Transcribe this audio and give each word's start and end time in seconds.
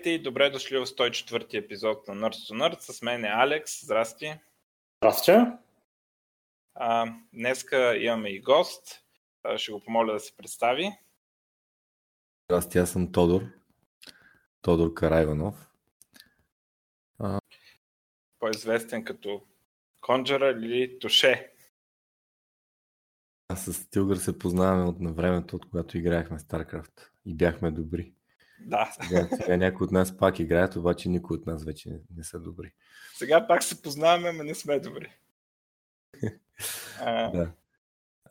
Здравейте 0.00 0.20
и 0.20 0.22
добре 0.22 0.50
дошли 0.50 0.78
в 0.78 0.86
104-ти 0.86 1.56
епизод 1.56 2.08
на 2.08 2.14
Nerds 2.14 2.52
to 2.52 2.52
Nerds. 2.52 2.80
С 2.80 3.02
мен 3.02 3.24
е 3.24 3.28
Алекс. 3.28 3.84
Здрасти. 3.84 4.34
Здрасти. 5.02 5.32
А, 6.74 7.14
днеска 7.32 7.96
имаме 7.96 8.28
и 8.28 8.40
гост. 8.40 9.04
А, 9.42 9.58
ще 9.58 9.72
го 9.72 9.80
помоля 9.80 10.12
да 10.12 10.20
се 10.20 10.36
представи. 10.36 10.92
Здрасти, 12.50 12.78
аз 12.78 12.90
съм 12.90 13.12
Тодор. 13.12 13.42
Тодор 14.62 14.94
Карайванов. 14.94 15.70
А... 17.18 17.40
По-известен 18.38 19.04
като 19.04 19.42
Конджера 20.00 20.50
или 20.50 20.98
Туше. 20.98 21.52
Аз 23.48 23.64
с 23.64 23.90
Тилгър 23.90 24.16
се 24.16 24.38
познаваме 24.38 24.84
от 24.84 25.00
на 25.00 25.12
времето, 25.12 25.56
от 25.56 25.70
когато 25.70 25.98
играехме 25.98 26.38
StarCraft 26.38 27.08
и 27.24 27.34
бяхме 27.34 27.70
добри. 27.70 28.12
Да. 28.66 28.92
Сега, 29.02 29.28
сега 29.36 29.56
някои 29.56 29.84
от 29.84 29.92
нас 29.92 30.16
пак 30.16 30.38
играят, 30.38 30.76
обаче 30.76 31.08
никой 31.08 31.36
от 31.36 31.46
нас 31.46 31.64
вече 31.64 31.90
не, 31.90 31.98
не 32.16 32.24
са 32.24 32.40
добри. 32.40 32.72
Сега 33.14 33.46
пак 33.46 33.62
се 33.62 33.82
познаваме, 33.82 34.32
но 34.32 34.44
не 34.44 34.54
сме 34.54 34.80
добри. 34.80 35.12
а... 37.00 37.30
Да. 37.30 37.52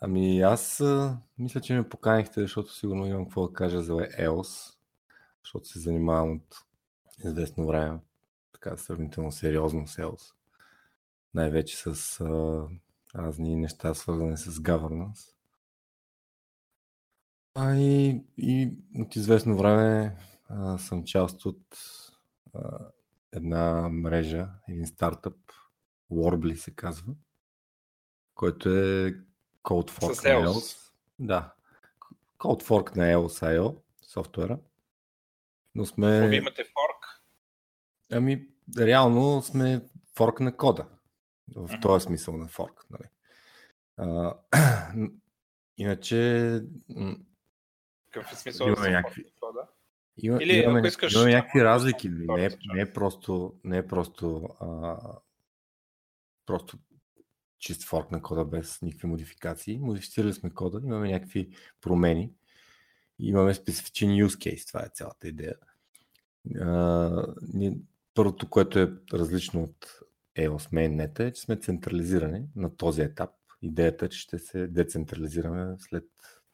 Ами 0.02 0.42
аз 0.42 0.82
а, 0.82 1.18
мисля, 1.38 1.62
че 1.62 1.74
ме 1.74 1.90
поканихте, 1.90 2.42
защото 2.42 2.74
сигурно 2.74 3.06
имам 3.06 3.26
какво 3.26 3.48
да 3.48 3.54
кажа 3.54 3.82
за 3.82 3.94
EOS, 3.94 4.76
защото 5.44 5.68
се 5.68 5.80
занимавам 5.80 6.36
от 6.36 6.66
известно 7.26 7.68
време, 7.68 8.00
така 8.54 8.78
сравнително 8.78 9.32
сериозно 9.32 9.88
с 9.88 9.98
EOS. 9.98 10.34
Най-вече 11.34 11.78
с 11.78 12.20
а, 12.20 12.64
разни 13.16 13.56
неща, 13.56 13.94
свързани 13.94 14.38
с 14.38 14.52
governance. 14.52 15.34
А 17.56 17.76
и, 17.76 18.24
и 18.38 18.72
от 18.96 19.16
известно 19.16 19.58
време 19.58 20.16
а, 20.50 20.78
съм 20.78 21.04
част 21.04 21.46
от 21.46 21.78
а, 22.54 22.80
една 23.34 23.90
мрежа, 23.90 24.50
един 24.68 24.88
стартъп, 24.88 25.38
Warbly 26.12 26.54
се 26.54 26.76
казва, 26.76 27.14
който 28.36 28.70
е 28.70 29.16
Code 29.64 29.92
Fork 29.92 30.34
на 30.34 30.46
EOS. 30.46 30.92
Да. 31.20 31.54
Code 32.40 32.64
Fork 32.64 32.96
на 32.96 33.04
EOS.io, 33.04 33.78
софтуера. 34.02 34.60
Но 35.76 35.86
сме... 35.86 36.28
Вие 36.28 36.38
имате 36.38 36.64
форк? 36.64 37.22
Ами, 38.12 38.48
реално 38.78 39.42
сме 39.42 39.86
форк 40.16 40.40
на 40.40 40.58
кода. 40.58 40.88
В 41.56 41.68
uh-huh. 41.68 41.82
този 41.82 42.04
смисъл 42.06 42.38
на 42.38 42.48
форк. 42.48 42.86
Нали? 42.90 43.10
А, 43.98 44.34
иначе 45.78 46.62
какъв 48.12 48.32
е 48.32 48.36
смисъл 48.36 48.68
има 48.68 48.76
да 48.76 48.90
някакви... 48.90 49.24
Да? 49.42 49.68
Има, 50.18 50.44
Или, 50.44 50.58
имаме, 50.58 50.88
искаш, 50.88 51.14
има 51.14 51.26
някакви 51.26 51.64
разлики. 51.64 52.10
Не 52.10 52.46
е, 52.46 52.50
не 52.74 52.82
е 52.82 52.94
просто, 52.94 53.56
не 53.64 53.78
е 53.78 53.88
просто, 53.88 54.50
а, 54.60 54.98
просто 56.46 56.78
чист 57.60 57.84
форк 57.84 58.12
на 58.12 58.22
кода 58.22 58.46
без 58.46 58.82
никакви 58.82 59.08
модификации. 59.08 59.80
Модифицирали 59.80 60.34
сме 60.34 60.50
кода, 60.50 60.82
имаме 60.84 61.12
някакви 61.12 61.50
промени. 61.82 62.32
Имаме 63.20 63.54
специфичен 63.54 64.10
use 64.10 64.26
case, 64.28 64.68
това 64.68 64.82
е 64.86 64.90
цялата 64.94 65.28
идея. 65.28 65.56
А, 66.62 67.26
първото, 68.14 68.50
което 68.50 68.80
е 68.80 68.94
различно 69.14 69.64
от 69.64 70.00
EOS 70.38 70.74
Mainnet 70.74 71.20
е, 71.20 71.34
че 71.34 71.42
сме 71.42 71.56
централизирани 71.56 72.46
на 72.56 72.78
този 72.78 73.02
етап. 73.02 73.30
Идеята 73.62 74.06
е, 74.06 74.10
че 74.10 74.20
ще 74.20 74.40
се 74.40 74.68
децентрализираме 74.68 75.76
след 75.80 76.06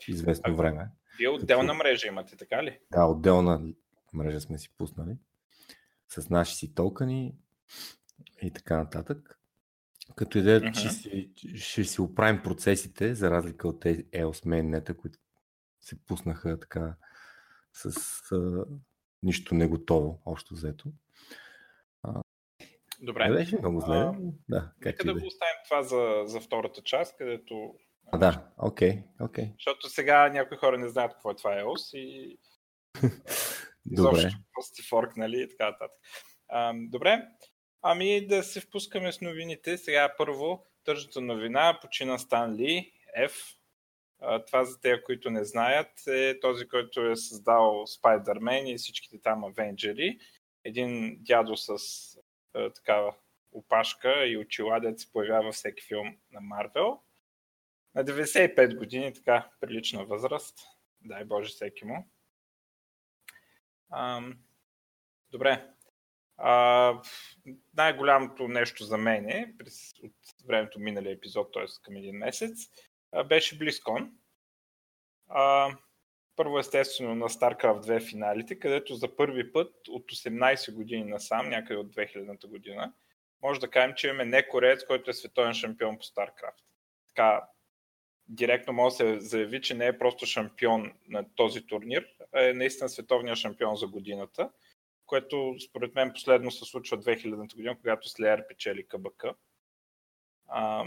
известно 0.07 0.55
време. 0.55 0.89
Вие 1.19 1.29
отделна 1.29 1.73
мрежа 1.73 2.07
имате, 2.07 2.37
така 2.37 2.63
ли? 2.63 2.79
Да, 2.91 3.05
отделна 3.05 3.61
мрежа 4.13 4.41
сме 4.41 4.57
си 4.57 4.69
пуснали 4.77 5.17
с 6.09 6.29
наши 6.29 6.55
си 6.55 6.75
токени 6.75 7.35
и 8.41 8.51
така 8.51 8.77
нататък. 8.77 9.39
Като 10.15 10.37
идеята, 10.37 10.65
uh-huh. 10.65 10.81
че 10.81 10.89
си, 10.89 11.31
ще 11.55 11.83
си 11.83 12.01
оправим 12.01 12.43
процесите, 12.43 13.15
за 13.15 13.31
разлика 13.31 13.67
от 13.67 13.79
тези 13.79 14.03
EOS 14.03 14.45
mainnet, 14.45 14.95
които 14.95 15.19
се 15.81 16.05
пуснаха 16.05 16.59
така 16.59 16.95
с 17.73 17.95
а, 18.31 18.65
нищо 19.23 19.55
не 19.55 19.67
готово, 19.67 20.21
общо 20.25 20.53
взето. 20.53 20.91
Добре. 23.01 23.29
Не 23.29 23.35
беше 23.35 23.57
много 23.57 23.79
зле. 23.79 24.11
да, 24.49 24.71
как 24.79 24.85
нека 24.85 25.03
да 25.05 25.13
го 25.13 25.27
оставим 25.27 25.55
това 25.69 25.83
за, 25.83 26.23
за 26.25 26.39
втората 26.39 26.81
част, 26.81 27.17
където 27.17 27.75
а, 28.11 28.17
да, 28.17 28.47
окей, 28.57 28.89
okay, 28.89 29.03
окей. 29.25 29.45
Okay. 29.45 29.53
Защото 29.53 29.89
сега 29.89 30.29
някои 30.29 30.57
хора 30.57 30.77
не 30.77 30.89
знаят 30.89 31.13
какво 31.13 31.31
е 31.31 31.35
това 31.35 31.51
EOS 31.51 31.97
и 31.97 32.37
Добре. 33.85 34.31
сте 34.61 34.83
форк, 34.89 35.17
нали, 35.17 35.41
и 35.41 35.49
така 35.49 35.65
нататък. 35.65 35.97
А, 36.47 36.73
добре, 36.75 37.27
ами 37.81 38.27
да 38.27 38.43
се 38.43 38.61
впускаме 38.61 39.11
с 39.11 39.21
новините. 39.21 39.77
Сега 39.77 40.13
първо, 40.17 40.65
тъжната 40.83 41.21
новина, 41.21 41.79
почина 41.81 42.17
Стан 42.17 42.55
Ли, 42.55 42.93
F. 43.19 43.55
А, 44.21 44.45
това 44.45 44.65
за 44.65 44.79
тези, 44.79 45.01
които 45.01 45.29
не 45.29 45.45
знаят, 45.45 46.07
е 46.07 46.39
този, 46.39 46.67
който 46.67 47.05
е 47.05 47.15
създал 47.15 47.85
Spider-Man 47.87 48.73
и 48.73 48.77
всичките 48.77 49.21
там 49.21 49.43
Авенджери. 49.43 50.19
Един 50.63 51.17
дядо 51.21 51.57
с 51.57 51.69
а, 52.53 52.69
такава 52.69 53.15
опашка 53.51 54.25
и 54.25 54.37
очила, 54.37 54.79
да 54.79 54.99
се 54.99 55.11
появява 55.11 55.43
във 55.43 55.55
всеки 55.55 55.83
филм 55.83 56.17
на 56.31 56.41
Марвел 56.41 56.99
на 57.95 58.05
95 58.05 58.77
години, 58.77 59.13
така 59.13 59.49
прилична 59.59 60.05
възраст. 60.05 60.59
Дай 61.01 61.25
Боже 61.25 61.49
всеки 61.49 61.85
му. 61.85 62.09
А, 63.89 64.21
добре. 65.31 65.69
А, 66.37 67.01
най-голямото 67.77 68.47
нещо 68.47 68.83
за 68.83 68.97
мен 68.97 69.29
е, 69.29 69.53
през, 69.57 69.93
от 70.03 70.13
времето 70.47 70.79
миналия 70.79 71.13
епизод, 71.13 71.53
т.е. 71.53 71.65
към 71.83 71.95
един 71.95 72.17
месец, 72.17 72.69
беше 73.25 73.57
Близкон. 73.57 74.11
А, 75.29 75.75
първо 76.35 76.59
естествено 76.59 77.15
на 77.15 77.29
StarCraft 77.29 77.81
2 77.81 78.09
финалите, 78.09 78.59
където 78.59 78.95
за 78.95 79.15
първи 79.15 79.51
път 79.51 79.87
от 79.89 80.11
18 80.11 80.73
години 80.73 81.03
насам, 81.03 81.49
някъде 81.49 81.79
от 81.79 81.95
2000-та 81.95 82.47
година, 82.47 82.93
може 83.41 83.59
да 83.59 83.69
кажем, 83.69 83.93
че 83.95 84.07
имаме 84.07 84.25
не 84.25 84.47
кореец, 84.47 84.85
който 84.85 85.09
е 85.09 85.13
световен 85.13 85.53
шампион 85.53 85.97
по 85.97 86.03
StarCraft. 86.03 86.63
Така, 87.07 87.47
директно 88.27 88.73
може 88.73 88.91
да 88.91 88.97
се 88.97 89.19
заяви, 89.19 89.61
че 89.61 89.73
не 89.73 89.87
е 89.87 89.97
просто 89.97 90.25
шампион 90.25 90.93
на 91.07 91.25
този 91.35 91.67
турнир, 91.67 92.07
а 92.33 92.49
е 92.49 92.53
наистина 92.53 92.89
световния 92.89 93.35
шампион 93.35 93.75
за 93.75 93.87
годината, 93.87 94.49
което 95.05 95.55
според 95.69 95.95
мен 95.95 96.13
последно 96.13 96.51
се 96.51 96.65
случва 96.65 96.97
2000-та 96.97 97.55
година, 97.55 97.77
когато 97.77 98.09
Слеер 98.09 98.47
печели 98.47 98.87
КБК. 98.87 99.25
А, 100.47 100.85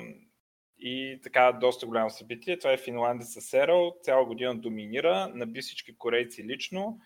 и 0.78 1.20
така, 1.22 1.52
доста 1.52 1.86
голямо 1.86 2.10
събитие. 2.10 2.58
Това 2.58 2.72
е 2.72 2.78
финландец 2.78 3.44
Серал, 3.44 3.96
цяла 4.02 4.24
година 4.24 4.58
доминира, 4.58 5.32
наби 5.34 5.60
всички 5.60 5.98
корейци 5.98 6.44
лично. 6.44 7.00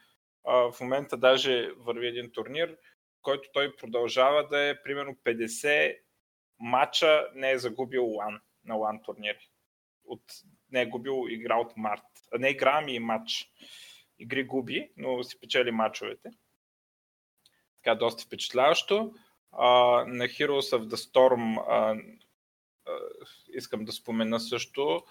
А, 0.45 0.73
в 0.73 0.81
момента 0.81 1.17
даже 1.17 1.71
върви 1.77 2.07
един 2.07 2.31
турнир, 2.33 2.77
който 3.23 3.49
той 3.53 3.77
продължава 3.77 4.49
да 4.49 4.69
е 4.69 4.83
примерно 4.83 5.17
50 5.25 5.99
матча 6.61 7.29
не 7.35 7.51
е 7.51 7.59
загубил 7.59 8.07
лан 8.07 8.41
на 8.65 8.75
лан 8.75 9.03
турнири 9.03 9.52
от, 10.05 10.23
не 10.71 10.83
е 10.83 10.87
губил 10.87 11.25
игра 11.29 11.57
от 11.57 11.77
март. 11.77 12.03
Не 12.39 12.49
игра, 12.49 12.79
ами 12.83 12.99
матч. 12.99 13.51
Игри 14.19 14.45
губи, 14.45 14.91
но 14.97 15.23
си 15.23 15.41
печели 15.41 15.71
матчовете. 15.71 16.31
Така, 17.77 17.95
доста 17.95 18.25
впечатляващо. 18.25 19.15
А, 19.53 19.69
на 20.07 20.25
Heroes 20.25 20.79
of 20.79 20.83
the 20.89 20.95
Storm 20.95 21.65
а, 21.69 22.03
а, 22.87 22.99
искам 23.49 23.85
да 23.85 23.93
спомена 23.93 24.41
също 24.41 25.03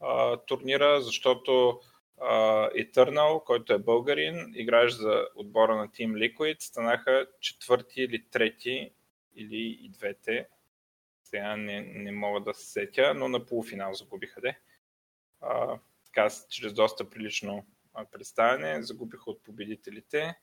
а, 0.00 0.36
турнира, 0.36 1.00
защото 1.02 1.80
а, 2.20 2.70
Eternal, 2.70 3.44
който 3.44 3.72
е 3.72 3.78
българин, 3.78 4.52
играеш 4.54 4.92
за 4.92 5.28
отбора 5.34 5.76
на 5.76 5.88
Team 5.88 6.12
Liquid, 6.12 6.56
станаха 6.60 7.26
четвърти 7.40 8.02
или 8.02 8.24
трети 8.30 8.90
или 9.36 9.78
и 9.82 9.90
двете 9.90 10.48
сега 11.26 11.56
не, 11.56 11.80
не 11.80 12.12
мога 12.12 12.40
да 12.40 12.54
се 12.54 12.66
сетя, 12.66 13.14
но 13.14 13.28
на 13.28 13.46
полуфинал 13.46 13.94
загубиха 13.94 14.40
де. 14.40 14.60
А, 15.40 15.78
така, 16.04 16.28
чрез 16.50 16.72
доста 16.72 17.10
прилично 17.10 17.66
представяне, 18.12 18.82
загубиха 18.82 19.30
от 19.30 19.42
победителите 19.42 20.38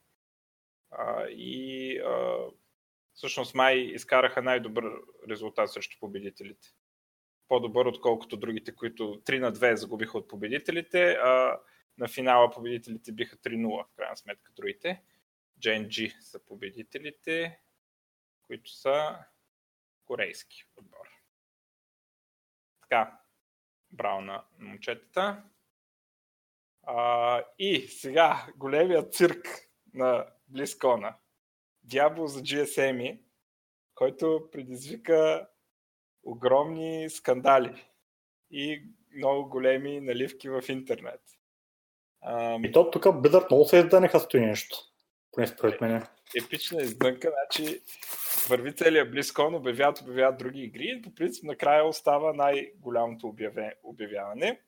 а, 0.91 1.27
и 1.27 1.97
а, 1.99 2.37
всъщност 3.13 3.55
май 3.55 3.77
изкараха 3.77 4.41
най-добър 4.41 4.83
резултат 5.29 5.71
срещу 5.71 5.97
победителите. 5.99 6.67
По-добър, 7.47 7.85
отколкото 7.85 8.37
другите, 8.37 8.75
които 8.75 9.03
3 9.03 9.39
на 9.39 9.53
2 9.53 9.73
загубиха 9.73 10.17
от 10.17 10.27
победителите, 10.27 11.11
а 11.11 11.59
на 11.97 12.07
финала 12.07 12.51
победителите 12.51 13.11
биха 13.11 13.37
3-0, 13.37 13.83
в 13.83 13.95
крайна 13.95 14.17
сметка 14.17 14.51
другите. 14.55 15.03
GNG 15.59 16.19
са 16.19 16.45
победителите, 16.45 17.59
които 18.41 18.71
са 18.71 19.25
корейски 20.05 20.65
отбор. 20.77 21.07
Така, 22.81 23.19
браво 23.91 24.21
на 24.21 24.43
момчетата. 24.59 25.43
А, 26.83 27.43
и 27.59 27.87
сега 27.87 28.47
големия 28.57 29.09
цирк 29.09 29.47
на 29.93 30.27
Близкона. 30.47 31.15
Diablo 31.87 32.25
за 32.25 32.41
GSM, 32.41 33.19
който 33.95 34.49
предизвика 34.51 35.47
огромни 36.23 37.09
скандали 37.09 37.85
и 38.51 38.83
много 39.15 39.49
големи 39.49 40.01
наливки 40.01 40.49
в 40.49 40.63
интернет. 40.69 41.21
Ам... 42.21 42.65
И 42.65 42.71
то 42.71 42.91
тук 42.91 43.03
Blizzard 43.03 43.45
много 43.45 43.65
се 43.65 43.77
издънеха 43.77 44.19
стои 44.19 44.41
нещо. 44.41 44.77
Поне 45.31 45.47
според 45.47 45.81
мен. 45.81 46.07
Епична 46.43 46.81
издънка, 46.81 47.31
значи 47.31 47.81
върви 48.47 48.75
целият 48.75 49.11
Близкон, 49.11 49.55
обявяват, 49.55 50.01
обявяват 50.01 50.37
други 50.37 50.61
игри 50.61 50.95
и 50.97 51.01
по 51.01 51.15
принцип 51.15 51.43
накрая 51.43 51.85
остава 51.85 52.33
най-голямото 52.33 53.27
обяве, 53.27 53.73
обявяване. 53.83 54.61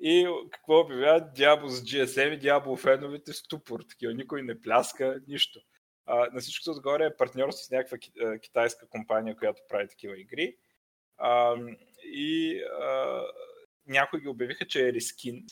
И 0.00 0.28
какво 0.50 0.80
обявяват? 0.80 1.34
Дявол 1.34 1.68
с 1.68 1.82
GSM 1.82 2.34
и 2.34 2.38
Дявол 2.38 2.76
феновете 2.76 3.32
ступор. 3.32 3.80
Такива 3.88 4.14
никой 4.14 4.42
не 4.42 4.60
пляска, 4.60 5.20
нищо. 5.28 5.60
А, 6.06 6.28
на 6.32 6.40
всичкото 6.40 6.70
отгоре 6.70 7.04
е 7.04 7.16
партньор 7.16 7.50
с 7.50 7.70
някаква 7.70 7.98
китайска 8.42 8.88
компания, 8.88 9.36
която 9.36 9.62
прави 9.68 9.88
такива 9.88 10.20
игри. 10.20 10.56
А, 11.16 11.56
и 12.02 12.60
а, 12.62 13.20
някои 13.86 14.20
ги 14.20 14.28
обявиха, 14.28 14.66
че 14.66 14.88
е 14.88 14.92
рискин. 14.92 15.46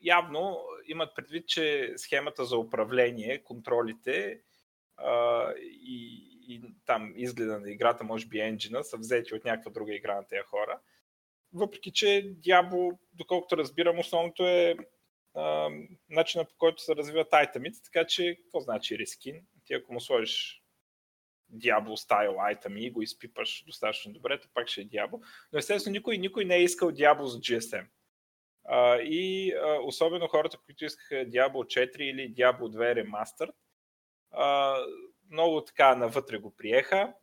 Явно 0.00 0.64
имат 0.86 1.16
предвид, 1.16 1.48
че 1.48 1.92
схемата 1.96 2.44
за 2.44 2.58
управление, 2.58 3.42
контролите 3.44 4.40
и, 5.62 6.28
и 6.48 6.62
там 6.86 7.12
изгледа 7.16 7.60
на 7.60 7.70
играта, 7.70 8.04
може 8.04 8.26
би 8.26 8.40
енджина, 8.40 8.84
са 8.84 8.96
взети 8.96 9.34
от 9.34 9.44
някаква 9.44 9.70
друга 9.70 9.94
игра 9.94 10.14
на 10.16 10.26
тези 10.26 10.42
хора. 10.42 10.80
Въпреки, 11.52 11.92
че 11.92 12.34
Diablo, 12.40 12.98
доколкото 13.12 13.56
разбирам, 13.56 13.98
основното 13.98 14.46
е 14.46 14.76
а, 15.34 15.70
начина 16.10 16.44
по 16.44 16.54
който 16.58 16.82
се 16.82 16.96
развиват 16.96 17.32
айтемите, 17.32 17.82
така 17.82 18.06
че 18.06 18.36
какво 18.42 18.60
значи 18.60 18.98
рискин? 18.98 19.46
Ти 19.64 19.74
ако 19.74 19.92
му 19.92 20.00
сложиш 20.00 20.62
Diablo 21.54 21.94
стайл 21.94 22.40
айтами 22.40 22.84
и 22.84 22.90
го 22.90 23.02
изпипаш 23.02 23.64
достатъчно 23.66 24.12
добре, 24.12 24.40
то 24.40 24.48
пак 24.54 24.68
ще 24.68 24.80
е 24.80 24.86
Diablo. 24.86 25.22
Но 25.52 25.58
естествено 25.58 25.92
никой, 25.92 26.18
никой 26.18 26.44
не 26.44 26.56
е 26.56 26.62
искал 26.62 26.90
Diablo 26.90 27.24
за 27.24 27.38
GSM. 27.38 27.86
А, 28.64 28.96
и 28.96 29.52
а, 29.52 29.78
особено 29.82 30.28
хората, 30.28 30.58
които 30.58 30.84
искаха 30.84 31.14
Diablo 31.14 31.52
4 31.52 32.00
или 32.00 32.34
Diablo 32.34 32.60
2 32.60 33.04
Remastered, 33.04 33.52
много 35.30 35.64
така 35.64 35.96
навътре 35.96 36.38
го 36.38 36.56
приеха. 36.56 37.14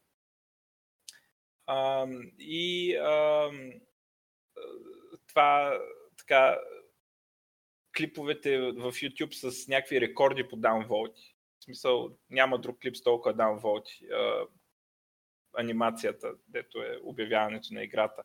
И 2.40 2.96
това 5.28 5.80
така 6.18 6.60
клиповете 7.98 8.58
в 8.60 8.92
YouTube 8.92 9.50
с 9.50 9.68
някакви 9.68 10.02
рекорди 10.02 10.48
по 10.48 10.56
даунволти. 10.56 11.36
В 11.60 11.64
смисъл, 11.64 12.10
няма 12.30 12.60
друг 12.60 12.80
клип 12.82 12.96
с 12.96 13.02
толкова 13.02 13.34
даунволти. 13.34 14.08
Анимацията, 15.54 16.34
дето 16.48 16.82
е 16.82 17.00
обявяването 17.04 17.74
на 17.74 17.84
играта. 17.84 18.24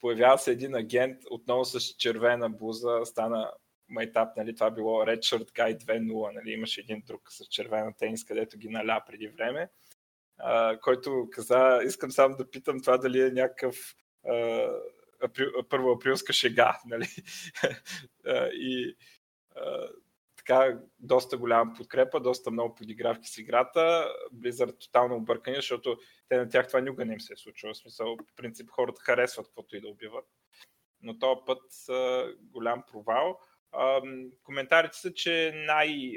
Появява 0.00 0.38
се 0.38 0.52
един 0.52 0.74
агент, 0.74 1.22
отново 1.30 1.64
с 1.64 1.80
червена 1.80 2.50
буза, 2.50 3.00
стана 3.04 3.52
майтап, 3.90 4.36
нали, 4.36 4.54
това 4.54 4.70
било 4.70 5.04
Red 5.04 5.18
Shirt 5.18 5.50
Guy 5.50 5.78
2.0, 5.78 6.34
нали, 6.34 6.50
имаше 6.50 6.80
един 6.80 7.02
друг 7.06 7.32
с 7.32 7.46
червена 7.46 7.92
тенис, 7.98 8.24
където 8.24 8.58
ги 8.58 8.68
наля 8.68 9.02
преди 9.06 9.28
време, 9.28 9.68
а, 10.38 10.78
който 10.80 11.28
каза, 11.32 11.80
искам 11.84 12.10
само 12.10 12.36
да 12.36 12.50
питам 12.50 12.80
това 12.80 12.98
дали 12.98 13.20
е 13.20 13.30
някакъв 13.30 13.76
април, 15.58 15.92
априлска 15.92 16.32
шега, 16.32 16.78
нали, 16.86 17.08
и 18.52 18.96
а, 19.56 19.88
така 20.36 20.78
доста 20.98 21.38
голяма 21.38 21.72
подкрепа, 21.76 22.20
доста 22.20 22.50
много 22.50 22.74
подигравки 22.74 23.28
с 23.28 23.38
играта. 23.38 24.08
Blizzard 24.34 24.80
тотално 24.80 25.16
объркани, 25.16 25.56
защото 25.56 25.98
те 26.28 26.36
на 26.36 26.48
тях 26.48 26.68
това 26.68 26.80
никога 26.80 27.04
не 27.04 27.12
им 27.12 27.20
се 27.20 27.32
е 27.32 27.36
случило. 27.36 27.74
В 27.74 27.76
смисъл, 27.76 28.16
в 28.16 28.36
принцип, 28.36 28.70
хората 28.70 29.02
харесват 29.02 29.46
каквото 29.46 29.76
и 29.76 29.80
да 29.80 29.88
убиват. 29.88 30.24
Но 31.02 31.18
този 31.18 31.40
път 31.46 31.62
голям 32.40 32.82
провал. 32.92 33.38
Коментарите 34.42 34.96
са, 34.96 35.12
че 35.14 35.52
най- 35.54 36.12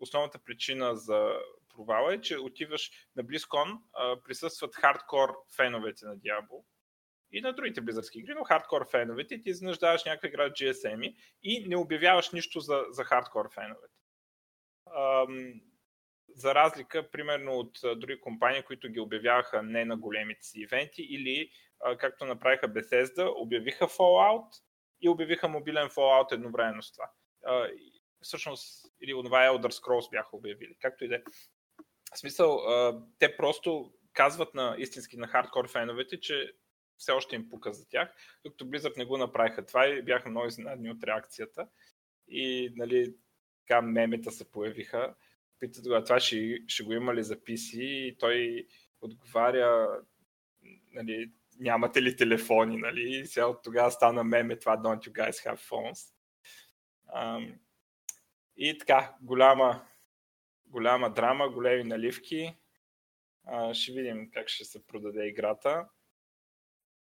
основната 0.00 0.38
причина 0.38 0.96
за 0.96 1.32
провала 1.74 2.14
е, 2.14 2.20
че 2.20 2.38
отиваш 2.38 2.90
на 3.16 3.24
BlizzCon, 3.24 3.78
присъстват 4.24 4.76
хардкор 4.76 5.36
феновете 5.56 6.06
на 6.06 6.16
Diablo, 6.16 6.64
и 7.32 7.40
на 7.40 7.52
другите 7.52 7.80
близърски 7.80 8.18
игри, 8.18 8.34
но 8.34 8.44
хардкор 8.44 8.90
феновете 8.90 9.42
ти 9.42 9.50
изнъждаваш 9.50 10.04
някаква 10.04 10.28
игра 10.28 10.50
GSM 10.50 11.16
и 11.42 11.68
не 11.68 11.76
обявяваш 11.76 12.30
нищо 12.30 12.60
за, 12.60 12.84
за 12.90 13.04
хардкор 13.04 13.50
феновете. 13.54 13.94
За 16.28 16.54
разлика, 16.54 17.10
примерно, 17.10 17.52
от 17.52 17.78
други 17.82 18.20
компании, 18.20 18.62
които 18.62 18.88
ги 18.88 19.00
обявяваха 19.00 19.62
не 19.62 19.84
на 19.84 19.96
големите 19.96 20.42
си 20.42 20.60
ивенти 20.60 21.02
или, 21.02 21.50
както 21.98 22.24
направиха 22.24 22.68
Bethesda, 22.68 23.32
обявиха 23.36 23.84
Fallout 23.88 24.48
и 25.00 25.08
обявиха 25.08 25.48
мобилен 25.48 25.88
Fallout 25.88 26.32
едновременно 26.32 26.82
с 26.82 26.92
това. 26.92 27.10
Всъщност, 28.22 28.92
или 29.02 29.10
това 29.10 29.48
Elder 29.48 29.70
Scrolls 29.70 30.10
бяха 30.10 30.36
обявили, 30.36 30.76
както 30.80 31.04
и 31.04 31.08
да 31.08 31.14
е. 31.14 31.22
В 32.14 32.18
смисъл, 32.18 32.60
те 33.18 33.36
просто 33.36 33.92
казват 34.12 34.54
на 34.54 34.76
истински 34.78 35.16
на 35.16 35.28
хардкор 35.28 35.68
феновете, 35.68 36.20
че 36.20 36.52
все 36.98 37.12
още 37.12 37.36
им 37.36 37.48
пука 37.48 37.72
за 37.72 37.88
тях, 37.88 38.14
докато 38.44 38.64
Blizzard 38.64 38.96
не 38.96 39.04
го 39.04 39.18
направиха 39.18 39.66
това 39.66 39.86
и 39.86 40.02
бяха 40.02 40.30
много 40.30 40.46
изненадни 40.46 40.90
от 40.90 41.04
реакцията. 41.04 41.68
И 42.28 42.72
нали, 42.76 43.14
така 43.66 43.82
мемета 43.82 44.30
се 44.30 44.50
появиха. 44.50 45.14
Питат 45.58 45.88
го, 45.88 46.04
това 46.04 46.20
ще, 46.20 46.58
ще 46.68 46.82
го 46.82 46.92
има 46.92 47.14
ли 47.14 47.22
за 47.22 47.36
PC 47.36 47.78
и 47.78 48.16
той 48.18 48.66
отговаря, 49.00 50.00
нали, 50.92 51.32
нямате 51.58 52.02
ли 52.02 52.16
телефони, 52.16 52.76
нали? 52.76 53.26
Сега 53.26 53.46
от 53.46 53.62
тогава 53.62 53.90
стана 53.90 54.24
меме 54.24 54.58
това 54.58 54.76
Don't 54.76 55.08
you 55.08 55.12
guys 55.12 55.30
have 55.30 55.58
phones. 55.58 56.12
Um, 57.16 57.58
и 58.56 58.78
така, 58.78 59.14
голяма, 59.20 59.82
голяма 60.66 61.10
драма, 61.10 61.48
големи 61.48 61.84
наливки. 61.84 62.56
Uh, 63.48 63.74
ще 63.74 63.92
видим 63.92 64.30
как 64.30 64.48
ще 64.48 64.64
се 64.64 64.86
продаде 64.86 65.26
играта. 65.26 65.88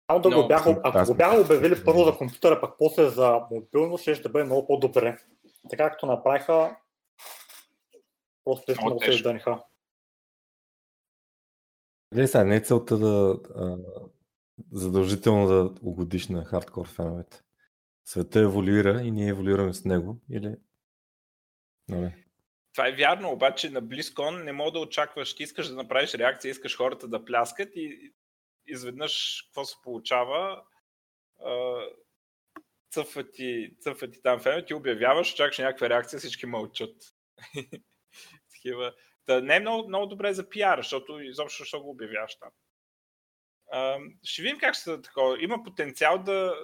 Само 0.10 0.22
да 0.22 0.41
го 0.41 0.48
бяха, 0.48 0.81
ако 0.83 1.05
го 1.05 1.15
бяха 1.15 1.41
обявили 1.41 1.83
първо 1.86 2.03
за 2.03 2.17
компютъра, 2.17 2.62
пък 2.62 2.77
после 2.77 3.10
за 3.10 3.41
мобилно, 3.51 3.98
ще, 3.98 4.15
ще 4.15 4.29
бъде 4.29 4.45
много 4.45 4.67
по-добре. 4.67 5.17
Така 5.69 5.89
както 5.89 6.05
направиха, 6.05 6.77
просто 8.43 8.74
много 8.81 9.01
се 9.03 9.12
изданиха. 9.12 9.63
Не, 12.13 12.27
сега 12.27 12.43
не 12.43 12.55
е 12.55 12.62
целта 12.62 12.98
да 12.98 13.39
а, 13.55 13.77
задължително 14.72 15.48
да 15.48 15.74
угодиш 15.81 16.27
на 16.27 16.45
хардкор 16.45 16.88
феновете. 16.88 17.41
Света 18.05 18.39
еволюира 18.39 19.01
и 19.01 19.12
ние 19.12 19.29
еволюираме 19.29 19.74
с 19.74 19.86
него. 19.86 20.22
Или... 20.31 20.55
Не. 21.89 22.24
Това 22.74 22.88
е 22.88 22.95
вярно, 22.95 23.31
обаче 23.31 23.69
на 23.69 23.83
BlizzCon 23.83 24.43
не 24.43 24.51
мога 24.51 24.72
да 24.72 24.79
очакваш, 24.79 25.36
ти 25.36 25.43
искаш 25.43 25.67
да 25.67 25.75
направиш 25.75 26.13
реакция, 26.13 26.51
искаш 26.51 26.77
хората 26.77 27.07
да 27.07 27.25
пляскат 27.25 27.69
и 27.75 28.13
изведнъж 28.65 29.43
какво 29.48 29.65
се 29.65 29.75
получава? 29.83 30.63
Цъфва 32.91 33.31
ти, 33.31 33.75
цъфва 33.79 34.10
ти 34.10 34.22
там 34.22 34.39
фенове, 34.39 34.65
ти 34.65 34.74
обявяваш, 34.74 35.33
чакаш 35.33 35.57
някаква 35.57 35.89
реакция, 35.89 36.19
всички 36.19 36.45
мълчат. 36.45 36.95
Та, 39.25 39.41
не 39.41 39.55
е 39.55 39.60
много, 39.60 39.88
много 39.88 40.05
добре 40.05 40.33
за 40.33 40.50
пиар, 40.50 40.79
защото 40.79 41.19
изобщо 41.19 41.65
ще 41.65 41.77
го 41.77 41.89
обявяваш 41.89 42.36
там. 42.36 42.50
А, 43.74 44.00
ще 44.24 44.42
видим 44.42 44.58
как 44.60 44.74
ще 44.74 44.84
се 44.84 45.01
такова. 45.01 45.44
Има 45.44 45.63
потенциал 45.63 46.24
да 46.24 46.56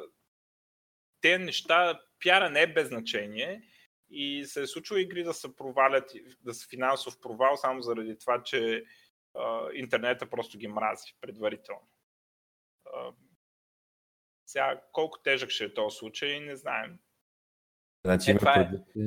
те 1.22 1.38
неща, 1.38 2.00
пиара 2.20 2.50
не 2.50 2.62
е 2.62 2.74
без 2.74 2.88
значение 2.88 3.62
и 4.10 4.46
се 4.46 4.62
е 4.62 4.68
случило 4.68 4.98
игри 4.98 5.24
да 5.24 5.34
се 5.34 5.56
провалят, 5.56 6.12
да 6.42 6.54
са 6.54 6.68
финансов 6.70 7.20
провал 7.20 7.58
само 7.58 7.82
заради 7.82 8.18
това, 8.18 8.44
че 8.44 8.84
интернета 9.74 10.30
просто 10.30 10.58
ги 10.58 10.68
мрази 10.68 11.16
предварително. 11.22 11.90
Сега, 14.46 14.82
колко 14.92 15.22
тежък 15.22 15.50
ще 15.50 15.64
е 15.64 15.74
този 15.74 15.98
случай, 15.98 16.40
не 16.40 16.56
знаем. 16.56 17.00
Значи, 18.06 18.32
е, 18.32 18.38
има 18.42 18.52
е... 18.52 19.06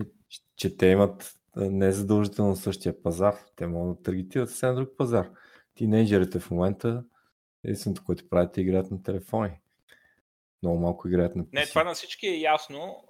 че 0.57 0.77
те 0.77 0.87
имат 0.87 1.35
не 1.57 1.93
задължително 1.93 2.57
същия 2.57 3.03
пазар. 3.03 3.35
Те 3.57 3.67
могат 3.67 3.97
да 3.97 4.03
таргетират 4.03 4.49
съвсем 4.49 4.75
друг 4.75 4.97
пазар. 4.97 5.31
Тинейджерите 5.75 6.41
в 6.41 6.51
момента, 6.51 7.05
единственото, 7.64 8.04
което 8.04 8.28
правят, 8.28 8.59
е 8.59 8.61
играят 8.61 8.90
на 8.90 9.02
телефони. 9.02 9.50
Много 10.62 10.78
малко 10.78 11.09
играят 11.09 11.37
на 11.37 11.45
PC. 11.45 11.54
Не, 11.54 11.66
това 11.66 11.85
на 11.85 11.95
всички 11.95 12.26
е 12.26 12.40
ясно. 12.40 13.04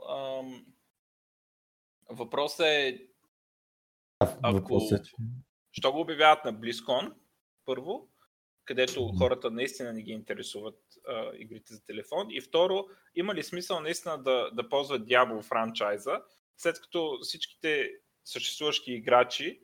Въпросът 2.11 2.67
е 2.67 3.07
ако... 4.43 4.77
Е, 4.77 5.03
че... 5.03 5.13
Що 5.73 5.93
го 5.93 6.01
обявяват 6.01 6.45
на 6.45 6.55
BlizzCon, 6.55 7.15
първо, 7.65 8.09
където 8.65 9.13
хората 9.19 9.51
наистина 9.51 9.93
не 9.93 10.03
ги 10.03 10.13
интересуват 10.13 10.79
а, 11.09 11.31
игрите 11.35 11.75
за 11.75 11.85
телефон. 11.85 12.27
И 12.31 12.41
второ, 12.41 12.85
има 13.15 13.35
ли 13.35 13.43
смисъл 13.43 13.81
наистина 13.81 14.23
да, 14.23 14.51
да 14.53 14.69
ползват 14.69 15.03
Diablo 15.03 15.43
франчайза, 15.43 16.23
след 16.57 16.81
като 16.81 17.19
всичките 17.23 17.91
съществуващи 18.25 18.93
играчи 18.93 19.61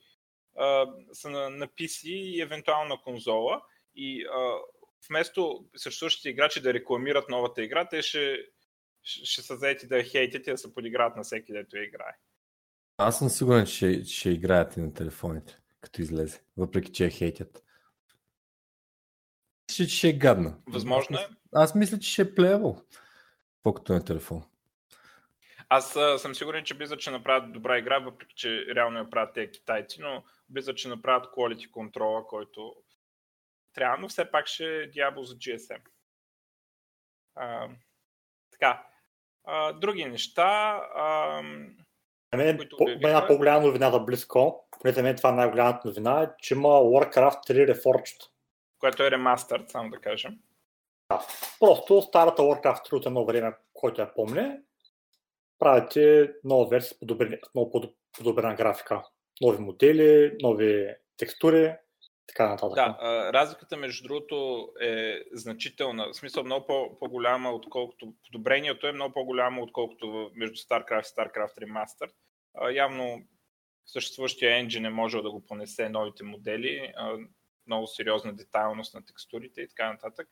а, 0.56 0.86
са 1.12 1.30
на, 1.30 1.50
на 1.50 1.68
PC 1.68 2.08
и 2.08 2.40
евентуално 2.40 2.88
на 2.88 3.00
конзола 3.02 3.62
и 3.94 4.24
а, 4.24 4.58
вместо 5.10 5.64
съществуващите 5.76 6.28
играчи 6.28 6.60
да 6.60 6.74
рекламират 6.74 7.28
новата 7.28 7.62
игра, 7.62 7.88
те 7.88 8.02
ще, 8.02 8.38
ще 9.02 9.42
са 9.42 9.56
заети 9.56 9.86
да 9.86 9.96
я 9.96 10.04
хейтят 10.04 10.46
и 10.46 10.50
да 10.50 10.58
се 10.58 10.74
подиграват 10.74 11.16
на 11.16 11.22
всеки, 11.22 11.52
дето 11.52 11.76
я 11.76 11.84
играе. 11.84 12.16
Аз 12.96 13.18
съм 13.18 13.28
сигурен, 13.28 13.66
че 13.66 13.72
ще, 13.72 14.04
ще 14.04 14.30
играят 14.30 14.76
и 14.76 14.80
на 14.80 14.94
телефоните, 14.94 15.58
като 15.80 16.02
излезе, 16.02 16.40
въпреки 16.56 16.92
че 16.92 17.04
я 17.04 17.10
хейтят. 17.10 17.64
Мисля, 19.70 19.86
че 19.86 19.96
ще 19.96 20.08
е 20.08 20.12
гадна. 20.12 20.56
Възможно 20.66 21.18
е. 21.18 21.28
Аз 21.52 21.74
мисля, 21.74 21.98
че 21.98 22.12
ще 22.12 22.22
е 22.22 22.34
плеявал, 22.34 22.82
колкото 23.62 23.92
на 23.92 24.04
телефон. 24.04 24.42
Аз 25.68 25.96
а, 25.96 26.18
съм 26.18 26.34
сигурен, 26.34 26.64
че 26.64 26.78
Blizzard 26.78 27.00
ще 27.00 27.10
направят 27.10 27.52
добра 27.52 27.78
игра, 27.78 27.98
въпреки 27.98 28.34
че 28.36 28.66
реално 28.74 28.98
я 28.98 29.10
правят 29.10 29.34
тези 29.34 29.50
китайци, 29.50 30.00
но 30.00 30.24
Blizzard 30.52 30.76
ще 30.76 30.88
направят 30.88 31.26
quality 31.26 31.70
контрола, 31.70 32.26
който 32.26 32.74
трябва, 33.72 33.98
но 33.98 34.08
все 34.08 34.30
пак 34.30 34.46
ще 34.46 34.64
е 34.64 34.90
Diablo 34.90 35.22
за 35.22 35.34
GSM. 35.34 35.80
А, 37.34 37.68
така. 38.52 38.86
А, 39.44 39.72
други 39.72 40.04
неща. 40.04 40.80
А, 40.94 41.42
мен, 42.36 42.68
по, 42.78 42.88
една 42.88 43.26
по-голяма 43.26 43.66
новина 43.66 43.90
за 43.90 44.00
близко, 44.00 44.68
поне 44.70 44.92
за 44.92 45.02
мен 45.02 45.16
това 45.16 45.30
е 45.30 45.32
най-голямата 45.32 45.88
новина, 45.88 46.22
е, 46.22 46.28
че 46.38 46.54
има 46.54 46.68
Warcraft 46.68 47.50
3 47.50 47.74
Reforged. 47.74 48.28
Което 48.78 49.02
е 49.02 49.10
ремастър, 49.10 49.64
само 49.68 49.90
да 49.90 50.00
кажем. 50.00 50.38
Да. 51.12 51.26
Просто 51.60 52.02
старата 52.02 52.42
Warcraft 52.42 52.90
3 52.90 52.92
от 52.92 53.06
едно 53.06 53.24
време, 53.24 53.52
който 53.72 54.00
я 54.00 54.14
помня, 54.14 54.58
правите 55.58 56.32
нова 56.44 56.68
версия 56.68 56.98
с 56.98 57.54
много 57.54 57.94
подобрена 58.12 58.54
графика. 58.54 59.02
Нови 59.40 59.58
модели, 59.58 60.36
нови 60.42 60.94
текстури, 61.16 61.74
така 62.28 62.48
нататък. 62.48 62.74
Да, 62.74 63.30
разликата 63.32 63.76
между 63.76 64.08
другото 64.08 64.68
е 64.80 65.22
значителна. 65.32 66.08
В 66.08 66.16
смисъл 66.16 66.44
много 66.44 66.66
по- 66.66 66.98
по-голяма, 66.98 67.50
отколкото 67.50 68.14
подобрението 68.24 68.86
е 68.86 68.92
много 68.92 69.14
по-голямо, 69.14 69.62
отколкото 69.62 70.30
между 70.34 70.56
StarCraft 70.56 71.00
и 71.00 71.14
StarCraft 71.14 71.58
Remastered. 71.58 72.12
Явно 72.74 73.22
съществуващия 73.86 74.58
енджин 74.58 74.82
не 74.82 74.90
може 74.90 75.22
да 75.22 75.30
го 75.30 75.46
понесе 75.46 75.88
новите 75.88 76.24
модели, 76.24 76.92
много 77.66 77.86
сериозна 77.86 78.36
детайлност 78.36 78.94
на 78.94 79.04
текстурите 79.04 79.60
и 79.60 79.68
така 79.68 79.92
нататък. 79.92 80.28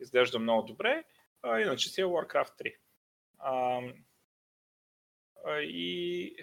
Изглежда 0.00 0.38
много 0.38 0.62
добре, 0.62 1.04
иначе 1.44 1.88
си 1.88 2.00
е 2.00 2.04
Warcraft 2.04 2.74
3. 3.50 3.94
И 5.62 6.36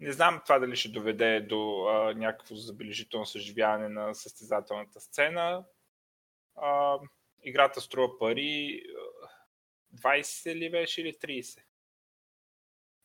не 0.00 0.12
знам 0.12 0.40
това 0.44 0.58
дали 0.58 0.76
ще 0.76 0.88
доведе 0.88 1.40
до 1.40 1.86
а, 1.86 2.14
някакво 2.14 2.54
забележително 2.54 3.26
съживяване 3.26 3.88
на 3.88 4.14
състезателната 4.14 5.00
сцена. 5.00 5.64
А, 6.56 6.98
играта 7.42 7.80
струва 7.80 8.18
пари 8.18 8.82
20 9.94 10.54
ли 10.54 10.70
беше 10.70 11.00
или 11.00 11.12
30? 11.12 11.62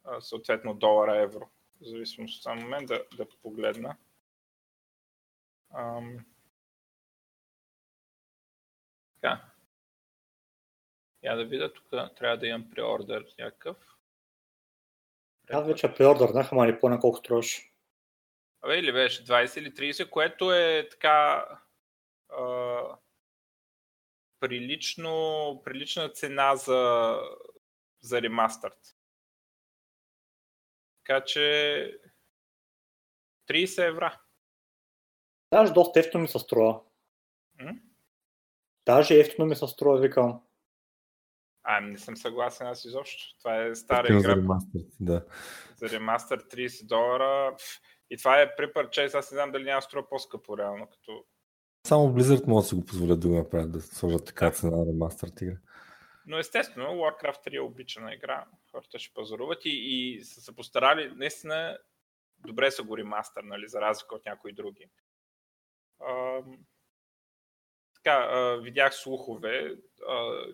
А, 0.03 0.21
съответно 0.21 0.73
долара, 0.73 1.21
евро. 1.21 1.49
В 1.81 1.85
зависимост 1.85 2.37
от 2.37 2.43
само 2.43 2.61
момент 2.61 2.87
да, 2.87 3.05
да 3.17 3.29
погледна. 3.43 3.97
Ам... 5.73 6.25
Така. 9.15 9.45
Я 11.23 11.35
да 11.35 11.45
видя, 11.45 11.73
тук 11.73 11.89
трябва 11.89 12.37
да 12.37 12.47
имам 12.47 12.69
преордер 12.69 13.25
някакъв. 13.39 13.94
Аз 15.49 15.67
вече 15.67 15.93
преордърнах, 15.93 16.51
ама 16.51 16.65
не 16.65 16.79
помня 16.79 16.99
колко 16.99 17.17
струваш. 17.17 17.71
Абе, 18.61 18.79
или 18.79 18.91
беше 18.91 19.25
20 19.25 19.59
или 19.59 19.93
30, 19.93 20.09
което 20.09 20.53
е 20.53 20.87
така 20.91 21.45
а, 22.29 22.81
прилично, 24.39 25.61
прилична 25.65 26.09
цена 26.09 26.55
за, 26.55 27.15
за 28.01 28.21
ремастърт. 28.21 28.79
Така 31.03 31.25
че 31.25 31.39
30 33.49 33.87
евра. 33.87 34.21
Даже 35.51 35.73
доста 35.73 35.99
ефтино 35.99 36.21
ми 36.21 36.27
се 36.27 36.39
струва. 36.39 36.81
М? 37.59 37.71
Даже 38.85 39.19
ефтино 39.19 39.45
ми 39.45 39.55
се 39.55 39.67
струва, 39.67 39.99
викам. 39.99 40.41
А, 41.67 41.81
не 41.81 41.97
съм 41.97 42.17
съгласен 42.17 42.67
аз 42.67 42.85
изобщо. 42.85 43.37
Това 43.37 43.61
е 43.61 43.75
стара 43.75 44.07
игра. 44.07 44.19
За 44.19 44.35
ремастър, 44.35 44.81
да. 44.99 45.25
За 45.77 45.89
ремастър 45.89 46.43
30 46.43 46.87
долара. 46.87 47.55
И 48.09 48.17
това 48.17 48.41
е 48.41 48.55
при 48.55 48.73
парчейс, 48.73 49.15
аз 49.15 49.31
не 49.31 49.35
знам 49.35 49.51
дали 49.51 49.63
няма 49.63 49.81
струва 49.81 50.09
по-скъпо 50.09 50.57
реално. 50.57 50.87
Като... 50.89 51.25
Само 51.87 52.13
Blizzard 52.13 52.47
могат 52.47 52.63
да 52.63 52.67
си 52.67 52.75
го 52.75 52.85
позволят 52.85 53.19
да 53.19 53.27
го 53.27 53.35
направят, 53.35 53.71
да 53.71 53.81
сложат 53.81 54.25
така 54.25 54.51
цена 54.51 54.77
на 54.77 54.85
ремастър 54.85 55.31
игра. 55.41 55.57
Но 56.27 56.37
естествено, 56.37 56.87
Warcraft 56.87 57.47
3 57.47 57.55
е 57.55 57.59
обичана 57.59 58.13
игра. 58.13 58.45
Хората 58.71 58.99
ще 58.99 59.13
пазаруват 59.13 59.65
и, 59.65 59.69
и 59.69 60.23
са 60.23 60.41
се 60.41 60.55
постарали, 60.55 61.13
наистина 61.15 61.77
добре 62.37 62.71
са 62.71 62.83
го 62.83 62.97
ремастър, 62.97 63.43
нали, 63.43 63.67
за 63.67 63.81
разлика 63.81 64.15
от 64.15 64.25
някои 64.25 64.53
други 64.53 64.89
така, 68.05 68.55
видях 68.61 68.95
слухове, 68.95 69.75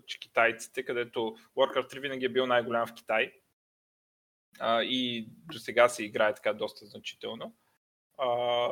че 0.06 0.20
китайците, 0.20 0.84
където 0.84 1.20
Warcraft 1.58 1.94
3 1.94 2.00
винаги 2.00 2.26
е 2.26 2.30
бил 2.30 2.48
най-голям 2.48 2.88
в 2.88 2.94
Китай 2.94 3.34
и 4.82 5.28
до 5.30 5.60
сега 5.60 5.90
се 5.90 6.04
играе 6.04 6.36
така 6.36 6.54
доста 6.54 6.86
значително. 6.86 7.56
А, 8.18 8.70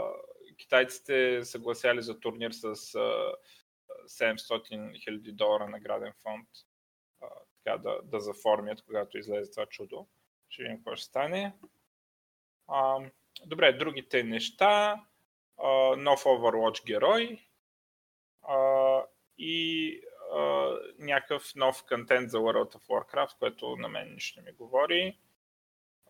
китайците 0.58 1.46
съгласяли 1.46 2.02
за 2.02 2.20
турнир 2.20 2.52
с 2.52 2.64
а, 2.64 2.70
700 2.70 4.36
000 4.38 5.32
долара 5.32 5.68
награден 5.68 6.14
фонд 6.24 6.48
така 7.64 7.78
да, 7.78 8.00
да 8.04 8.20
заформят, 8.20 8.82
когато 8.82 9.18
излезе 9.18 9.52
това 9.52 9.66
чудо. 9.66 10.08
Ще 10.50 10.64
видим 10.64 10.78
какво 10.78 10.96
ще 10.96 11.06
стане. 11.06 11.54
Добре, 13.46 13.74
другите 13.74 14.24
неща. 14.24 15.04
Нов 15.98 16.24
Overwatch 16.24 16.86
герой, 16.86 17.49
а, 18.48 19.04
и 19.38 20.02
а, 20.36 20.70
някакъв 21.00 21.56
нов 21.56 21.84
контент 21.88 22.30
за 22.30 22.38
World 22.38 22.76
of 22.76 22.88
Warcraft, 22.88 23.40
което 23.40 23.76
на 23.76 23.90
мен 23.90 24.14
нищо 24.14 24.42
не 24.42 24.52
ми 24.52 24.58
говори. 24.58 25.18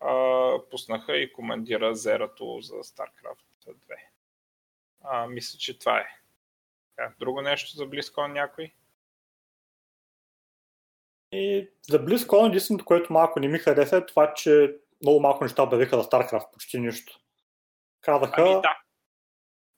А, 0.00 0.54
пуснаха 0.70 1.16
и 1.16 1.32
командира 1.32 1.94
зерато 1.94 2.60
за 2.60 2.74
StarCraft 2.74 3.44
2. 3.66 3.74
А, 5.02 5.26
мисля, 5.26 5.58
че 5.58 5.78
това 5.78 5.98
е. 5.98 6.06
друго 7.20 7.42
нещо 7.42 7.76
за 7.76 7.86
BlizzCon 7.86 8.32
някой? 8.32 8.72
И 11.32 11.70
за 11.82 12.04
BlizzCon 12.04 12.46
единственото, 12.46 12.84
което 12.84 13.12
малко 13.12 13.40
не 13.40 13.48
ми 13.48 13.58
хареса 13.58 13.96
е 13.96 14.06
това, 14.06 14.34
че 14.34 14.76
много 15.02 15.20
малко 15.20 15.44
неща 15.44 15.62
обявиха 15.62 16.02
за 16.02 16.08
StarCraft, 16.08 16.52
почти 16.52 16.80
нищо. 16.80 17.20
Казаха, 18.00 18.42
ами, 18.42 18.50
да 18.50 18.80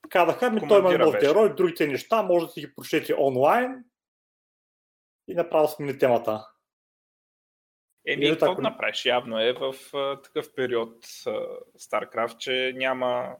казаха, 0.08 0.50
ми 0.50 0.68
той 0.68 0.78
има 0.78 0.98
нов 0.98 1.14
герой, 1.20 1.54
другите 1.54 1.86
неща, 1.86 2.22
може 2.22 2.46
да 2.46 2.52
си 2.52 2.60
ги 2.60 2.74
прочете 2.74 3.14
онлайн 3.14 3.84
и 5.28 5.34
направо 5.34 5.68
смени 5.68 5.98
темата. 5.98 6.48
Еми, 8.06 8.30
какво 8.30 8.46
така... 8.46 8.54
да 8.54 8.62
направиш? 8.62 9.04
Явно 9.04 9.40
е 9.40 9.52
в 9.52 9.72
uh, 9.72 10.24
такъв 10.24 10.54
период 10.54 11.06
StarCraft, 11.78 12.36
че 12.36 12.72
няма... 12.76 13.36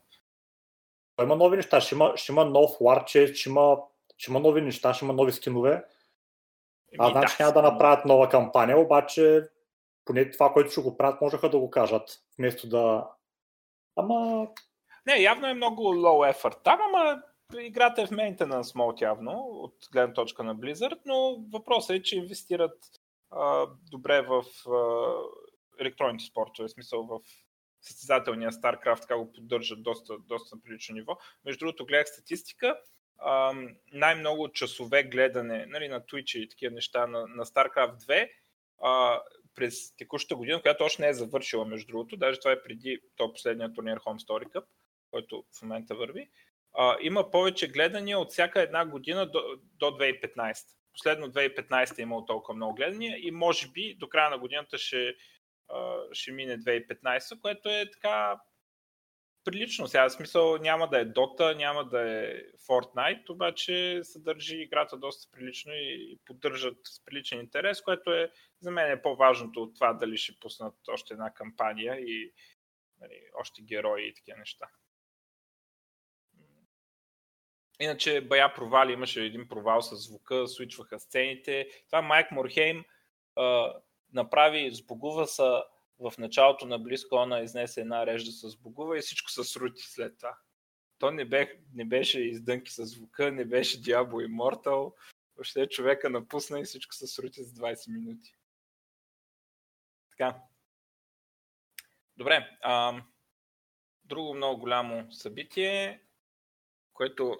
Той 1.17 1.27
има 1.27 1.37
нови 1.37 1.57
неща, 1.57 1.81
ще 1.81 1.95
има, 1.95 2.13
ще 2.17 2.33
има 2.33 2.45
нов 2.45 2.71
Warchest, 2.71 3.35
ще 3.35 3.49
има, 3.49 3.79
ще 4.17 4.31
има 4.31 4.41
нови 4.41 4.61
неща, 4.61 4.95
ще 4.95 5.05
има 5.05 5.15
нови 5.15 5.33
скинове. 5.33 5.73
Еми, 6.93 6.99
а 6.99 7.11
значи 7.11 7.37
да, 7.39 7.45
няма 7.45 7.55
да 7.55 7.63
направят 7.63 8.05
нова 8.05 8.29
кампания, 8.29 8.79
обаче 8.79 9.49
поне 10.05 10.31
това, 10.31 10.53
което 10.53 10.71
ще 10.71 10.81
го 10.81 10.97
правят, 10.97 11.21
можеха 11.21 11.51
да 11.51 11.59
го 11.59 11.71
кажат, 11.71 12.23
вместо 12.39 12.69
да... 12.69 13.11
Ама 13.97 14.49
не, 15.07 15.23
явно 15.23 15.47
е 15.47 15.55
много 15.55 15.83
low 15.83 16.35
effort 16.35 16.63
там, 16.65 16.81
ама 16.89 17.23
играта 17.61 18.03
е 18.03 18.07
в 18.07 18.11
maintenance 18.11 18.63
mode 18.63 19.03
явно, 19.03 19.33
от 19.51 19.75
гледна 19.93 20.15
точка 20.15 20.45
на 20.45 20.57
Blizzard, 20.57 20.99
но 21.05 21.45
въпросът 21.53 21.97
е, 21.97 22.03
че 22.03 22.17
инвестират 22.17 22.79
а, 23.31 23.67
добре 23.91 24.23
в 24.23 24.45
а, 24.71 25.15
електронните 25.81 26.25
спортове, 26.25 26.69
в 26.69 26.71
смисъл 26.71 27.07
в 27.07 27.21
състезателния 27.81 28.51
StarCraft, 28.53 29.01
така 29.01 29.17
го 29.17 29.33
поддържат 29.33 29.83
доста, 29.83 30.19
доста 30.19 30.57
на 30.57 30.63
прилично 30.63 30.95
ниво. 30.95 31.19
Между 31.45 31.59
другото, 31.59 31.87
гледах 31.87 32.09
статистика, 32.09 32.79
а, 33.19 33.55
най-много 33.93 34.53
часове 34.53 35.03
гледане 35.03 35.67
нали, 35.67 35.89
на 35.89 36.01
Twitch 36.01 36.39
и 36.39 36.49
такива 36.49 36.75
неща 36.75 37.07
на, 37.07 37.27
на 37.27 37.45
StarCraft 37.45 37.97
2 37.97 38.29
а, 38.83 39.23
през 39.55 39.97
текущата 39.97 40.37
година, 40.37 40.63
която 40.63 40.85
още 40.85 41.03
не 41.03 41.09
е 41.09 41.15
завършила, 41.15 41.65
между 41.65 41.87
другото, 41.87 42.17
даже 42.17 42.39
това 42.39 42.53
е 42.53 42.63
преди 42.63 43.01
то 43.17 43.33
последния 43.33 43.73
турнир 43.73 43.99
Home 43.99 44.27
Story 44.27 44.45
Cup, 44.45 44.65
който 45.13 45.45
в 45.59 45.63
момента 45.63 45.95
върви, 45.95 46.31
а, 46.75 46.97
има 47.01 47.31
повече 47.31 47.69
гледания 47.69 48.19
от 48.19 48.31
всяка 48.31 48.63
една 48.63 48.87
година 48.87 49.27
до, 49.27 49.43
до 49.79 49.87
2015. 49.87 50.57
Последно 50.93 51.33
2015 51.33 51.99
е 51.99 52.03
имало 52.03 52.25
толкова 52.25 52.55
много 52.55 52.75
гледания 52.75 53.27
и 53.27 53.31
може 53.31 53.69
би 53.69 53.95
до 53.95 54.09
края 54.09 54.31
на 54.31 54.39
годината 54.39 54.79
ще, 54.79 55.15
ще 56.13 56.33
мине 56.33 56.59
2015, 56.59 57.41
което 57.41 57.69
е 57.69 57.91
така 57.91 58.41
прилично. 59.45 59.89
Сега 59.89 60.09
смисъл 60.09 60.57
няма 60.57 60.89
да 60.89 61.01
е 61.01 61.07
Dota, 61.07 61.57
няма 61.57 61.85
да 61.85 62.01
е 62.01 62.43
Fortnite, 62.69 63.31
обаче 63.31 64.01
се 64.03 64.19
държи 64.19 64.57
играта 64.57 64.97
доста 64.97 65.31
прилично 65.33 65.73
и, 65.75 66.19
поддържат 66.25 66.77
с 66.85 67.05
приличен 67.05 67.41
интерес, 67.41 67.83
което 67.83 68.13
е 68.13 68.31
за 68.61 68.71
мен 68.71 68.91
е 68.91 69.03
по-важното 69.03 69.63
от 69.63 69.75
това 69.75 69.93
дали 69.93 70.17
ще 70.17 70.41
пуснат 70.41 70.75
още 70.89 71.15
една 71.15 71.35
кампания 71.35 72.01
и 72.01 72.33
нали, 73.01 73.23
още 73.41 73.63
герои 73.63 74.09
и 74.09 74.15
такива 74.15 74.39
неща. 74.39 74.69
Иначе 77.81 78.21
бая 78.21 78.55
провали, 78.55 78.93
имаше 78.93 79.25
един 79.25 79.49
провал 79.49 79.83
с 79.83 79.97
звука, 79.97 80.49
свичваха 80.49 81.01
сцените. 81.01 81.69
Това 81.87 82.03
Майк 82.03 82.31
Морхейм 82.31 82.85
а, 83.37 83.75
направи, 84.13 84.71
сбогува 84.75 85.27
са 85.27 85.65
в 85.99 86.13
началото 86.19 86.67
на 86.67 86.79
Близкона 86.79 87.41
изнесе 87.41 87.81
една 87.81 88.07
режда 88.07 88.31
с 88.33 88.57
Богува 88.57 88.99
и 88.99 89.01
всичко 89.01 89.31
се 89.31 89.45
срути 89.45 89.83
след 89.83 90.19
това. 90.19 90.37
То 90.99 91.11
не, 91.11 91.25
бе, 91.25 91.61
не 91.75 91.85
беше 91.85 92.21
издънки 92.21 92.71
с 92.73 92.87
звука, 92.87 93.33
не 93.33 93.45
беше 93.45 93.83
Diablo 93.83 94.29
Immortal. 94.29 94.95
Въобще 95.37 95.69
човека 95.69 96.11
напусна 96.11 96.61
и 96.61 96.65
всичко 96.65 96.95
се 96.95 97.07
срути 97.07 97.43
за 97.43 97.55
20 97.55 97.93
минути. 97.93 98.37
Така. 100.11 100.37
Добре. 102.17 102.59
А, 102.63 103.03
друго 104.05 104.35
много 104.35 104.61
голямо 104.61 105.13
събитие, 105.13 106.03
което 106.93 107.39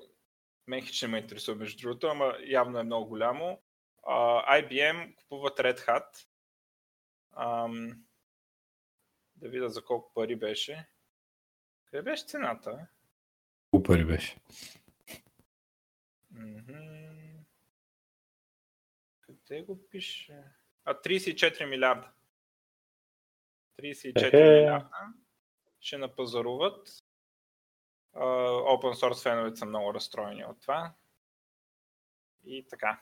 мен 0.67 0.87
хич 0.87 1.03
не 1.03 1.09
ме 1.09 1.19
интересува 1.19 1.59
между 1.59 1.83
другото, 1.83 2.07
ама 2.07 2.37
явно 2.47 2.79
е 2.79 2.83
много 2.83 3.09
голямо. 3.09 3.63
А, 4.07 4.15
IBM 4.61 5.15
купуват 5.15 5.59
Red 5.59 5.79
Hat. 5.79 6.27
Ам, 7.37 8.05
да 9.37 9.49
видя 9.49 9.69
за 9.69 9.85
колко 9.85 10.15
пари 10.15 10.37
беше. 10.37 10.89
Къде 11.85 12.03
беше 12.03 12.27
цената? 12.27 12.87
Колко 13.71 13.83
пари 13.83 14.05
беше? 14.05 14.37
Къде 19.21 19.63
го 19.63 19.89
пише? 19.89 20.45
А, 20.85 20.95
34 20.95 21.65
милиарда. 21.71 22.13
34 23.79 24.35
е... 24.35 24.61
милиарда 24.61 25.13
ще 25.81 25.99
напазаруват. 25.99 27.02
Open 28.15 28.95
source 28.95 29.23
феновете 29.23 29.57
са 29.57 29.67
много 29.67 29.95
разстроени 29.95 30.45
от 30.45 30.61
това. 30.61 30.93
И 32.45 32.67
така. 32.71 33.01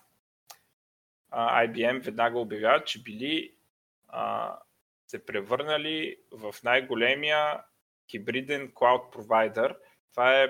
IBM 1.33 2.01
веднага 2.01 2.39
обявява, 2.39 2.85
че 2.85 3.03
били 3.03 3.55
uh, 4.15 4.59
се 5.07 5.27
превърнали 5.27 6.17
в 6.33 6.55
най-големия 6.65 7.65
хибриден 8.11 8.73
клауд 8.75 9.13
провайдер. 9.13 9.77
Това 10.11 10.43
е 10.43 10.49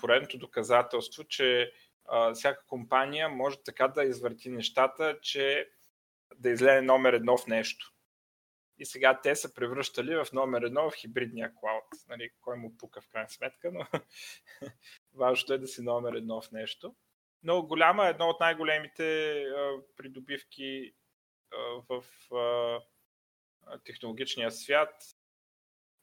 поредното 0.00 0.38
доказателство, 0.38 1.24
че 1.24 1.72
всяка 2.34 2.66
компания 2.66 3.28
може 3.28 3.62
така 3.64 3.88
да 3.88 4.04
извърти 4.04 4.50
нещата, 4.50 5.18
че 5.22 5.70
да 6.36 6.50
излезе 6.50 6.82
номер 6.82 7.12
едно 7.12 7.36
в 7.36 7.46
нещо. 7.46 7.91
И 8.78 8.84
сега 8.84 9.20
те 9.20 9.36
са 9.36 9.54
превръщали 9.54 10.16
в 10.16 10.26
номер 10.32 10.62
едно 10.62 10.90
в 10.90 10.94
хибридния 10.94 11.52
клауд. 11.54 11.84
Нали, 12.08 12.30
кой 12.40 12.56
му 12.56 12.76
пука 12.76 13.00
в 13.00 13.08
крайна 13.08 13.28
сметка, 13.28 13.72
но 13.72 13.86
важното 15.14 15.52
е 15.52 15.58
да 15.58 15.66
си 15.66 15.82
номер 15.82 16.12
едно 16.12 16.40
в 16.40 16.50
нещо. 16.52 16.94
Но 17.42 17.62
голяма 17.62 18.06
едно 18.06 18.28
от 18.28 18.40
най-големите 18.40 19.38
а, 19.42 19.80
придобивки 19.96 20.94
а, 21.52 21.82
в 21.88 22.04
а, 22.34 22.80
технологичния 23.84 24.50
свят, 24.50 25.02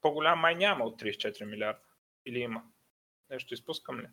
по-голям 0.01 0.39
май 0.39 0.55
няма 0.55 0.85
от 0.85 1.01
34 1.01 1.45
милиарда. 1.45 1.81
Или 2.25 2.39
има? 2.39 2.63
Нещо 3.29 3.53
изпускам 3.53 3.99
ли? 3.99 4.07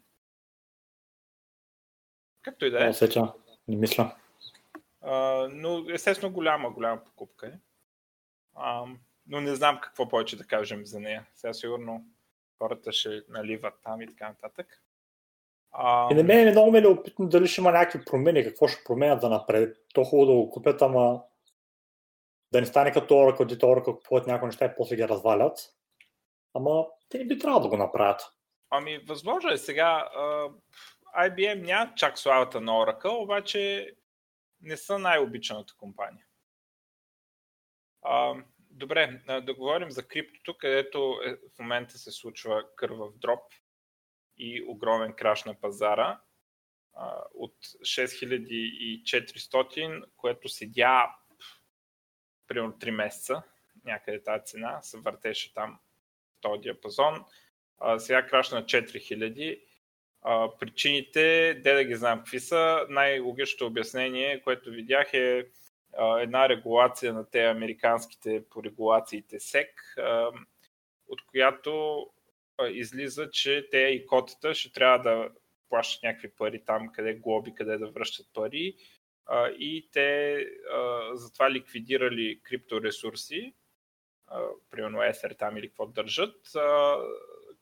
Както 2.43 2.65
и 2.65 2.71
да 2.71 2.89
е. 2.89 2.93
Сеча, 2.93 3.33
не 3.69 3.77
мисля. 3.77 4.17
А, 5.01 5.49
но 5.53 5.87
естествено 5.91 6.33
голяма, 6.33 6.71
голяма 6.71 7.05
покупка 7.05 7.47
е. 7.47 7.53
А, 8.57 8.85
но 9.27 9.41
не 9.41 9.55
знам 9.55 9.79
какво 9.83 10.09
повече 10.09 10.37
да 10.37 10.47
кажем 10.47 10.87
за 10.87 11.01
нея. 11.01 11.27
Сега 11.35 11.53
сигурно 11.53 12.05
хората 12.59 12.93
ще 12.93 13.23
наливат 13.29 13.75
там 13.85 14.03
и 14.03 14.07
така 14.07 14.29
нататък. 14.29 14.83
А... 15.73 16.09
И 16.13 16.15
на 16.15 16.23
мен 16.23 16.49
е 16.49 16.51
много 16.51 16.71
ме 16.71 16.87
опитно 16.87 17.29
дали 17.29 17.47
ще 17.47 17.61
има 17.61 17.73
някакви 17.73 18.05
промени, 18.05 18.45
какво 18.45 18.69
ще 18.69 18.85
променят 18.85 19.21
да 19.21 19.29
напред. 19.29 19.77
То 19.95 20.05
хубаво 20.05 20.27
да 20.27 20.33
го 20.33 20.51
купят, 20.51 20.83
ама 20.83 21.23
да 22.53 22.61
не 22.61 22.67
стане 22.67 22.93
като 22.93 23.15
Oracle, 23.15 23.47
дето 23.47 23.67
Oracle 23.67 23.97
купуват 23.97 24.27
някои 24.27 24.47
неща 24.47 24.65
и 24.65 24.75
после 24.77 24.97
ги 24.97 25.09
развалят. 25.09 25.59
Ама 26.55 26.87
те 27.09 27.19
не 27.19 27.25
би 27.25 27.39
трябвало 27.39 27.63
да 27.63 27.69
го 27.69 27.77
направят. 27.77 28.23
Ами, 28.71 28.99
възможно 28.99 29.51
е 29.51 29.59
сега. 29.59 30.09
IBM 31.19 31.67
няма 31.67 31.93
чак 31.97 32.19
славата 32.19 32.61
на 32.61 32.73
Oracle, 32.73 33.23
обаче 33.23 33.93
не 34.61 34.77
са 34.77 34.99
най-обичаната 34.99 35.75
компания. 35.79 36.26
Uh, 38.07 38.43
добре, 38.71 39.21
да 39.43 39.55
говорим 39.55 39.91
за 39.91 40.09
криптото, 40.09 40.59
където 40.59 41.21
е, 41.25 41.35
в 41.35 41.59
момента 41.59 41.99
се 41.99 42.11
случва 42.11 42.65
кървав 42.77 43.19
дроп 43.19 43.43
и 44.39 44.65
огромен 44.67 45.13
краш 45.13 45.45
на 45.45 45.61
пазара 45.61 46.21
uh, 46.99 47.23
от 47.35 47.55
6400, 47.61 50.05
което 50.17 50.49
седя 50.49 51.07
примерно 52.49 52.73
3 52.73 52.91
месеца, 52.91 53.43
някъде 53.85 54.23
тази 54.23 54.45
цена, 54.45 54.83
се 54.83 54.99
въртеше 54.99 55.55
там 55.55 55.79
в 56.37 56.41
този 56.41 56.61
диапазон. 56.61 57.25
А, 57.79 57.99
сега 57.99 58.27
крашна 58.27 58.65
4000. 58.65 59.61
А, 60.23 60.51
причините, 60.59 61.55
де 61.55 61.75
да 61.75 61.85
ги 61.85 61.95
знам 61.95 62.19
какви 62.19 62.41
са, 62.41 62.87
най-логичното 62.89 63.67
обяснение, 63.67 64.41
което 64.41 64.71
видях 64.71 65.15
е 65.15 65.47
една 66.21 66.49
регулация 66.49 67.13
на 67.13 67.31
те 67.31 67.45
американските 67.45 68.45
по 68.51 68.65
регулациите 68.65 69.41
СЕК, 69.41 69.97
от 71.09 71.27
която 71.27 72.07
излиза, 72.71 73.31
че 73.31 73.69
те 73.71 73.79
и 73.79 74.07
котата 74.07 74.55
ще 74.55 74.73
трябва 74.73 74.99
да 74.99 75.31
плащат 75.69 76.03
някакви 76.03 76.31
пари 76.31 76.65
там, 76.65 76.93
къде 76.93 77.15
глоби, 77.15 77.55
къде 77.55 77.79
да 77.79 77.91
връщат 77.91 78.27
пари 78.35 78.77
и 79.59 79.89
те 79.93 80.39
затова 81.13 81.51
ликвидирали 81.51 82.41
крипторесурси, 82.43 83.55
примерно 84.71 84.99
Ether 84.99 85.39
там 85.39 85.57
или 85.57 85.69
какво 85.69 85.87
държат, 85.87 86.37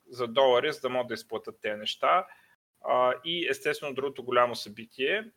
за 0.09 0.27
долари, 0.29 0.73
за 0.73 0.81
да 0.81 0.89
могат 0.89 1.09
да 1.09 1.15
изплатят 1.15 1.61
тези 1.61 1.79
неща. 1.79 2.27
И 3.25 3.47
естествено 3.49 3.95
другото 3.95 4.25
голямо 4.25 4.55
събитие, 4.55 5.31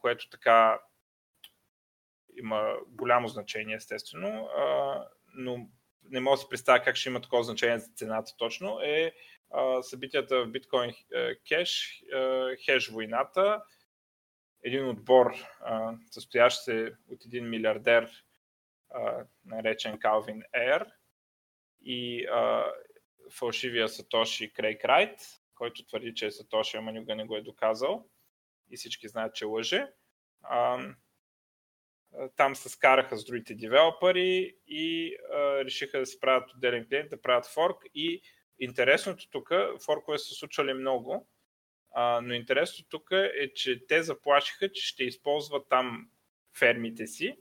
което 0.00 0.30
така 0.30 0.80
има 2.38 2.76
голямо 2.88 3.28
значение, 3.28 3.76
естествено, 3.76 4.48
но 5.34 5.68
не 6.02 6.20
мога 6.20 6.36
да 6.36 6.40
си 6.40 6.46
представя 6.50 6.82
как 6.82 6.96
ще 6.96 7.08
има 7.08 7.20
такова 7.20 7.42
значение 7.42 7.78
за 7.78 7.92
цената 7.92 8.32
точно, 8.38 8.80
е 8.82 9.12
събитията 9.82 10.44
в 10.44 10.50
биткоин 10.50 10.94
кеш, 11.48 12.02
хеш 12.64 12.88
войната, 12.88 13.62
един 14.62 14.88
отбор, 14.88 15.34
състоящ 16.10 16.62
се 16.62 16.92
от 17.10 17.24
един 17.24 17.48
милиардер, 17.48 18.10
наречен 19.44 19.98
Калвин 19.98 20.42
Ейр, 20.52 20.86
и 21.84 22.26
фалшивия 23.30 23.88
Сатоши 23.88 24.52
Крейг 24.52 24.84
Райт, 24.84 25.20
който 25.54 25.86
твърди, 25.86 26.14
че 26.14 26.26
е 26.26 26.30
Сатоши, 26.30 26.76
ама 26.76 26.92
никога 26.92 27.14
не 27.14 27.24
го 27.24 27.36
е 27.36 27.42
доказал 27.42 28.08
и 28.70 28.76
всички 28.76 29.08
знаят, 29.08 29.34
че 29.34 29.44
лъже. 29.44 29.86
Там 32.36 32.56
се 32.56 32.68
скараха 32.68 33.16
с 33.16 33.24
другите 33.24 33.54
девелопери 33.54 34.56
и 34.66 35.16
а, 35.32 35.64
решиха 35.64 35.98
да 35.98 36.06
си 36.06 36.20
правят 36.20 36.50
отделен 36.54 36.86
клиент, 36.88 37.10
да 37.10 37.22
правят 37.22 37.46
форк 37.46 37.76
и 37.94 38.22
интересното 38.58 39.30
тук, 39.30 39.52
форкове 39.84 40.18
са 40.18 40.34
случвали 40.34 40.72
много, 40.72 41.28
а, 41.94 42.20
но 42.20 42.34
интересното 42.34 42.88
тук 42.88 43.08
е, 43.10 43.52
че 43.54 43.86
те 43.86 44.02
заплашиха, 44.02 44.72
че 44.72 44.86
ще 44.86 45.04
използват 45.04 45.68
там 45.68 46.10
фермите 46.58 47.06
си 47.06 47.36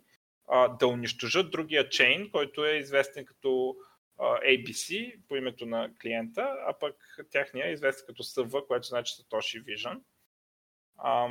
а, 0.47 0.67
да 0.67 0.87
унищожат 0.87 1.51
другия 1.51 1.89
чейн, 1.89 2.31
който 2.31 2.65
е 2.65 2.71
известен 2.71 3.25
като 3.25 3.75
а, 4.19 4.23
ABC 4.23 5.17
по 5.27 5.35
името 5.35 5.65
на 5.65 5.91
клиента, 6.01 6.55
а 6.67 6.79
пък 6.79 6.95
тяхния 7.31 7.67
е 7.67 7.71
известен 7.71 8.05
като 8.07 8.23
SV, 8.23 8.67
което 8.67 8.87
значи 8.87 9.13
Satoshi 9.13 9.63
Vision. 9.63 10.01
А, 10.97 11.27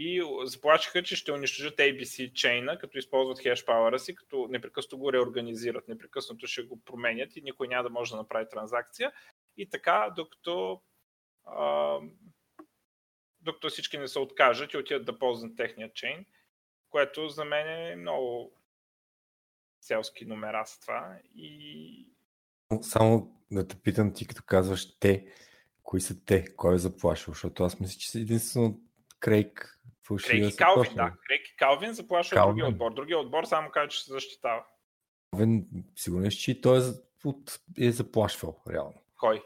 и 0.00 0.22
заплачиха, 0.44 1.02
че 1.02 1.16
ще 1.16 1.32
унищожат 1.32 1.78
ABC 1.78 2.32
чейна, 2.32 2.78
като 2.78 2.98
използват 2.98 3.40
хешпауъра 3.40 3.98
си, 3.98 4.14
като 4.14 4.46
непрекъснато 4.50 4.98
го 4.98 5.12
реорганизират, 5.12 5.88
непрекъснато 5.88 6.46
ще 6.46 6.62
го 6.62 6.80
променят 6.84 7.36
и 7.36 7.42
никой 7.42 7.68
няма 7.68 7.82
да 7.82 7.90
може 7.90 8.10
да 8.10 8.16
направи 8.16 8.48
транзакция. 8.50 9.12
И 9.56 9.70
така, 9.70 10.12
докато 10.16 10.82
а, 11.44 11.98
докато 13.40 13.68
всички 13.68 13.98
не 13.98 14.08
се 14.08 14.18
откажат 14.18 14.72
и 14.72 14.76
отидат 14.76 15.04
да 15.04 15.18
ползват 15.18 15.56
техния 15.56 15.92
чейн, 15.92 16.26
което 16.90 17.28
за 17.28 17.44
мен 17.44 17.68
е 17.68 17.96
много 17.96 18.52
селски 19.80 20.24
номера 20.24 20.66
с 20.66 20.80
това 20.80 21.18
и... 21.34 22.06
Само 22.82 23.42
да 23.50 23.68
те 23.68 23.76
питам 23.76 24.14
ти, 24.14 24.26
като 24.26 24.42
казваш 24.46 24.98
те, 24.98 25.26
кои 25.82 26.00
са 26.00 26.24
те, 26.24 26.56
кой 26.56 26.74
е 26.74 26.78
заплашил, 26.78 27.32
защото 27.32 27.64
аз 27.64 27.80
мисля, 27.80 27.98
че 27.98 28.18
единствено 28.18 28.80
Крейг 29.20 29.77
Крейг 30.16 30.56
Калвин, 30.56 30.94
да. 30.94 31.12
Крейг 31.26 31.42
Калвин 31.58 31.92
заплашва 31.92 32.34
Калвин. 32.34 32.56
другия 32.56 32.68
отбор. 32.68 32.94
Другия 32.94 33.18
отбор 33.18 33.44
само 33.44 33.70
казва, 33.70 33.88
че 33.88 34.04
се 34.04 34.12
защитава. 34.12 34.66
Калвин, 35.30 35.66
сигурен 35.96 36.30
че 36.30 36.60
той 36.60 36.78
е, 36.78 37.86
е 37.86 37.92
заплашвал, 37.92 38.62
реално. 38.70 39.02
Кой? 39.16 39.42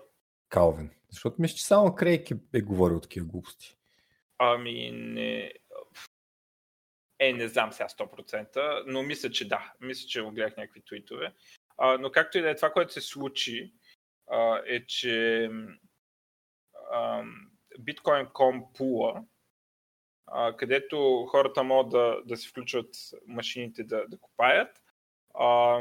Калвин. 0.48 0.90
Защото 1.10 1.36
мисля, 1.38 1.56
че 1.56 1.66
само 1.66 1.94
Крейг 1.94 2.30
е, 2.30 2.34
е 2.54 2.60
говорил 2.60 3.00
такива 3.00 3.26
глупости. 3.26 3.76
Ами 4.38 4.90
не... 4.92 5.52
Е, 7.18 7.32
не 7.32 7.48
знам 7.48 7.72
сега 7.72 7.88
100%, 7.88 8.82
но 8.86 9.02
мисля, 9.02 9.30
че 9.30 9.48
да. 9.48 9.72
Мисля, 9.80 10.08
че 10.08 10.22
гледах 10.22 10.56
някакви 10.56 10.82
твитове. 10.84 11.34
А, 11.78 11.98
но 11.98 12.10
както 12.10 12.38
и 12.38 12.42
да 12.42 12.50
е, 12.50 12.56
това, 12.56 12.70
което 12.72 12.92
се 12.92 13.00
случи, 13.00 13.74
а, 14.30 14.62
е, 14.66 14.86
че 14.86 15.50
Bitcoin.com 17.80 18.72
пула, 18.76 19.24
където 20.56 21.26
хората 21.30 21.62
могат 21.62 21.90
да, 21.90 22.22
да 22.24 22.36
се 22.36 22.48
включват 22.48 22.94
машините 23.26 23.84
да, 23.84 24.04
да 24.08 24.18
копаят, 24.18 24.82
а, 25.34 25.80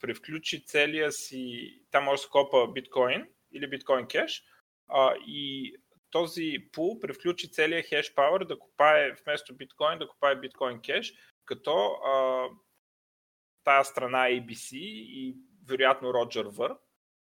превключи 0.00 0.64
целия 0.66 1.12
си, 1.12 1.74
там 1.90 2.04
може 2.04 2.22
да 2.22 2.28
копа 2.28 2.72
биткоин 2.72 3.26
или 3.52 3.70
биткоин 3.70 4.06
кеш 4.06 4.44
а, 4.88 5.14
и 5.26 5.74
този 6.10 6.56
пул 6.72 7.00
превключи 7.00 7.50
целия 7.50 7.82
хеш 7.82 8.14
пауър 8.14 8.44
да 8.44 8.58
копае 8.58 9.12
вместо 9.12 9.54
биткоин, 9.54 9.98
да 9.98 10.08
копае 10.08 10.36
биткоин 10.36 10.80
кеш, 10.80 11.14
като 11.44 11.86
а, 11.86 12.48
тая 13.64 13.84
страна 13.84 14.28
ABC 14.28 14.76
и 14.76 15.36
вероятно 15.68 16.14
Роджер 16.14 16.46
Вър 16.46 16.76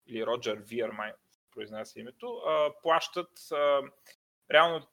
или 0.07 0.27
Роджер 0.27 0.57
Вир, 0.57 0.89
май 0.89 1.13
произнася 1.53 2.01
името, 2.01 2.27
а, 2.27 2.73
плащат 2.83 3.31
а, 3.53 3.83
реално 4.53 4.87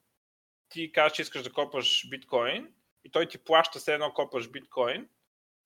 ти 0.76 0.92
кажеш, 0.92 1.16
че 1.16 1.22
искаш 1.22 1.44
да 1.44 1.52
копаш 1.52 2.10
биткоин 2.10 2.74
и 3.04 3.12
той 3.12 3.28
ти 3.28 3.38
плаща 3.38 3.80
все 3.80 3.94
едно 3.94 4.14
копаш 4.14 4.50
биткоин, 4.50 5.10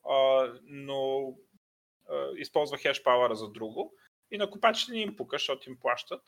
а, 0.10 0.48
но 0.63 1.34
а, 2.10 2.28
използва 2.36 2.78
хеш 2.78 3.04
пауъра 3.04 3.36
за 3.36 3.50
друго 3.52 3.93
и 4.32 4.38
на 4.38 4.50
копачите 4.50 4.91
не 4.91 5.02
им 5.02 5.15
пука, 5.15 5.36
защото 5.36 5.69
им 5.69 5.80
плащат. 5.80 6.22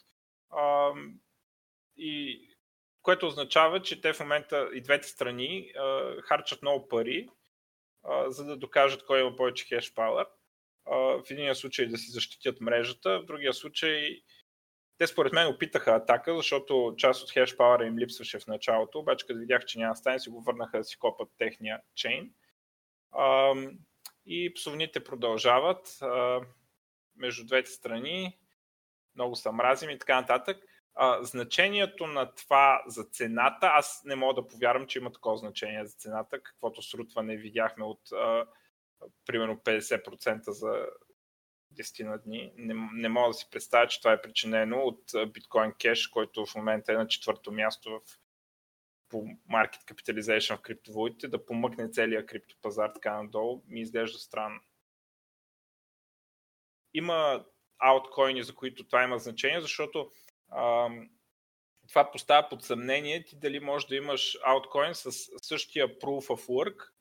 А, 0.49 0.91
и 1.97 2.41
което 3.01 3.27
означава, 3.27 3.81
че 3.81 4.01
те 4.01 4.13
в 4.13 4.19
момента 4.19 4.69
и 4.73 4.81
двете 4.81 5.07
страни 5.07 5.71
а, 5.77 6.15
харчат 6.21 6.61
много 6.61 6.87
пари, 6.87 7.29
а, 8.03 8.31
за 8.31 8.45
да 8.45 8.57
докажат 8.57 9.05
кой 9.05 9.21
има 9.21 9.35
повече 9.35 9.65
хеш 9.65 9.93
пауър. 9.93 10.27
В 10.85 11.23
единия 11.29 11.55
случай 11.55 11.87
да 11.87 11.97
си 11.97 12.11
защитят 12.11 12.61
мрежата, 12.61 13.19
в 13.19 13.25
другия 13.25 13.53
случай 13.53 14.21
те 15.01 15.07
според 15.07 15.33
мен 15.33 15.47
опитаха 15.47 15.91
атака, 15.91 16.35
защото 16.35 16.93
част 16.97 17.23
от 17.23 17.31
хеш 17.31 17.57
пауъра 17.57 17.85
им 17.85 17.97
липсваше 17.97 18.39
в 18.39 18.47
началото, 18.47 18.99
обаче 18.99 19.25
като 19.27 19.39
видях, 19.39 19.65
че 19.65 19.79
няма 19.79 19.95
стане, 19.95 20.19
си 20.19 20.29
го 20.29 20.41
върнаха 20.41 20.77
да 20.77 20.83
си 20.83 20.97
копат 20.97 21.29
техния 21.37 21.81
чейн. 21.95 22.33
И 24.25 24.53
псовните 24.53 25.03
продължават 25.03 25.99
между 27.15 27.45
двете 27.45 27.71
страни, 27.71 28.37
много 29.15 29.35
са 29.35 29.51
мразим 29.51 29.89
и 29.89 29.99
така 29.99 30.21
нататък. 30.21 30.57
А, 30.95 31.23
значението 31.23 32.07
на 32.07 32.35
това 32.35 32.83
за 32.87 33.03
цената, 33.03 33.67
аз 33.67 34.01
не 34.05 34.15
мога 34.15 34.41
да 34.41 34.47
повярвам, 34.47 34.87
че 34.87 34.99
има 34.99 35.11
такова 35.11 35.37
значение 35.37 35.85
за 35.85 35.97
цената, 35.97 36.41
каквото 36.43 36.81
срутване 36.81 37.37
видяхме 37.37 37.85
от 37.85 38.11
а, 38.11 38.45
примерно 39.25 39.57
50% 39.57 40.49
за 40.49 40.85
10 41.73 42.03
на 42.03 42.17
дни. 42.17 42.53
Не, 42.55 42.73
не 42.93 43.09
мога 43.09 43.27
да 43.27 43.33
си 43.33 43.47
представя, 43.51 43.87
че 43.87 44.01
това 44.01 44.13
е 44.13 44.21
причинено 44.21 44.77
от 44.77 45.11
Bitcoin 45.11 45.75
Cash, 45.75 46.11
който 46.11 46.45
в 46.45 46.55
момента 46.55 46.93
е 46.93 46.95
на 46.95 47.07
четвърто 47.07 47.51
място 47.51 47.89
в 47.89 48.01
по 49.09 49.17
market 49.51 49.83
capitalization 49.85 50.57
в 50.57 50.61
криптовалутите, 50.61 51.27
да 51.27 51.45
помъкне 51.45 51.89
целият 51.89 52.29
криптопазар 52.29 52.89
така 52.89 53.23
надолу, 53.23 53.63
ми 53.67 53.81
изглежда 53.81 54.19
странно. 54.19 54.59
Има 56.93 57.45
ауткоини, 57.79 58.43
за 58.43 58.55
които 58.55 58.85
това 58.85 59.03
има 59.03 59.19
значение, 59.19 59.61
защото 59.61 60.11
ам, 60.55 61.09
това 61.89 62.11
поставя 62.11 62.49
под 62.49 62.63
съмнение 62.63 63.25
ти 63.25 63.35
дали 63.35 63.59
можеш 63.59 63.87
да 63.87 63.95
имаш 63.95 64.37
ауткоин 64.43 64.95
с 64.95 65.11
същия 65.41 65.99
proof 65.99 66.27
of 66.27 66.47
work 66.47 66.91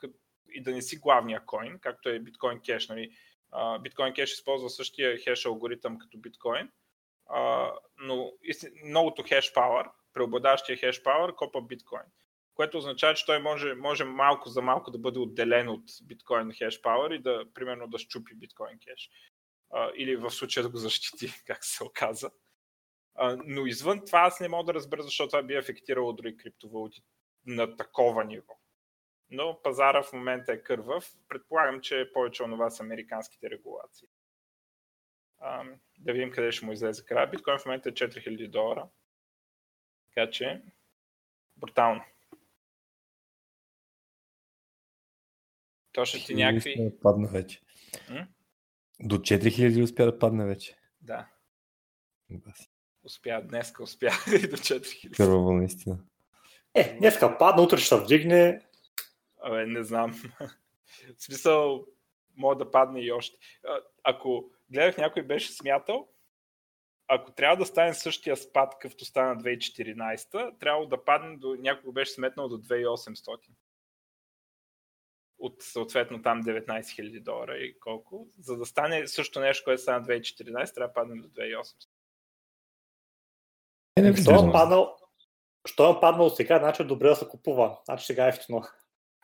и 0.53 0.63
да 0.63 0.73
не 0.73 0.83
си 0.83 0.97
главния 0.97 1.47
коин, 1.47 1.79
както 1.79 2.09
е 2.09 2.21
Bitcoin 2.21 2.61
Cash. 2.61 2.89
Нали? 2.89 3.17
Bitcoin 3.55 4.13
Cash 4.13 4.33
използва 4.33 4.71
същия 4.71 5.19
хеш 5.19 5.47
алгоритъм 5.47 5.99
като 5.99 6.19
биткоин, 6.19 6.71
но 7.99 8.33
многото 8.85 9.23
хеш 9.23 9.53
power, 9.53 9.91
преобладащия 10.13 10.77
хеш 10.77 11.03
power, 11.03 11.35
копа 11.35 11.63
биткоин. 11.63 12.03
Което 12.55 12.79
означава, 12.79 13.15
че 13.15 13.27
той 13.27 13.39
може, 13.39 13.75
може 13.75 14.05
малко 14.05 14.49
за 14.49 14.63
малко 14.63 14.91
да 14.91 14.99
бъде 14.99 15.19
отделен 15.19 15.69
от 15.69 15.85
биткоин 16.03 16.53
хеш 16.53 16.81
power 16.81 17.15
и 17.15 17.19
да, 17.19 17.45
примерно, 17.55 17.89
да 17.89 17.99
щупи 17.99 18.35
биткоин 18.35 18.79
кеш. 18.79 19.11
Или 19.97 20.17
в 20.17 20.31
случая 20.31 20.65
да 20.65 20.71
го 20.71 20.77
защити, 20.77 21.33
как 21.47 21.65
се 21.65 21.85
оказа. 21.85 22.31
Но 23.45 23.67
извън 23.67 24.05
това 24.07 24.19
аз 24.19 24.41
не 24.41 24.49
мога 24.49 24.65
да 24.65 24.75
разбера, 24.75 25.03
защо 25.03 25.29
това 25.29 25.43
би 25.43 25.57
афектирало 25.57 26.13
дори 26.13 26.37
криптовалути 26.37 27.03
на 27.47 27.77
такова 27.77 28.25
ниво 28.25 28.60
но 29.31 29.63
пазара 29.63 30.03
в 30.03 30.13
момента 30.13 30.53
е 30.53 30.63
кървав. 30.63 31.13
Предполагам, 31.29 31.81
че 31.81 32.01
е 32.01 32.13
повече 32.13 32.43
от 32.43 32.51
това 32.51 32.71
с 32.71 32.81
американските 32.81 33.51
регулации. 33.51 34.09
А, 35.39 35.65
да 35.99 36.13
видим 36.13 36.31
къде 36.31 36.53
ще 36.53 36.67
му 36.67 36.73
излезе 36.73 37.05
края. 37.05 37.31
Биткоин 37.31 37.59
в 37.59 37.67
момента 37.67 37.89
е 37.89 37.93
4000 37.93 38.51
долара. 38.51 38.89
Така 40.15 40.31
че, 40.31 40.63
брутално. 41.57 42.05
То 45.93 46.05
ще 46.05 46.27
ти 46.27 46.35
някакви... 46.35 46.93
Падна 47.03 47.29
вече. 47.29 47.61
М? 48.11 48.27
До 49.01 49.19
4000 49.19 49.83
успя 49.83 50.05
да 50.05 50.19
падне 50.19 50.45
вече. 50.47 50.77
Да. 51.01 51.29
Успя, 53.05 53.43
днеска 53.43 53.83
успя 53.83 54.07
и 54.45 54.49
до 54.49 54.57
4000. 54.57 55.17
Първо, 55.17 55.53
наистина. 55.53 55.99
Е, 56.75 56.99
днеска 56.99 57.39
падна, 57.39 57.63
утре 57.63 57.79
ще 57.79 57.97
вдигне. 57.97 58.61
Абе, 59.43 59.67
не 59.67 59.85
знам. 59.85 60.13
в 61.17 61.23
смисъл, 61.23 61.87
мога 62.37 62.57
да 62.57 62.71
падне 62.71 63.01
и 63.01 63.13
още. 63.13 63.39
Ако 64.03 64.51
гледах 64.71 64.99
някой 64.99 65.23
беше 65.23 65.53
смятал, 65.53 66.09
ако 67.13 67.33
трябва 67.33 67.57
да 67.57 67.67
стане 67.67 67.95
същия 67.95 68.37
спад, 68.37 68.79
къвто 68.81 69.05
стана 69.05 69.43
2014, 69.43 70.59
трябва 70.59 70.87
да 70.87 71.05
падне 71.05 71.37
до, 71.37 71.55
някой 71.55 71.93
беше 71.93 72.13
сметнал 72.13 72.49
до 72.49 72.59
2800. 72.59 73.39
От 75.39 75.63
съответно 75.63 76.23
там 76.23 76.43
19 76.43 76.67
000 76.67 77.23
долара 77.23 77.57
и 77.57 77.79
колко. 77.81 78.29
За 78.39 78.57
да 78.57 78.67
стане 78.67 79.09
също 79.09 79.41
нещо, 79.41 79.65
което 79.65 79.83
стана 79.83 80.07
2014, 80.07 80.75
трябва 80.75 80.89
да 80.89 80.93
падне 80.93 81.23
до 81.23 81.29
2800. 81.29 81.89
Е, 83.97 84.03
не, 84.03 84.17
Що 84.17 84.49
е 84.49 84.53
паднал, 84.53 84.97
що 85.67 85.91
е 85.91 86.01
паднал 86.01 86.31
сега, 86.31 86.59
значи 86.59 86.85
добре 86.85 87.09
да 87.09 87.17
се 87.17 87.29
купува. 87.29 87.79
Значи 87.85 88.07
сега 88.07 88.27
е 88.27 88.29
ефтино. 88.29 88.63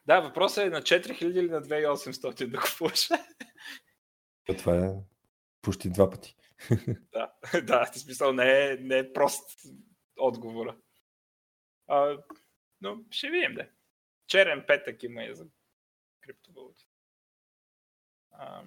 Да, 0.06 0.20
въпросът 0.20 0.64
е 0.64 0.70
на 0.70 0.82
4000 0.82 1.24
или 1.24 1.50
на 1.50 1.62
2800 1.62 2.46
да 2.46 2.60
купуваш. 2.60 3.08
Това 4.58 4.86
е 4.86 4.90
почти 5.62 5.90
два 5.90 6.10
пъти. 6.10 6.36
да, 7.12 7.32
да, 7.62 7.84
в 7.84 7.98
смисъл 7.98 8.32
не 8.32 8.70
е, 8.70 8.76
не 8.76 8.98
е 8.98 9.12
прост 9.12 9.60
отговора. 10.16 10.76
А, 11.86 12.18
но 12.80 13.04
ще 13.10 13.30
видим, 13.30 13.54
да. 13.54 13.68
Черен 14.26 14.64
петък 14.66 15.02
има 15.02 15.24
и 15.24 15.34
за 15.34 15.46
криптовалути. 16.20 16.88
А, 18.30 18.64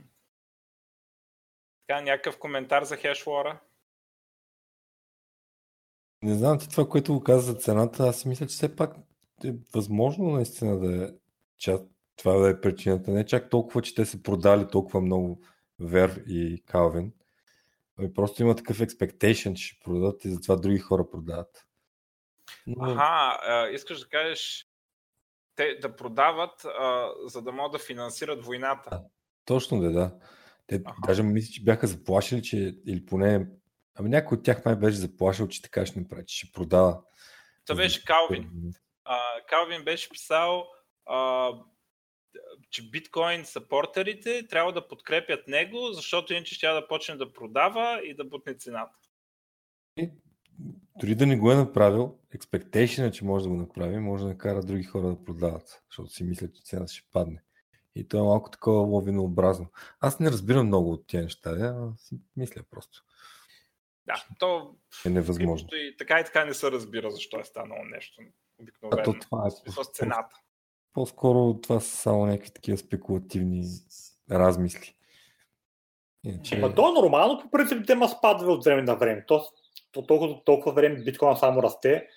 така, 1.87 2.01
някакъв 2.01 2.39
коментар 2.39 2.83
за 2.83 2.97
хешлора? 2.97 3.61
Не 6.21 6.33
знам 6.33 6.59
ти 6.59 6.69
това, 6.69 6.89
което 6.89 7.13
го 7.13 7.23
каза 7.23 7.51
за 7.51 7.59
цената, 7.59 8.03
аз 8.03 8.19
си 8.21 8.27
мисля, 8.27 8.47
че 8.47 8.53
все 8.55 8.75
пак 8.75 8.95
е 9.45 9.53
възможно 9.73 10.31
наистина 10.31 10.79
да 10.79 11.05
е 11.05 11.09
част, 11.59 11.83
това 12.15 12.33
да 12.33 12.49
е 12.49 12.61
причината. 12.61 13.11
Не 13.11 13.25
чак 13.25 13.49
толкова, 13.49 13.81
че 13.81 13.95
те 13.95 14.05
са 14.05 14.23
продали 14.23 14.67
толкова 14.67 15.01
много 15.01 15.43
Вер 15.79 16.23
и 16.27 16.63
Калвин. 16.65 17.13
Ами 17.97 18.13
просто 18.13 18.41
има 18.41 18.55
такъв 18.55 18.77
expectation, 18.77 19.53
че 19.53 19.67
ще 19.67 19.79
продадат 19.83 20.25
и 20.25 20.29
затова 20.29 20.55
други 20.55 20.77
хора 20.77 21.09
продават. 21.09 21.65
Но... 22.67 22.91
Аха, 22.91 23.39
а, 23.41 23.67
искаш 23.67 23.99
да 23.99 24.07
кажеш 24.07 24.65
те 25.55 25.75
да 25.81 25.95
продават, 25.95 26.65
а, 26.65 27.11
за 27.25 27.41
да 27.41 27.51
могат 27.51 27.71
да 27.71 27.79
финансират 27.79 28.45
войната. 28.45 28.89
А, 28.91 29.01
точно 29.45 29.79
да, 29.79 29.91
да. 29.91 30.15
Те 30.67 30.81
Аха. 30.85 31.01
даже 31.07 31.23
мисля, 31.23 31.51
че 31.51 31.63
бяха 31.63 31.87
заплашили, 31.87 32.43
че 32.43 32.75
или 32.85 33.05
поне 33.05 33.47
Ами 33.99 34.09
някой 34.09 34.37
от 34.37 34.43
тях 34.43 34.65
май 34.65 34.75
беше 34.75 34.97
заплашил, 34.97 35.47
че 35.47 35.61
така 35.61 35.85
ще 35.85 35.99
направи, 35.99 36.25
че 36.25 36.37
ще 36.37 36.51
продава. 36.51 37.01
Това 37.65 37.77
беше 37.77 38.05
Калвин. 38.05 38.49
А, 39.03 39.17
Калвин 39.47 39.83
беше 39.83 40.09
писал 40.09 40.65
а, 41.09 41.51
че 42.69 42.89
биткоин 42.89 43.45
сапортерите 43.45 44.47
трябва 44.47 44.73
да 44.73 44.87
подкрепят 44.87 45.47
него, 45.47 45.91
защото 45.91 46.33
иначе 46.33 46.55
ще 46.55 46.67
да 46.67 46.87
почне 46.87 47.15
да 47.15 47.33
продава 47.33 48.01
и 48.05 48.13
да 48.13 48.23
бутне 48.23 48.53
цената. 48.53 48.97
И, 49.97 50.09
дори 50.99 51.15
да 51.15 51.25
не 51.25 51.37
го 51.37 51.51
е 51.51 51.55
направил, 51.55 52.19
expectation 52.35 53.07
е, 53.07 53.11
че 53.11 53.25
може 53.25 53.43
да 53.43 53.49
го 53.49 53.55
направи, 53.55 53.97
може 53.97 54.23
да 54.23 54.29
накара 54.29 54.63
други 54.63 54.83
хора 54.83 55.07
да 55.07 55.23
продават, 55.23 55.83
защото 55.89 56.09
си 56.09 56.23
мислят, 56.23 56.55
че 56.55 56.61
цената 56.61 56.93
ще 56.93 57.07
падне. 57.11 57.43
И 57.95 58.07
то 58.07 58.17
е 58.17 58.21
малко 58.21 58.51
такова 58.51 58.79
ловинообразно. 58.79 59.67
Аз 59.99 60.19
не 60.19 60.31
разбирам 60.31 60.67
много 60.67 60.91
от 60.91 61.07
тези 61.07 61.23
неща, 61.23 61.49
а 61.49 61.97
си 61.97 62.15
мисля 62.35 62.63
просто. 62.69 63.03
Да, 64.05 64.25
то 64.39 64.75
е 65.05 65.09
невъзможно. 65.09 65.69
И 65.71 65.95
така 65.97 66.19
и 66.19 66.23
така 66.23 66.45
не 66.45 66.53
се 66.53 66.71
разбира 66.71 67.11
защо 67.11 67.39
е 67.39 67.43
станало 67.43 67.83
нещо 67.83 68.21
обикновено. 68.57 69.01
А 69.01 69.03
то 69.03 69.13
това 69.19 69.47
е 69.47 69.71
с 69.71 69.89
цената. 69.91 70.35
По-скоро 70.93 71.61
това 71.61 71.79
са 71.79 71.97
само 71.97 72.25
някакви 72.25 72.51
такива 72.51 72.77
спекулативни 72.77 73.63
размисли. 74.31 74.95
Иначе... 76.23 76.57
Ма 76.57 76.75
то 76.75 76.89
е 76.89 77.01
нормално, 77.01 77.41
по 77.41 77.51
принцип, 77.51 77.87
тема 77.87 78.09
спадва 78.09 78.53
от 78.53 78.63
време 78.63 78.81
на 78.81 78.95
време. 78.95 79.25
То, 79.25 79.45
то 79.91 80.05
толкова, 80.05 80.43
толкова 80.43 80.73
време 80.73 81.03
биткоин 81.03 81.37
само 81.37 81.63
расте, 81.63 82.07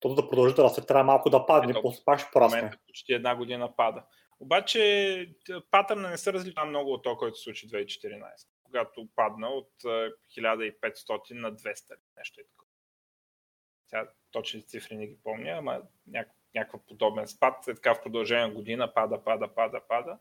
то 0.00 0.14
да 0.14 0.28
продължи 0.28 0.54
да 0.54 0.64
расте, 0.64 0.86
трябва 0.86 1.04
малко 1.04 1.30
да 1.30 1.46
падне, 1.46 1.70
Ето, 1.70 1.82
после 1.82 2.04
пак 2.04 2.20
ще 2.20 2.30
порасне. 2.32 2.72
Почти 2.86 3.12
една 3.12 3.36
година 3.36 3.76
пада. 3.76 4.04
Обаче 4.40 5.34
патърна 5.70 6.10
не 6.10 6.18
се 6.18 6.32
различава 6.32 6.66
много 6.66 6.92
от 6.92 7.02
това, 7.02 7.16
който 7.16 7.36
се 7.36 7.42
случи 7.42 7.68
2014, 7.68 8.22
когато 8.64 9.08
падна 9.16 9.48
от 9.48 9.70
1500 9.82 11.32
на 11.32 11.52
200 11.52 11.96
нещо 12.16 12.40
е 12.40 12.44
такова. 12.44 12.70
Сега 13.86 14.10
точни 14.30 14.66
цифри 14.66 14.96
не 14.96 15.06
ги 15.06 15.18
помня, 15.22 15.50
ама 15.50 15.82
някакъв, 16.06 16.43
някакъв 16.54 16.80
подобен 16.86 17.28
спад, 17.28 17.68
е 17.68 17.74
така 17.74 17.94
в 17.94 18.02
продължение 18.02 18.46
на 18.46 18.54
година 18.54 18.94
пада, 18.94 19.24
пада, 19.24 19.54
пада, 19.54 19.80
пада 19.88 20.18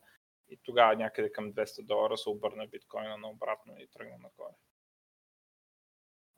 и 0.50 0.60
тогава 0.64 0.96
някъде 0.96 1.32
към 1.32 1.54
200 1.54 1.86
долара 1.86 2.18
се 2.18 2.30
обърна 2.30 2.68
биткоина 2.68 3.18
на 3.18 3.30
обратно 3.30 3.80
и 3.80 3.88
тръгна 3.88 4.18
нагоре. 4.18 4.54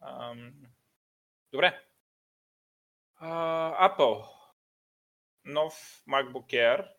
Ам... 0.02 0.54
Добре. 1.52 1.86
А, 3.16 3.90
Apple. 3.90 4.26
Нов 5.46 6.04
MacBook 6.08 6.46
Air 6.46 6.92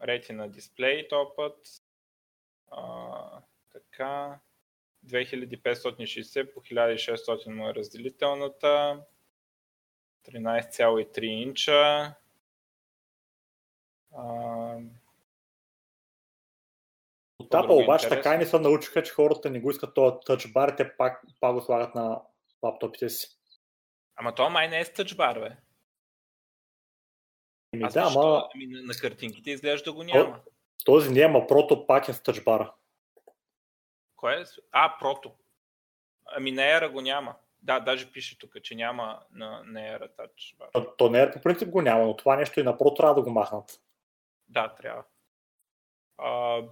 Retina 0.00 0.50
дисплей 0.50 1.08
този 1.08 1.30
път. 1.36 1.66
А, 2.70 3.42
така. 3.72 4.40
2560 5.06 6.54
по 6.54 6.60
1600 6.60 7.54
му 7.54 7.68
е 7.68 7.74
разделителната. 7.74 9.04
13,3 10.32 11.24
инча. 11.24 12.14
А... 14.16 14.24
От 17.38 17.50
Apple 17.50 17.84
обаче 17.84 18.08
така 18.08 18.34
и 18.34 18.38
не 18.38 18.46
се 18.46 18.58
научиха, 18.58 19.02
че 19.02 19.12
хората 19.12 19.50
не 19.50 19.60
го 19.60 19.70
искат 19.70 19.94
този 19.94 20.16
тъчбар, 20.26 20.70
те 20.76 20.96
пак, 20.96 21.22
пак 21.40 21.54
го 21.54 21.60
слагат 21.60 21.94
на 21.94 22.22
лаптопите 22.62 23.08
си. 23.08 23.38
Ама 24.16 24.34
то 24.34 24.50
май 24.50 24.68
не 24.68 24.80
е 24.80 24.84
с 24.84 24.92
тъчбар, 24.92 25.38
бе. 25.38 25.56
Ами 27.74 27.84
Аз 27.84 27.94
да, 27.94 28.00
ама... 28.00 28.48
Ами, 28.54 28.66
на, 28.66 28.82
на 28.82 28.94
картинките 28.94 29.50
изглежда 29.50 29.92
го 29.92 30.02
няма. 30.02 30.40
Този 30.84 31.10
няма, 31.10 31.46
прото 31.46 31.86
пак 31.86 32.08
е 32.08 32.12
с 32.12 32.22
тъчбара. 32.22 32.74
Кое 34.16 34.34
е? 34.34 34.44
А, 34.72 34.98
прото. 34.98 35.34
Ами 36.26 36.52
на 36.52 36.76
Ера 36.76 36.90
го 36.90 37.00
няма. 37.00 37.34
Да, 37.68 37.80
даже 37.80 38.12
пише 38.12 38.38
тук, 38.38 38.62
че 38.62 38.74
няма 38.74 39.22
на, 39.32 39.62
Era 39.64 40.16
Touch 40.16 40.56
Bar. 40.56 40.72
То, 40.72 40.96
то 40.96 41.10
на 41.10 41.18
Era 41.18 41.32
по 41.32 41.40
принцип 41.40 41.70
го 41.70 41.82
няма, 41.82 42.04
но 42.04 42.16
това 42.16 42.36
нещо 42.36 42.60
и 42.60 42.62
на 42.62 42.78
Pro 42.78 42.96
трябва 42.96 43.14
да 43.14 43.22
го 43.22 43.30
махнат. 43.30 43.80
Да, 44.48 44.74
трябва. 44.74 45.04
А, 46.18 46.62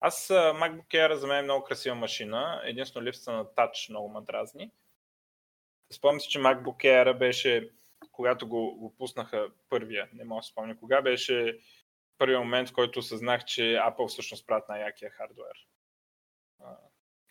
аз 0.00 0.28
MacBook 0.28 0.86
Air 0.86 1.12
за 1.12 1.26
мен 1.26 1.38
е 1.38 1.42
много 1.42 1.64
красива 1.64 1.94
машина. 1.94 2.62
Единствено 2.64 3.06
липсата 3.06 3.32
на 3.32 3.44
Touch 3.44 3.90
много 3.90 4.08
ме 4.08 4.20
дразни. 4.20 4.70
Спомням 5.92 6.20
си, 6.20 6.28
че 6.28 6.38
MacBook 6.38 6.84
Air 6.84 7.18
беше 7.18 7.70
когато 8.12 8.48
го, 8.48 8.76
го 8.76 8.96
пуснаха 8.96 9.48
първия, 9.68 10.08
не 10.12 10.24
мога 10.24 10.38
да 10.40 10.42
спомня 10.42 10.76
кога, 10.78 11.02
беше 11.02 11.58
първият 12.18 12.42
момент, 12.42 12.68
в 12.68 12.72
който 12.72 12.98
осъзнах, 12.98 13.44
че 13.44 13.62
Apple 13.62 14.08
всъщност 14.08 14.46
правят 14.46 14.68
най-якия 14.68 15.10
хардвер. 15.10 15.66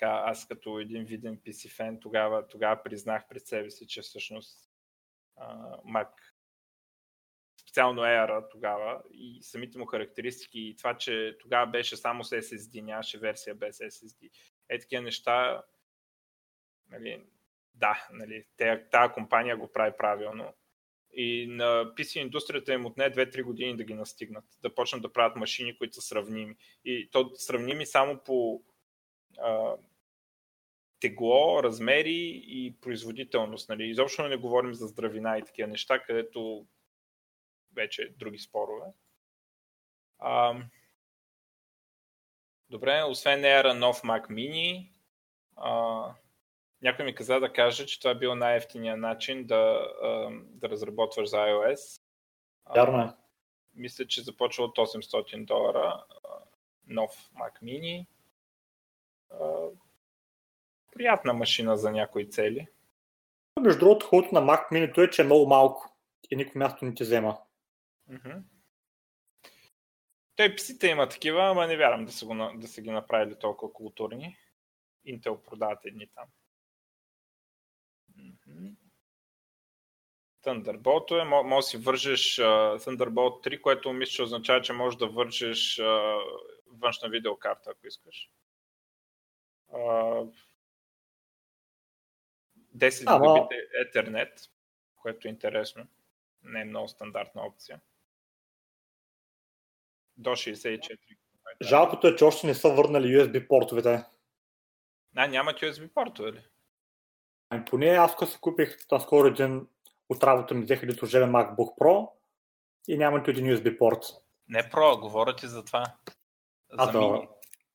Така, 0.03 0.23
аз 0.25 0.47
като 0.47 0.79
един 0.79 1.05
виден 1.05 1.37
PC 1.37 1.75
фен 1.75 1.99
тогава, 1.99 2.47
тогава 2.47 2.83
признах 2.83 3.27
пред 3.29 3.47
себе 3.47 3.71
си, 3.71 3.87
че 3.87 4.01
всъщност 4.01 4.69
а, 5.37 5.77
Mac 5.77 6.09
специално 7.61 8.01
Air 8.01 8.51
тогава 8.51 9.01
и 9.11 9.39
самите 9.43 9.77
му 9.77 9.85
характеристики 9.85 10.59
и 10.59 10.75
това, 10.75 10.97
че 10.97 11.37
тогава 11.41 11.71
беше 11.71 11.97
само 11.97 12.23
с 12.23 12.41
SSD, 12.41 12.81
нямаше 12.81 13.19
версия 13.19 13.55
без 13.55 13.77
SSD. 13.77 14.29
Е 14.69 14.79
такива 14.79 15.01
неща, 15.01 15.63
нали, 16.89 17.23
да, 17.73 18.07
нали, 18.11 18.45
тази 18.91 19.13
компания 19.13 19.57
го 19.57 19.71
прави 19.71 19.97
правилно. 19.97 20.53
И 21.13 21.47
на 21.47 21.85
PC 21.95 22.19
индустрията 22.19 22.73
им 22.73 22.85
отне 22.85 23.11
2-3 23.11 23.43
години 23.43 23.77
да 23.77 23.83
ги 23.83 23.93
настигнат, 23.93 24.45
да 24.61 24.75
почнат 24.75 25.01
да 25.01 25.13
правят 25.13 25.35
машини, 25.35 25.77
които 25.77 25.95
са 25.95 26.01
сравними. 26.01 26.55
И 26.85 27.09
то 27.11 27.31
сравними 27.35 27.85
само 27.85 28.19
по 28.23 28.63
а, 29.39 29.75
тегло, 31.03 31.63
размери 31.63 32.43
и 32.47 32.75
производителност. 32.81 33.69
Нали. 33.69 33.89
Изобщо 33.89 34.27
не 34.27 34.37
говорим 34.37 34.73
за 34.73 34.87
здравина 34.87 35.37
и 35.37 35.45
такива 35.45 35.67
неща, 35.67 35.99
където 35.99 36.65
вече 37.75 38.13
други 38.19 38.39
спорове. 38.39 38.85
А, 40.19 40.55
добре, 42.69 43.03
освен 43.03 43.41
Air 43.41 43.73
нов 43.73 44.01
Mac 44.01 44.29
Mini, 44.29 44.91
а, 45.55 46.05
някой 46.81 47.05
ми 47.05 47.15
каза 47.15 47.39
да 47.39 47.53
каже, 47.53 47.85
че 47.85 47.99
това 47.99 48.11
е 48.11 48.15
бил 48.15 48.35
най-ефтиният 48.35 48.99
начин 48.99 49.45
да, 49.45 49.87
да 50.39 50.69
разработваш 50.69 51.29
за 51.29 51.37
iOS. 51.37 52.01
Вярно 52.75 53.01
е. 53.01 53.09
Мисля, 53.75 54.07
че 54.07 54.21
започва 54.21 54.63
от 54.63 54.77
800 54.77 55.45
долара 55.45 56.03
нов 56.87 57.11
Mac 57.11 57.63
Mini. 57.63 58.05
Приятна 60.95 61.33
машина 61.33 61.77
за 61.77 61.91
някои 61.91 62.29
цели. 62.29 62.67
Между 63.61 63.79
другото, 63.79 64.05
хубавото 64.05 64.35
на 64.35 64.41
Mac 64.41 64.71
Mini 64.71 65.07
е, 65.07 65.09
че 65.09 65.21
е 65.21 65.25
много 65.25 65.47
малко 65.47 65.97
и 66.31 66.35
никой 66.35 66.59
място 66.59 66.85
не 66.85 66.93
ти 66.93 67.03
взема. 67.03 67.37
Mm-hmm. 68.11 68.41
Той 70.35 70.55
псите 70.55 70.87
има 70.87 71.09
такива, 71.09 71.49
ама 71.49 71.67
не 71.67 71.77
вярвам 71.77 72.05
да 72.05 72.11
са, 72.11 72.25
го, 72.25 72.51
да 72.55 72.67
са 72.67 72.81
ги 72.81 72.91
направили 72.91 73.39
толкова 73.39 73.73
културни. 73.73 74.37
Intel 75.07 75.41
продават 75.41 75.85
едни 75.85 76.07
там. 76.15 76.27
Thunderbolt 80.43 81.21
е, 81.21 81.23
може 81.23 81.65
да 81.65 81.69
си 81.69 81.77
вържеш 81.77 82.35
uh, 82.35 82.77
Thunderbolt 82.77 83.47
3, 83.47 83.61
което 83.61 83.93
мисля, 83.93 84.11
че 84.11 84.23
означава, 84.23 84.61
че 84.61 84.73
можеш 84.73 84.97
да 84.97 85.07
вържеш 85.07 85.75
uh, 85.75 86.21
външна 86.67 87.09
видеокарта, 87.09 87.71
ако 87.71 87.87
искаш. 87.87 88.29
Uh, 89.73 90.33
10 92.77 93.03
Ама... 93.07 93.47
Ethernet, 93.85 94.49
което 94.95 95.27
е 95.27 95.31
интересно. 95.31 95.87
Не 96.43 96.61
е 96.61 96.65
много 96.65 96.87
стандартна 96.87 97.41
опция. 97.41 97.81
До 100.17 100.29
64. 100.29 100.97
Жалкото 101.61 102.07
е, 102.07 102.15
че 102.15 102.23
още 102.23 102.47
не 102.47 102.55
са 102.55 102.69
върнали 102.69 103.17
USB 103.17 103.47
портовете. 103.47 104.03
А, 105.15 105.27
нямат 105.27 105.59
USB 105.59 105.93
портове 105.93 106.31
ли? 106.31 106.41
Ами 107.49 107.65
поне 107.65 107.87
аз 107.87 108.15
като 108.15 108.31
си 108.31 108.37
купих 108.41 108.77
скоро 108.99 109.27
един 109.27 109.67
от 110.09 110.23
работа 110.23 110.53
ми 110.53 110.63
взеха 110.63 110.93
служебен 110.93 111.31
MacBook 111.31 111.77
Pro 111.77 112.09
и 112.87 112.97
няма 112.97 113.17
нито 113.17 113.31
един 113.31 113.45
USB 113.45 113.77
порт. 113.77 114.03
Не 114.47 114.69
Pro, 114.69 114.99
говоря 114.99 115.35
ти 115.35 115.47
за 115.47 115.65
това. 115.65 115.83
А, 116.77 116.85
за, 116.85 116.91
да, 116.91 117.27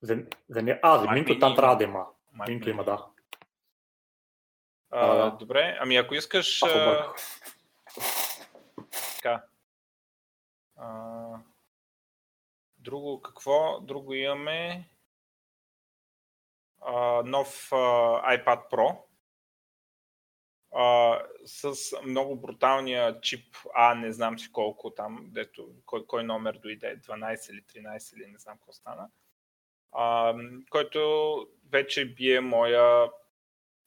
за, 0.02 0.24
за, 0.48 0.78
а, 0.82 0.98
за 0.98 1.10
Минто 1.10 1.38
там 1.38 1.56
трябва 1.56 1.76
да 1.76 1.84
има. 1.84 2.06
Минто 2.48 2.70
има, 2.70 2.84
да. 2.84 3.06
А. 4.90 5.30
Добре, 5.30 5.78
ами 5.80 5.96
ако 5.96 6.14
искаш... 6.14 6.62
А... 6.62 7.14
Така. 9.16 9.44
А... 10.76 11.38
Друго 12.78 13.22
какво? 13.22 13.80
Друго 13.80 14.14
имаме 14.14 14.88
а, 16.80 17.22
нов 17.22 17.68
а, 17.72 17.76
iPad 18.36 18.70
Pro 18.70 18.98
а, 20.74 21.18
с 21.46 21.74
много 22.04 22.36
бруталния 22.36 23.20
чип 23.20 23.56
А, 23.74 23.94
не 23.94 24.12
знам 24.12 24.38
си 24.38 24.52
колко 24.52 24.90
там, 24.90 25.26
дето, 25.30 25.68
кой, 25.86 26.06
кой 26.06 26.24
номер 26.24 26.58
дойде, 26.62 27.00
12 27.00 27.50
или 27.50 27.62
13 27.62 28.16
или 28.16 28.26
не 28.26 28.38
знам 28.38 28.58
какво 28.58 28.72
стана, 28.72 29.08
а, 29.92 30.34
който 30.70 31.46
вече 31.70 32.14
бие 32.14 32.40
моя 32.40 33.10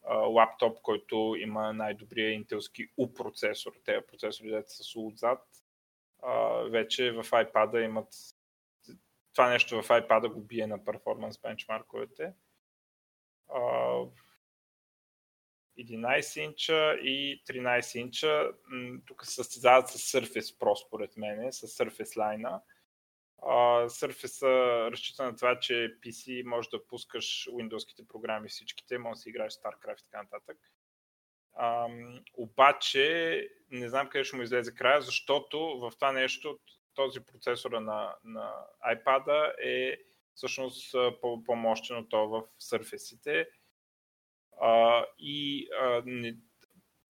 а, 0.04 0.16
лаптоп, 0.16 0.82
който 0.82 1.36
има 1.40 1.74
най-добрия 1.74 2.32
интелски 2.32 2.90
U 3.00 3.14
процесор. 3.14 3.72
Те 3.86 4.06
процесори, 4.06 4.50
дете 4.50 4.70
са 4.70 5.00
отзад. 5.00 5.48
вече 6.70 7.12
в 7.12 7.24
iPad 7.24 7.86
имат 7.86 8.08
това 9.34 9.50
нещо 9.50 9.82
в 9.82 9.88
iPad 9.88 10.34
го 10.34 10.42
бие 10.42 10.68
на 10.68 10.86
перформанс 10.86 11.38
бенчмарковете. 11.38 12.34
11 15.80 16.40
инча 16.40 16.94
и 16.94 17.44
13 17.48 18.00
инча. 18.00 18.52
Тук 19.06 19.26
се 19.26 19.34
състезават 19.34 19.90
с 19.90 20.20
Surface 20.20 20.58
Pro, 20.58 20.88
според 20.88 21.18
мен, 21.18 21.54
с 21.54 21.68
Surface 21.68 22.18
Line. 22.18 22.62
Surface 23.90 24.48
разчита 24.92 25.24
на 25.24 25.36
това, 25.36 25.60
че 25.60 25.98
PC 26.04 26.44
може 26.44 26.70
да 26.70 26.88
пускаш 26.88 27.50
Windows-ките 27.52 28.08
програми 28.08 28.50
всичките, 28.50 28.98
може 28.98 29.14
да 29.14 29.22
си 29.22 29.30
играеш 29.30 29.54
StarCraft 29.54 30.02
и 30.02 30.06
така 30.12 30.24
нататък. 30.24 30.58
Um, 31.62 32.24
обаче 32.34 33.48
не 33.70 33.90
знам 33.90 34.10
къде 34.10 34.24
ще 34.24 34.36
му 34.36 34.42
излезе 34.42 34.76
края, 34.76 35.02
защото 35.02 35.80
в 35.80 35.92
това 35.96 36.12
нещо 36.12 36.60
този 36.94 37.20
процесора 37.20 37.80
на, 37.80 38.16
на 38.24 38.54
iPad 38.96 39.54
е 39.64 39.98
всъщност 40.34 40.96
по-мощен 41.46 41.98
от 41.98 42.10
това 42.10 42.26
в 42.26 42.44
Surface-ите 42.62 43.48
а, 44.62 45.06
и 45.20 45.68
а, 45.82 46.02
не, 46.06 46.38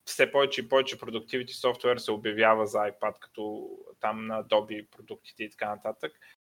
все 0.06 0.32
повече 0.32 0.62
и 0.62 0.70
повече 0.70 1.00
продуктивити 1.00 1.54
софтуер 1.54 1.98
се 1.98 2.12
обявява 2.12 2.68
за 2.68 2.78
iPad, 2.78 3.20
като 3.20 3.70
там 4.02 4.28
на 4.28 4.44
Adobe 4.44 4.90
продуктите 4.90 5.44
и 5.44 5.50
така 5.50 5.70
нататък, 5.70 6.12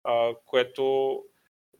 а, 0.04 0.34
което 0.46 0.82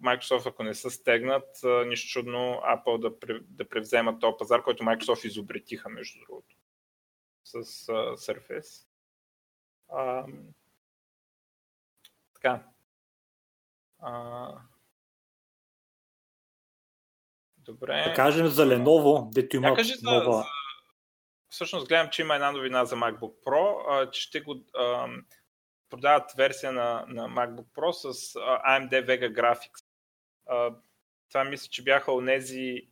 Microsoft, 0.03 0.49
ако 0.49 0.63
не 0.63 0.75
са 0.75 0.91
стегнат, 0.91 1.49
нищо 1.87 2.09
чудно 2.09 2.39
Apple 2.65 2.99
да, 2.99 3.41
да 3.41 3.69
превземат 3.69 4.21
този 4.21 4.37
пазар, 4.39 4.63
който 4.63 4.83
Microsoft 4.83 5.27
изобретиха, 5.27 5.89
между 5.89 6.21
другото, 6.21 6.57
с 7.45 7.55
uh, 7.63 8.15
Surface. 8.15 8.87
А, 9.89 10.27
така. 12.35 12.67
А, 13.99 14.49
добре. 17.59 18.05
Да 18.09 18.15
кажем 18.15 18.47
за 18.47 18.67
Lenovo, 18.67 19.35
дето 19.35 19.57
има 19.57 19.75
кажи 19.75 19.95
за, 19.95 20.11
нова... 20.11 20.37
За... 20.37 20.45
Всъщност 21.49 21.89
гледам, 21.89 22.11
че 22.11 22.23
има 22.23 22.35
една 22.35 22.53
новина 22.53 22.85
за 22.85 22.97
MacBook 22.97 23.45
Pro, 23.47 23.85
а, 23.89 24.11
че 24.11 24.23
ще 24.23 24.41
го 24.41 24.65
а, 24.75 25.09
продават 25.95 26.33
версия 26.33 26.73
на, 26.73 27.05
на 27.09 27.29
MacBook 27.29 27.67
Pro 27.75 27.91
с 27.91 28.35
AMD 28.35 29.07
Vega 29.07 29.33
Graphics. 29.33 29.85
А, 30.47 30.75
това 31.29 31.45
мисля, 31.45 31.69
че 31.71 31.85
бяха 31.85 32.13
онези, 32.13 32.89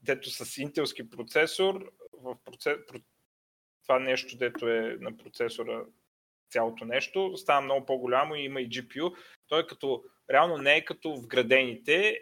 дето 0.00 0.30
с 0.30 0.58
интелски 0.58 1.10
процесор, 1.10 1.92
в 2.12 2.36
процес... 2.44 2.76
това 3.82 3.98
нещо, 3.98 4.36
дето 4.36 4.68
е 4.68 4.96
на 5.00 5.16
процесора 5.16 5.84
цялото 6.50 6.84
нещо, 6.84 7.36
става 7.36 7.60
много 7.60 7.86
по-голямо 7.86 8.34
и 8.34 8.42
има 8.42 8.60
и 8.60 8.68
GPU. 8.68 9.16
Той 9.48 9.66
като, 9.66 10.04
реално 10.30 10.58
не 10.58 10.76
е 10.76 10.84
като 10.84 11.16
вградените, 11.16 12.20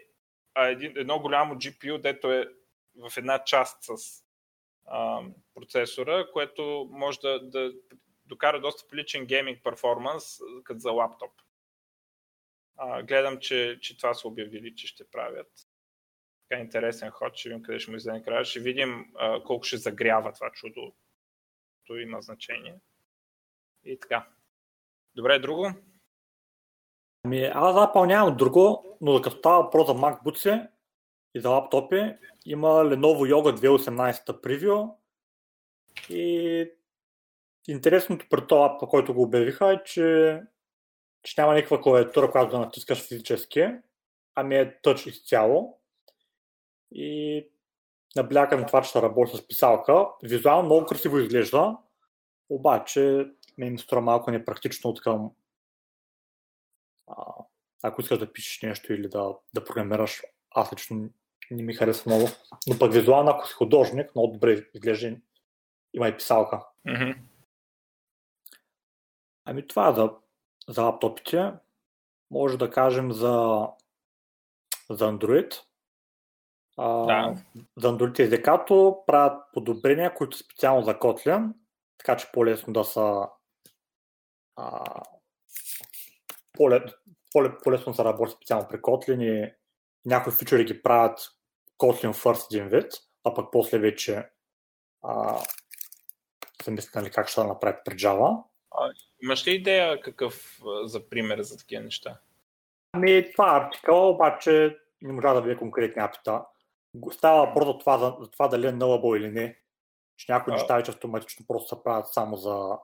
а 0.53 0.67
един, 0.67 0.93
едно 0.97 1.19
голямо 1.19 1.55
GPU, 1.55 2.01
дето 2.01 2.31
е 2.31 2.47
в 2.95 3.17
една 3.17 3.43
част 3.43 3.83
с 3.83 4.23
а, 4.85 5.21
процесора, 5.53 6.31
което 6.33 6.89
може 6.91 7.19
да, 7.19 7.39
да 7.39 7.73
докара 8.25 8.61
доста 8.61 8.87
приличен 8.87 9.25
гейминг 9.25 9.63
перформанс 9.63 10.39
като 10.63 10.79
за 10.79 10.91
лаптоп. 10.91 11.31
А, 12.77 13.03
гледам, 13.03 13.39
че, 13.39 13.79
че 13.81 13.97
това 13.97 14.13
са 14.13 14.27
обявили, 14.27 14.75
че 14.75 14.87
ще 14.87 15.09
правят. 15.11 15.51
Така 16.49 16.61
интересен 16.61 17.09
ход, 17.09 17.35
ще 17.35 17.49
видим 17.49 17.63
къде 17.63 17.79
ще 17.79 17.91
му 17.91 17.97
излезе 17.97 18.23
края. 18.23 18.45
Ще 18.45 18.59
видим 18.59 19.13
а, 19.15 19.43
колко 19.43 19.63
ще 19.63 19.77
загрява 19.77 20.33
това 20.33 20.51
чудо. 20.51 20.93
То 21.87 21.95
има 21.97 22.21
значение. 22.21 22.75
И 23.83 23.99
така. 23.99 24.27
Добре, 25.15 25.39
друго? 25.39 25.71
Ами, 27.23 27.51
аз 27.53 27.95
нямам 27.95 28.37
друго, 28.37 28.97
но 29.01 29.21
като 29.21 29.37
става 29.37 29.63
въпрос 29.63 29.87
за 29.87 29.93
MacBook 29.93 30.69
и 31.35 31.39
за 31.39 31.49
лаптопи, 31.49 32.15
има 32.45 32.67
Lenovo 32.67 33.33
Yoga 33.33 33.57
2018 33.57 34.41
превю 34.41 34.89
и 36.09 36.71
интересното 37.67 38.25
при 38.29 38.47
това 38.47 38.61
лаптоп, 38.61 38.89
който 38.89 39.13
го 39.13 39.21
обявиха 39.21 39.73
е, 39.73 39.83
че, 39.83 40.41
че 41.23 41.41
няма 41.41 41.53
никаква 41.53 41.81
клавиатура, 41.81 42.31
която 42.31 42.51
да 42.51 42.59
натискаш 42.59 43.07
физически, 43.07 43.67
ами 44.35 44.55
е 44.55 44.77
тъч 44.81 45.05
изцяло 45.05 45.79
и 46.91 47.47
набляга 48.15 48.57
на 48.57 48.65
това, 48.65 48.81
че 48.81 48.91
се 48.91 49.01
работи 49.01 49.37
с 49.37 49.47
писалка. 49.47 50.07
Визуално 50.23 50.65
много 50.65 50.85
красиво 50.85 51.19
изглежда, 51.19 51.77
обаче 52.49 53.27
ми 53.57 53.69
ми 53.69 53.79
струва 53.79 54.01
малко 54.01 54.31
непрактично 54.31 54.89
от 54.89 55.01
към 55.01 55.31
а, 57.07 57.33
ако 57.83 58.01
искаш 58.01 58.19
да 58.19 58.33
пишеш 58.33 58.61
нещо 58.61 58.93
или 58.93 59.09
да, 59.09 59.35
да 59.53 59.63
програмираш, 59.63 60.21
аз 60.51 60.73
лично 60.73 61.09
не 61.51 61.63
ми 61.63 61.73
харесва 61.73 62.15
много. 62.15 62.29
Но 62.67 62.79
пък 62.79 62.93
визуално, 62.93 63.31
ако 63.31 63.47
си 63.47 63.53
художник, 63.53 64.15
много 64.15 64.33
добре 64.33 64.65
изглежда, 64.73 65.17
има 65.93 66.07
и 66.07 66.17
писалка. 66.17 66.61
Mm-hmm. 66.87 67.17
Ами 69.45 69.67
това 69.67 69.93
за, 69.93 70.11
за 70.67 70.83
лаптопите. 70.83 71.53
Може 72.31 72.57
да 72.57 72.71
кажем 72.71 73.11
за, 73.11 73.67
за 74.89 75.11
Android. 75.11 75.61
А, 76.77 77.05
да. 77.05 77.35
За 77.77 77.87
Android 77.87 78.29
SDK 78.29 79.05
правят 79.05 79.43
подобрения, 79.53 80.13
които 80.13 80.37
специално 80.37 80.81
за 80.81 80.99
Kotlin, 80.99 81.53
така 81.97 82.17
че 82.17 82.31
по-лесно 82.33 82.73
да 82.73 82.83
са 82.83 83.27
а, 84.55 84.83
по-лесно 87.63 87.93
се 87.93 88.03
работи 88.03 88.31
специално 88.31 88.67
при 88.67 88.81
Kotlin 88.81 89.23
и 89.23 89.53
някои 90.05 90.33
фичери 90.33 90.65
ги 90.65 90.81
правят 90.81 91.19
Kotlin 91.77 92.13
First 92.13 92.55
един 92.55 92.67
вид, 92.69 92.93
а 93.23 93.33
пък 93.33 93.51
после 93.51 93.79
вече 93.79 94.29
а, 95.01 95.39
се 96.63 96.71
мисля 96.71 97.01
нали, 97.01 97.11
как 97.11 97.27
ще 97.27 97.41
да 97.41 97.47
направят 97.47 97.81
при 97.85 97.95
Java. 97.95 98.43
А, 98.77 98.93
имаш 99.23 99.47
ли 99.47 99.55
идея 99.55 100.01
какъв 100.01 100.61
за 100.83 101.09
пример 101.09 101.41
за 101.41 101.57
такива 101.57 101.83
неща? 101.83 102.19
Ами 102.93 103.31
това 103.31 103.55
е 103.55 103.59
артикъл, 103.59 104.09
обаче 104.09 104.77
не 105.01 105.13
можа 105.13 105.33
да 105.33 105.41
видя 105.41 105.57
конкретни 105.57 106.01
апита. 106.01 106.45
Става 107.11 107.45
въпрос 107.45 107.65
за 107.67 107.77
това, 107.77 107.97
за, 107.97 108.15
за 108.19 108.31
това 108.31 108.47
дали 108.47 108.67
е 108.67 108.71
nullable 108.71 109.17
или 109.17 109.31
не. 109.31 109.59
Че 110.17 110.31
някои 110.31 110.53
а... 110.53 110.55
неща 110.55 110.75
вече 110.75 110.91
автоматично 110.91 111.45
просто 111.47 111.75
се 111.75 111.83
правят 111.83 112.07
само 112.07 112.35
за 112.35 112.77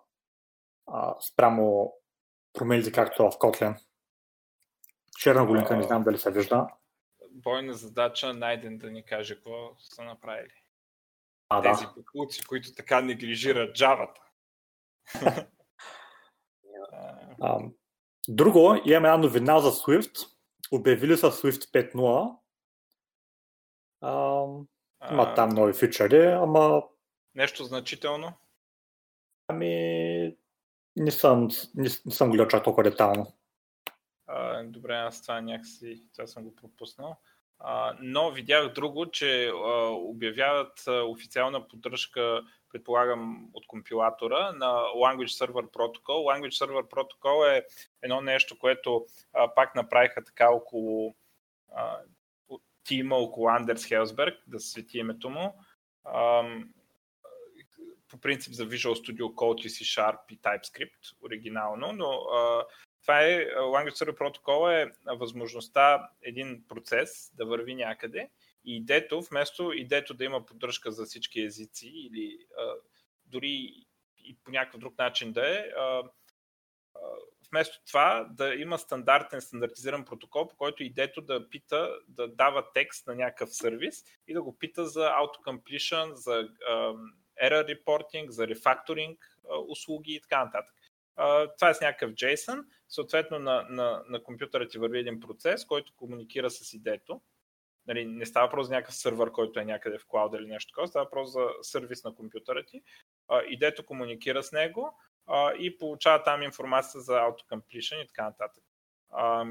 а, 0.88 1.16
спрямо 1.22 1.94
промените 2.54 2.92
както 2.92 3.24
в 3.24 3.36
Kotlin. 3.36 3.80
Черна 5.18 5.46
голинка, 5.46 5.78
не 5.78 5.84
знам 5.84 6.04
дали 6.04 6.18
се 6.18 6.32
вижда. 6.32 6.68
Бойна 7.32 7.74
задача 7.74 8.34
найден 8.34 8.78
да 8.78 8.92
ни 8.92 9.06
каже 9.06 9.36
какво 9.36 9.76
са 9.80 10.04
направили. 10.04 10.54
А, 11.50 11.62
Тези 11.62 11.86
да. 11.86 11.94
покуци, 11.94 12.46
които 12.46 12.76
така 12.76 13.02
неглижират 13.02 13.76
джавата. 13.76 14.22
друго, 18.28 18.76
имаме 18.86 19.08
една 19.08 19.18
новина 19.18 19.60
за 19.60 19.72
Swift. 19.72 20.28
Обявили 20.72 21.18
са 21.18 21.28
Swift 21.28 21.94
5.0. 21.94 22.38
има 25.12 25.34
там 25.36 25.50
нови 25.50 25.74
фичъри, 25.74 26.26
ама... 26.26 26.84
Нещо 27.36 27.64
значително? 27.64 28.34
Ами, 29.48 30.38
не 30.96 31.12
съм, 31.12 31.48
не, 31.76 31.90
не 32.06 32.12
съм 32.12 32.30
гледал 32.30 32.48
чак 32.48 32.64
толкова 32.64 32.84
детално. 32.84 33.34
А, 34.28 34.64
добре, 34.64 34.96
аз 34.96 35.22
това 35.22 35.42
някакси, 35.42 36.04
това 36.14 36.28
съм 36.28 36.44
го 36.44 36.56
пропуснал. 36.56 37.18
Но 38.00 38.32
видях 38.32 38.74
друго, 38.74 39.12
че 39.12 39.52
обявяват 39.92 40.84
официална 40.88 41.68
поддръжка, 41.68 42.42
предполагам, 42.72 43.50
от 43.54 43.68
компилатора 43.68 44.52
на 44.52 44.66
Language 44.76 45.46
Server 45.46 45.72
Protocol. 45.72 46.02
Language 46.02 46.66
Server 46.66 46.90
Protocol 46.90 47.58
е 47.58 47.66
едно 48.02 48.22
нещо, 48.22 48.60
което 48.60 49.06
пак 49.56 49.76
направиха 49.76 50.24
така 50.24 50.50
около 50.50 51.16
тима, 52.84 53.16
около 53.16 53.50
Андерс 53.50 53.86
Хелсберг, 53.86 54.44
да 54.48 54.60
свети 54.60 54.98
името 54.98 55.30
му. 55.30 55.56
По 58.08 58.18
принцип 58.22 58.54
за 58.54 58.68
Visual 58.68 58.94
Studio 58.94 59.22
Code 59.22 59.66
и 59.66 59.70
C 59.70 60.02
Sharp 60.02 60.20
и 60.30 60.40
TypeScript 60.40 61.24
оригинално, 61.26 61.92
но 61.92 62.20
това 63.02 63.22
е 63.22 63.46
Language 63.46 64.06
Server 64.06 64.18
Protocol 64.18 64.72
е 64.72 64.92
възможността 65.16 66.10
един 66.22 66.64
процес 66.68 67.32
да 67.36 67.46
върви 67.46 67.76
някъде 67.76 68.30
и 68.66 68.76
идето, 68.78 69.22
вместо 69.22 69.74
идето 69.74 70.14
да 70.14 70.24
има 70.24 70.46
поддръжка 70.46 70.92
за 70.92 71.06
всички 71.06 71.42
езици 71.42 71.88
или 71.88 72.38
а, 72.58 72.74
дори 73.26 73.86
и 74.18 74.38
по 74.44 74.52
някакъв 74.52 74.80
друг 74.80 74.98
начин 74.98 75.34
да 75.34 75.60
е, 75.60 75.60
а, 75.78 76.04
вместо 77.50 77.86
това 77.86 78.28
да 78.32 78.56
има 78.56 78.78
стандартен, 78.78 79.42
стандартизиран 79.42 80.06
протокол, 80.06 80.48
по 80.48 80.56
който 80.56 80.84
идето 80.84 81.22
да 81.22 81.50
пита, 81.50 82.00
да 82.08 82.28
дава 82.28 82.66
текст 82.74 83.08
на 83.08 83.16
някакъв 83.16 83.56
сервис 83.56 84.04
и 84.28 84.34
да 84.34 84.44
го 84.44 84.58
пита 84.58 84.86
за 84.86 85.10
autocompletion, 85.10 86.14
за 86.14 86.50
а, 86.70 86.94
error 87.44 87.76
reporting, 87.76 88.30
за 88.30 88.48
refactoring 88.48 89.18
услуги 89.68 90.14
и 90.14 90.22
така 90.22 90.46
нататък. 90.46 90.76
Това 91.58 91.70
е 91.70 91.74
с 91.74 91.82
някакъв 91.82 92.12
JSON, 92.12 92.66
съответно 92.90 93.40
на, 93.40 93.66
на, 93.70 94.04
на 94.08 94.24
компютъра 94.24 94.68
ти 94.68 94.78
върви 94.78 95.00
един 95.00 95.20
процес, 95.20 95.66
който 95.66 95.94
комуникира 95.96 96.50
с 96.50 96.74
идето. 96.74 97.22
Нали, 97.88 98.06
не 98.06 98.26
става 98.26 98.50
просто 98.50 98.68
за 98.68 98.74
някакъв 98.74 98.96
сървър, 98.96 99.32
който 99.32 99.60
е 99.60 99.66
някъде 99.66 99.98
в 99.98 100.06
клауда 100.08 100.38
или 100.38 100.48
нещо 100.48 100.72
такова, 100.72 100.88
става 100.88 101.10
просто 101.10 101.32
за 101.32 101.48
сервис 101.62 102.04
на 102.04 102.16
компютъра 102.16 102.66
ти. 102.66 102.84
Идето 103.48 103.86
комуникира 103.86 104.44
с 104.44 104.52
него 104.52 104.98
а, 105.28 105.54
и 105.54 105.78
получава 105.78 106.24
там 106.24 106.44
информация 106.44 107.02
за 107.02 107.14
autocompletion 107.14 108.04
и 108.04 108.08
така 108.08 108.24
нататък. 108.24 108.64
А, 109.10 109.46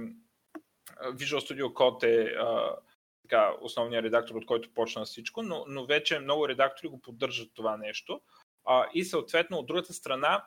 Visual 1.05 1.39
Studio 1.39 1.65
Code 1.65 2.05
е 2.05 2.35
а, 2.35 2.77
така, 3.23 3.55
основният 3.61 4.05
редактор, 4.05 4.35
от 4.35 4.47
който 4.47 4.75
почна 4.75 5.05
всичко, 5.05 5.43
но, 5.43 5.65
но 5.69 5.87
вече 5.87 6.19
много 6.19 6.49
редактори 6.49 6.89
го 6.89 7.01
поддържат 7.01 7.55
това 7.55 7.77
нещо. 7.77 8.21
А, 8.65 8.87
и 8.95 9.05
съответно, 9.05 9.59
от 9.59 9.67
другата 9.67 9.93
страна, 9.93 10.45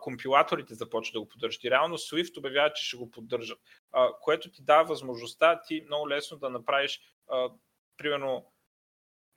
компилаторите 0.00 0.74
започват 0.74 1.12
да 1.12 1.20
го 1.20 1.28
поддържат. 1.28 1.64
И 1.64 1.70
реално 1.70 1.98
Swift 1.98 2.38
обявява, 2.38 2.72
че 2.72 2.86
ще 2.86 2.96
го 2.96 3.10
поддържат. 3.10 3.58
А, 3.92 4.08
което 4.20 4.50
ти 4.50 4.62
дава 4.62 4.84
възможността 4.84 5.60
ти 5.62 5.82
много 5.86 6.08
лесно 6.08 6.38
да 6.38 6.50
направиш, 6.50 7.00
а, 7.28 7.50
примерно, 7.96 8.52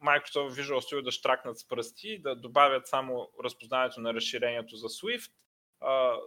Microsoft 0.03 0.61
Visual 0.61 0.79
Studio 0.79 1.01
да 1.01 1.11
штракнат 1.11 1.59
с 1.59 1.67
пръсти, 1.67 2.21
да 2.21 2.36
добавят 2.36 2.88
само 2.88 3.29
разпознаването 3.43 4.01
на 4.01 4.13
разширението 4.13 4.75
за 4.75 4.88
Swift, 4.88 5.32
а, 5.79 6.17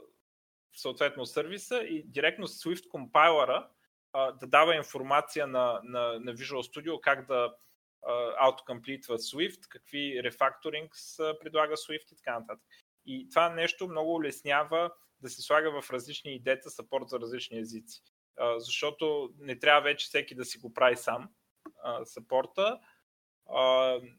съответно 0.76 1.26
сервиса 1.26 1.78
и 1.78 2.02
директно 2.02 2.46
Swift 2.46 2.88
компайлера 2.88 3.68
да 4.14 4.46
дава 4.46 4.76
информация 4.76 5.46
на, 5.46 5.80
на, 5.84 6.20
на 6.20 6.34
Visual 6.34 6.62
Studio 6.62 7.00
как 7.00 7.26
да 7.26 7.54
автокомплитва 8.38 9.18
Swift, 9.18 9.68
какви 9.68 10.22
рефакторингс 10.22 11.16
предлага 11.16 11.76
Swift 11.76 12.12
и 12.12 12.16
така 12.16 12.38
нататък. 12.38 12.68
И 13.06 13.28
това 13.30 13.48
нещо 13.48 13.88
много 13.88 14.14
улеснява 14.14 14.90
да 15.20 15.28
се 15.28 15.42
слага 15.42 15.82
в 15.82 15.90
различни 15.90 16.34
идеята 16.34 16.70
сапорт 16.70 17.08
за 17.08 17.20
различни 17.20 17.58
езици. 17.58 18.02
защото 18.56 19.30
не 19.38 19.58
трябва 19.58 19.80
вече 19.80 20.06
всеки 20.06 20.34
да 20.34 20.44
си 20.44 20.58
го 20.58 20.74
прави 20.74 20.96
сам 20.96 21.28
сапорта. 22.04 22.80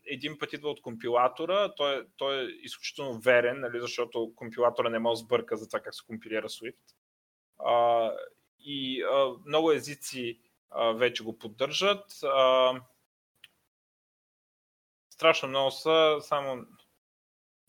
един 0.06 0.38
път 0.38 0.54
идва 0.54 0.70
от 0.70 0.82
компилатора, 0.82 1.76
той, 1.76 2.00
е, 2.00 2.04
той 2.18 2.42
е 2.42 2.46
изключително 2.46 3.20
верен, 3.20 3.60
нали, 3.60 3.80
защото 3.80 4.34
компилатора 4.36 4.90
не 4.90 5.00
може 5.00 5.22
да 5.22 5.26
сбърка 5.26 5.58
за 5.58 5.68
това 5.68 5.80
как 5.80 5.96
се 5.96 6.06
компилира 6.08 6.50
Swift 6.50 6.96
и 8.60 9.04
а, 9.04 9.34
много 9.46 9.72
езици 9.72 10.40
а, 10.70 10.92
вече 10.92 11.24
го 11.24 11.40
поддържат. 11.40 12.24
А, 12.24 12.74
страшно 15.10 15.50
много 15.50 15.72
са, 15.72 16.18
само 16.22 16.66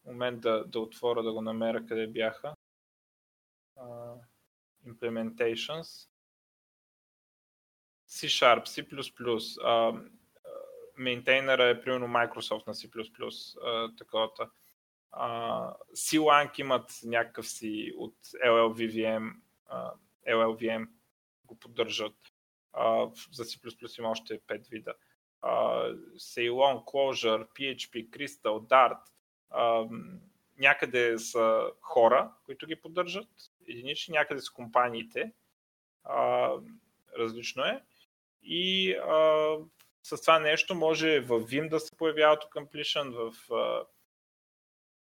момент 0.06 0.40
да, 0.40 0.64
да 0.64 0.80
отворя 0.80 1.22
да 1.22 1.32
го 1.32 1.42
намеря 1.42 1.86
къде 1.86 2.06
бяха. 2.06 2.54
Uh, 3.78 4.20
implementations. 4.86 6.08
C-Sharp, 8.08 8.66
C++. 8.66 8.82
Uh, 8.82 10.10
мейнтейнера 10.96 11.64
е 11.68 11.80
примерно 11.80 12.06
Microsoft 12.06 12.66
на 12.66 12.74
C++. 12.74 12.88
Uh, 12.88 13.98
таковата. 13.98 14.50
Uh, 15.12 15.76
C-Lang 15.94 16.60
имат 16.60 17.00
някакъв 17.04 17.48
си 17.48 17.92
от 17.96 18.16
LLVVM 18.44 19.32
uh, 19.72 19.92
LLVM 20.28 20.88
го 21.44 21.58
поддържат. 21.58 22.16
Uh, 22.74 23.34
за 23.34 23.44
C++ 23.44 23.98
има 23.98 24.10
още 24.10 24.40
5 24.40 24.70
вида. 24.70 24.94
Uh, 25.42 25.96
Ceylon, 26.16 26.84
Clojure, 26.84 27.46
PHP, 27.48 28.10
Crystal, 28.10 28.66
Dart. 28.66 29.00
Някъде 30.58 31.18
са 31.18 31.70
хора, 31.80 32.32
които 32.44 32.66
ги 32.66 32.76
поддържат, 32.76 33.28
единични, 33.68 34.12
някъде 34.12 34.40
са 34.40 34.52
компаниите. 34.52 35.32
Uh, 36.06 36.62
различно 37.18 37.64
е. 37.64 37.82
И 38.42 38.94
uh, 38.96 39.68
с 40.02 40.20
това 40.20 40.38
нещо 40.38 40.74
може 40.74 41.20
в 41.20 41.40
Vim 41.40 41.68
да 41.68 41.80
се 41.80 41.96
появи 41.96 42.20
autocompletion, 42.20 43.10
в 43.10 43.48
uh, 43.48 43.86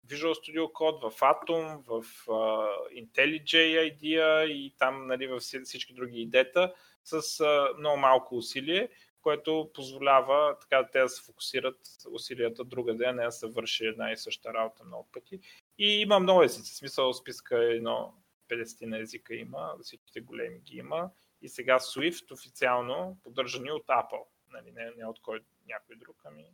Visual 0.08 0.34
Studio 0.34 0.72
Code, 0.72 1.10
в 1.10 1.20
Atom, 1.20 1.84
в 1.84 2.04
uh, 2.26 3.06
IntelliJ 3.06 3.54
IDEA 3.94 4.46
и 4.46 4.76
там 4.78 5.08
нали, 5.08 5.28
във 5.28 5.42
всички 5.42 5.94
други 5.94 6.22
идета 6.22 6.74
с 7.04 7.22
uh, 7.22 7.78
много 7.78 7.98
малко 7.98 8.36
усилие, 8.36 8.90
което 9.22 9.72
позволява 9.74 10.58
така 10.62 10.90
те 10.92 11.00
да 11.00 11.10
се 11.10 11.24
фокусират 11.24 11.80
усилията 12.12 12.64
друга 12.64 12.96
да 12.96 13.14
не 13.14 13.24
да 13.24 13.32
се 13.32 13.48
върши 13.48 13.86
една 13.86 14.12
и 14.12 14.18
съща 14.18 14.54
работа 14.54 14.84
много 14.84 15.10
пъти. 15.12 15.40
И 15.78 16.02
има 16.02 16.20
много 16.20 16.44
езици, 16.44 16.74
в 16.74 16.78
смисъл 16.78 17.14
списка 17.14 17.64
е 17.64 17.76
едно 17.76 18.14
50 18.50 18.86
на 18.86 19.00
езика 19.00 19.36
има, 19.36 19.76
всичките 19.82 20.22
големи 20.22 20.60
ги 20.60 20.78
има. 20.78 21.10
И 21.42 21.50
сега 21.50 21.80
Swift 21.80 22.32
официално 22.32 23.18
поддържани 23.24 23.72
от 23.72 23.86
Apple. 23.86 24.24
Нали, 24.50 24.72
не, 24.72 24.92
не 24.98 25.06
от 25.06 25.22
кой 25.22 25.44
някой 25.68 25.96
друг, 25.96 26.22
ами 26.26 26.46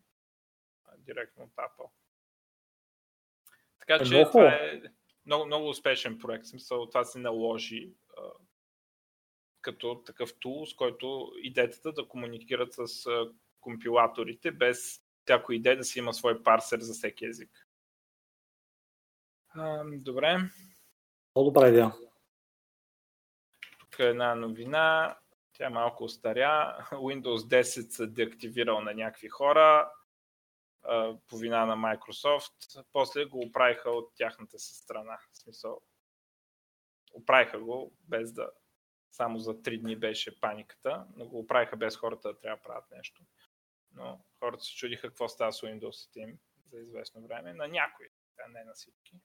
директно 0.97 1.43
от 1.43 1.55
Apple. 1.55 1.89
Така 3.80 3.95
е, 3.95 4.05
че 4.05 4.13
много 4.13 4.32
това 4.32 4.47
е 4.47 4.82
много, 5.28 5.45
много 5.45 5.70
успешен 5.70 6.18
проект. 6.20 6.45
В 6.45 6.49
смисъл, 6.49 6.86
това 6.86 7.03
се 7.03 7.20
наложи 7.20 7.93
като 9.68 10.03
такъв 10.05 10.39
тул, 10.39 10.65
с 10.65 10.74
който 10.74 11.32
идеята 11.43 11.91
да 11.91 12.07
комуникират 12.07 12.74
с 12.74 13.09
компилаторите, 13.61 14.51
без 14.51 15.01
всяко 15.24 15.53
идея 15.53 15.78
да 15.78 15.84
си 15.84 15.99
има 15.99 16.13
свой 16.13 16.43
парсер 16.43 16.80
за 16.80 16.93
всеки 16.93 17.26
език. 17.26 17.68
А, 19.49 19.84
добре. 19.86 20.38
Много 21.36 21.51
добра 21.51 21.70
идея. 21.70 21.93
Тук 23.80 23.99
е 23.99 24.03
една 24.03 24.36
новина. 24.36 25.18
Тя 25.53 25.70
малко 25.70 26.03
остаря. 26.03 26.88
Windows 26.91 27.38
10 27.38 27.61
се 27.61 28.07
деактивирал 28.07 28.82
на 28.82 28.93
някакви 28.93 29.30
хора 29.30 29.91
по 31.28 31.38
вина 31.38 31.65
на 31.65 31.76
Microsoft. 31.76 32.86
После 32.93 33.26
го 33.26 33.39
оправиха 33.39 33.89
от 33.89 34.11
тяхната 34.15 34.59
си 34.59 34.74
страна. 34.74 35.18
В 35.34 35.38
смисъл, 35.38 35.82
оправиха 37.13 37.59
го 37.59 37.93
без 38.07 38.34
да 38.34 38.51
само 39.18 39.39
за 39.39 39.61
3 39.61 39.82
дни 39.82 39.95
беше 39.95 40.39
паниката, 40.39 41.05
но 41.15 41.28
го 41.28 41.39
оправиха 41.39 41.78
без 41.78 41.97
хората 41.97 42.28
да 42.28 42.39
трябва 42.39 42.57
да 42.57 42.63
правят 42.63 42.91
нещо. 42.91 43.22
Но 43.91 44.26
хората 44.39 44.63
се 44.63 44.76
чудиха 44.76 45.07
какво 45.07 45.28
става 45.28 45.53
с 45.53 45.61
Windows 45.61 46.18
им 46.18 46.39
за 46.65 46.80
известно 46.80 47.28
време. 47.28 47.53
На 47.53 47.68
някои, 47.68 48.07
а 48.45 48.49
не 48.49 48.63
на 48.63 48.74
всички. 48.74 49.15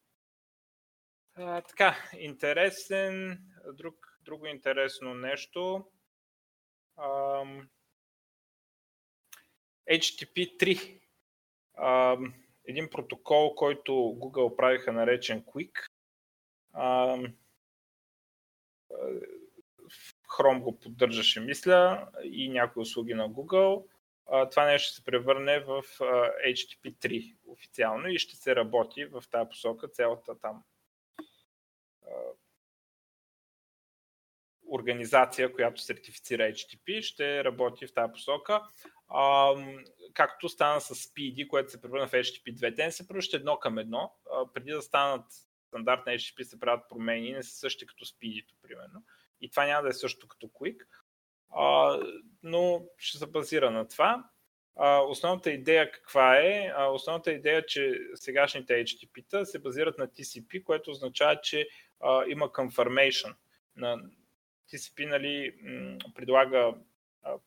А, 1.34 1.61
така, 1.62 1.97
интересен, 2.18 3.45
друг, 3.72 4.18
друго 4.20 4.47
интересно 4.47 5.14
нещо. 5.14 5.90
Ам, 6.97 7.68
HTTP 9.90 10.57
3 10.57 11.01
а, 11.74 12.18
един 12.64 12.90
протокол, 12.90 13.55
който 13.55 13.93
Google 13.93 14.57
правиха 14.57 14.93
наречен 14.93 15.43
Quick. 15.43 15.86
А, 16.72 17.18
Chrome 20.39 20.61
го 20.61 20.80
поддържаше, 20.80 21.41
мисля, 21.41 22.09
и 22.24 22.49
някои 22.49 22.83
услуги 22.83 23.14
на 23.14 23.30
Google. 23.30 23.85
Това 24.51 24.66
нещо 24.66 24.87
ще 24.87 24.97
се 24.97 25.05
превърне 25.05 25.61
в 25.61 25.83
а, 26.01 26.05
HTTP 26.49 26.97
3 26.97 27.35
официално 27.47 28.09
и 28.09 28.18
ще 28.18 28.37
се 28.37 28.57
работи 28.57 29.05
в 29.05 29.24
тази 29.30 29.49
посока 29.49 29.89
цялата 29.89 30.39
там 30.41 30.62
организация, 34.72 35.53
която 35.53 35.83
сертифицира 35.83 36.43
HTTP, 36.43 37.03
ще 37.03 37.45
работи 37.45 37.87
в 37.87 37.95
тази 37.95 38.12
посока. 38.12 38.62
А, 39.09 39.55
както 40.14 40.49
стана 40.49 40.80
с 40.80 40.95
Speedy, 40.95 41.49
което 41.49 41.70
се 41.70 41.83
превърна 41.83 42.09
в 42.09 42.12
HTTP 42.12 42.55
2, 42.55 42.76
те 42.76 42.85
не 42.85 42.93
се 42.93 43.09
превръщат 43.09 43.41
едно 43.41 43.57
към 43.57 43.78
едно. 43.78 44.14
А, 44.33 44.53
преди 44.55 44.70
да 44.70 44.83
станат 44.83 45.24
стандарт 45.68 46.07
на 46.07 46.12
HTTP 46.12 46.43
се 46.43 46.61
правят 46.61 46.89
промени, 46.89 47.33
не 47.33 47.43
са 47.43 47.59
същи 47.59 47.87
като 47.87 48.05
speedy 48.05 48.47
примерно. 48.62 49.03
И 49.43 49.51
това 49.51 49.66
няма 49.66 49.82
да 49.82 49.88
е 49.88 49.93
също 49.93 50.28
като 50.28 50.47
Quick. 50.47 50.86
А, 51.51 51.99
но 52.43 52.86
ще 52.99 53.18
се 53.18 53.26
базира 53.26 53.70
на 53.70 53.88
това. 53.88 54.24
А, 54.76 54.99
основната 55.01 55.51
идея 55.51 55.93
каква 55.93 56.36
е? 56.38 56.72
А, 56.76 56.86
основната 56.86 57.32
идея 57.32 57.59
е, 57.59 57.66
че 57.66 57.99
сегашните 58.14 58.84
HTTP-та 58.84 59.45
се 59.45 59.59
базират 59.59 59.99
на 59.99 60.09
TCP, 60.09 60.62
което 60.62 60.90
означава, 60.90 61.40
че 61.40 61.68
а, 62.01 62.24
има 62.28 62.49
confirmation. 62.49 63.34
На 63.76 64.03
TCP 64.72 65.09
нали, 65.09 65.57
м- 65.62 65.99
предлага 66.14 66.74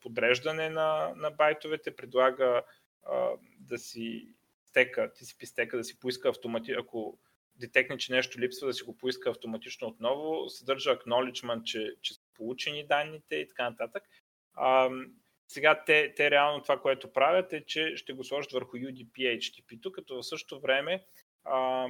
подреждане 0.02 0.70
на, 0.70 1.14
на 1.16 1.32
байтовете, 1.32 1.96
предлага 1.96 2.64
а, 3.04 3.30
да 3.60 3.78
си 3.78 4.28
стека, 4.66 5.12
TCP 5.16 5.46
стека 5.46 5.78
да 5.78 5.84
си 5.84 6.00
поиска 6.00 6.30
автоматично, 6.30 6.82
ако 6.82 7.20
детекне, 7.56 7.98
че 7.98 8.14
нещо 8.14 8.40
липсва, 8.40 8.68
да 8.68 8.74
си 8.74 8.84
го 8.84 8.98
поиска 8.98 9.30
автоматично 9.30 9.88
отново, 9.88 10.50
съдържа 10.50 10.98
acknowledgement, 10.98 11.64
че, 11.64 11.96
че 12.02 12.14
са 12.14 12.22
получени 12.34 12.88
данните 12.88 13.36
и 13.36 13.48
така 13.48 13.70
нататък. 13.70 14.04
А, 14.54 14.90
сега 15.48 15.84
те, 15.86 16.14
те 16.16 16.32
реално 16.32 16.64
това, 16.64 16.82
което 16.82 17.14
правят 17.14 17.54
е, 17.54 17.66
че 17.66 17.96
ще 17.96 18.14
го 18.14 18.24
сложат 18.24 18.52
върху 18.52 18.78
UDP 18.78 19.38
HTTP, 19.38 19.92
като 19.92 20.16
в 20.16 20.28
същото 20.28 20.62
време 20.62 21.06
а, 21.44 21.88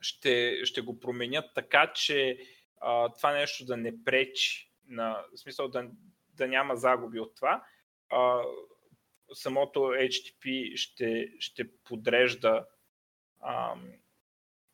ще, 0.00 0.60
ще 0.64 0.80
го 0.80 1.00
променят 1.00 1.44
така, 1.54 1.92
че 1.92 2.38
а, 2.80 3.12
това 3.12 3.32
нещо 3.32 3.64
да 3.64 3.76
не 3.76 4.04
пречи, 4.04 4.70
на, 4.88 5.24
в 5.34 5.38
смисъл 5.38 5.68
да, 5.68 5.90
да 6.28 6.48
няма 6.48 6.76
загуби 6.76 7.20
от 7.20 7.34
това. 7.36 7.64
А, 8.10 8.42
самото 9.34 9.78
HTTP 9.78 10.76
ще, 10.76 11.32
ще 11.38 11.76
подрежда 11.84 12.66
а, 13.40 13.74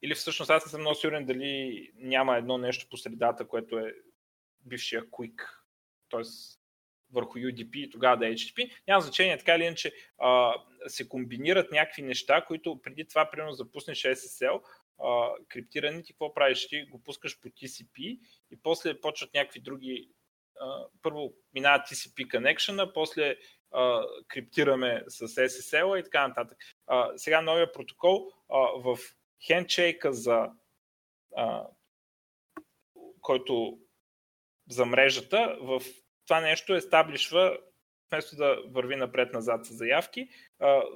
или 0.03 0.15
всъщност 0.15 0.51
аз 0.51 0.67
не 0.67 0.71
съм 0.71 0.81
много 0.81 0.95
сигурен 0.95 1.27
дали 1.27 1.91
няма 1.95 2.37
едно 2.37 2.59
нещо 2.59 2.87
по 2.91 2.97
средата, 2.97 3.49
което 3.49 3.79
е 3.79 3.95
бившия 4.67 5.05
Quick, 5.05 5.49
т.е. 6.11 6.21
върху 7.13 7.39
UDP 7.39 7.77
и 7.77 7.91
тогава 7.91 8.17
да 8.17 8.29
е 8.29 8.33
HTTP. 8.33 8.73
Няма 8.89 9.01
значение, 9.01 9.39
така 9.39 9.55
или 9.55 9.65
иначе 9.65 9.93
а, 10.19 10.55
се 10.87 11.09
комбинират 11.09 11.73
някакви 11.73 12.03
неща, 12.03 12.45
които 12.45 12.83
преди 12.83 13.09
това, 13.09 13.31
примерно, 13.31 13.53
запуснеш 13.53 14.03
SSL, 14.03 14.63
а, 15.05 15.31
криптирани, 15.49 16.03
ти 16.03 16.13
какво 16.13 16.35
правиш? 16.35 16.69
Ти 16.69 16.83
го 16.83 17.03
пускаш 17.03 17.41
по 17.41 17.49
TCP 17.49 18.21
и 18.51 18.63
после 18.63 19.01
почват 19.01 19.35
някакви 19.35 19.61
други 19.61 20.09
първо 21.03 21.35
минава 21.55 21.79
TCP 21.79 22.27
connection, 22.27 22.93
после 22.95 23.37
а, 23.73 24.05
криптираме 24.29 25.05
с 25.09 25.29
SSL 25.29 26.01
и 26.01 26.05
така 26.05 26.29
нататък. 26.29 26.59
А, 26.87 27.19
сега 27.19 27.41
новия 27.41 27.73
протокол 27.73 28.33
в 28.77 28.99
хендшейка 29.47 30.13
за 30.13 30.51
а, 31.37 31.67
който 33.21 33.79
за 34.71 34.87
мрежата, 34.87 35.57
в 35.61 35.83
това 36.27 36.41
нещо 36.41 36.75
естаблишва, 36.75 37.59
вместо 38.11 38.37
да 38.37 38.63
върви 38.67 38.97
напред-назад 38.97 39.67
с 39.67 39.75
заявки, 39.75 40.29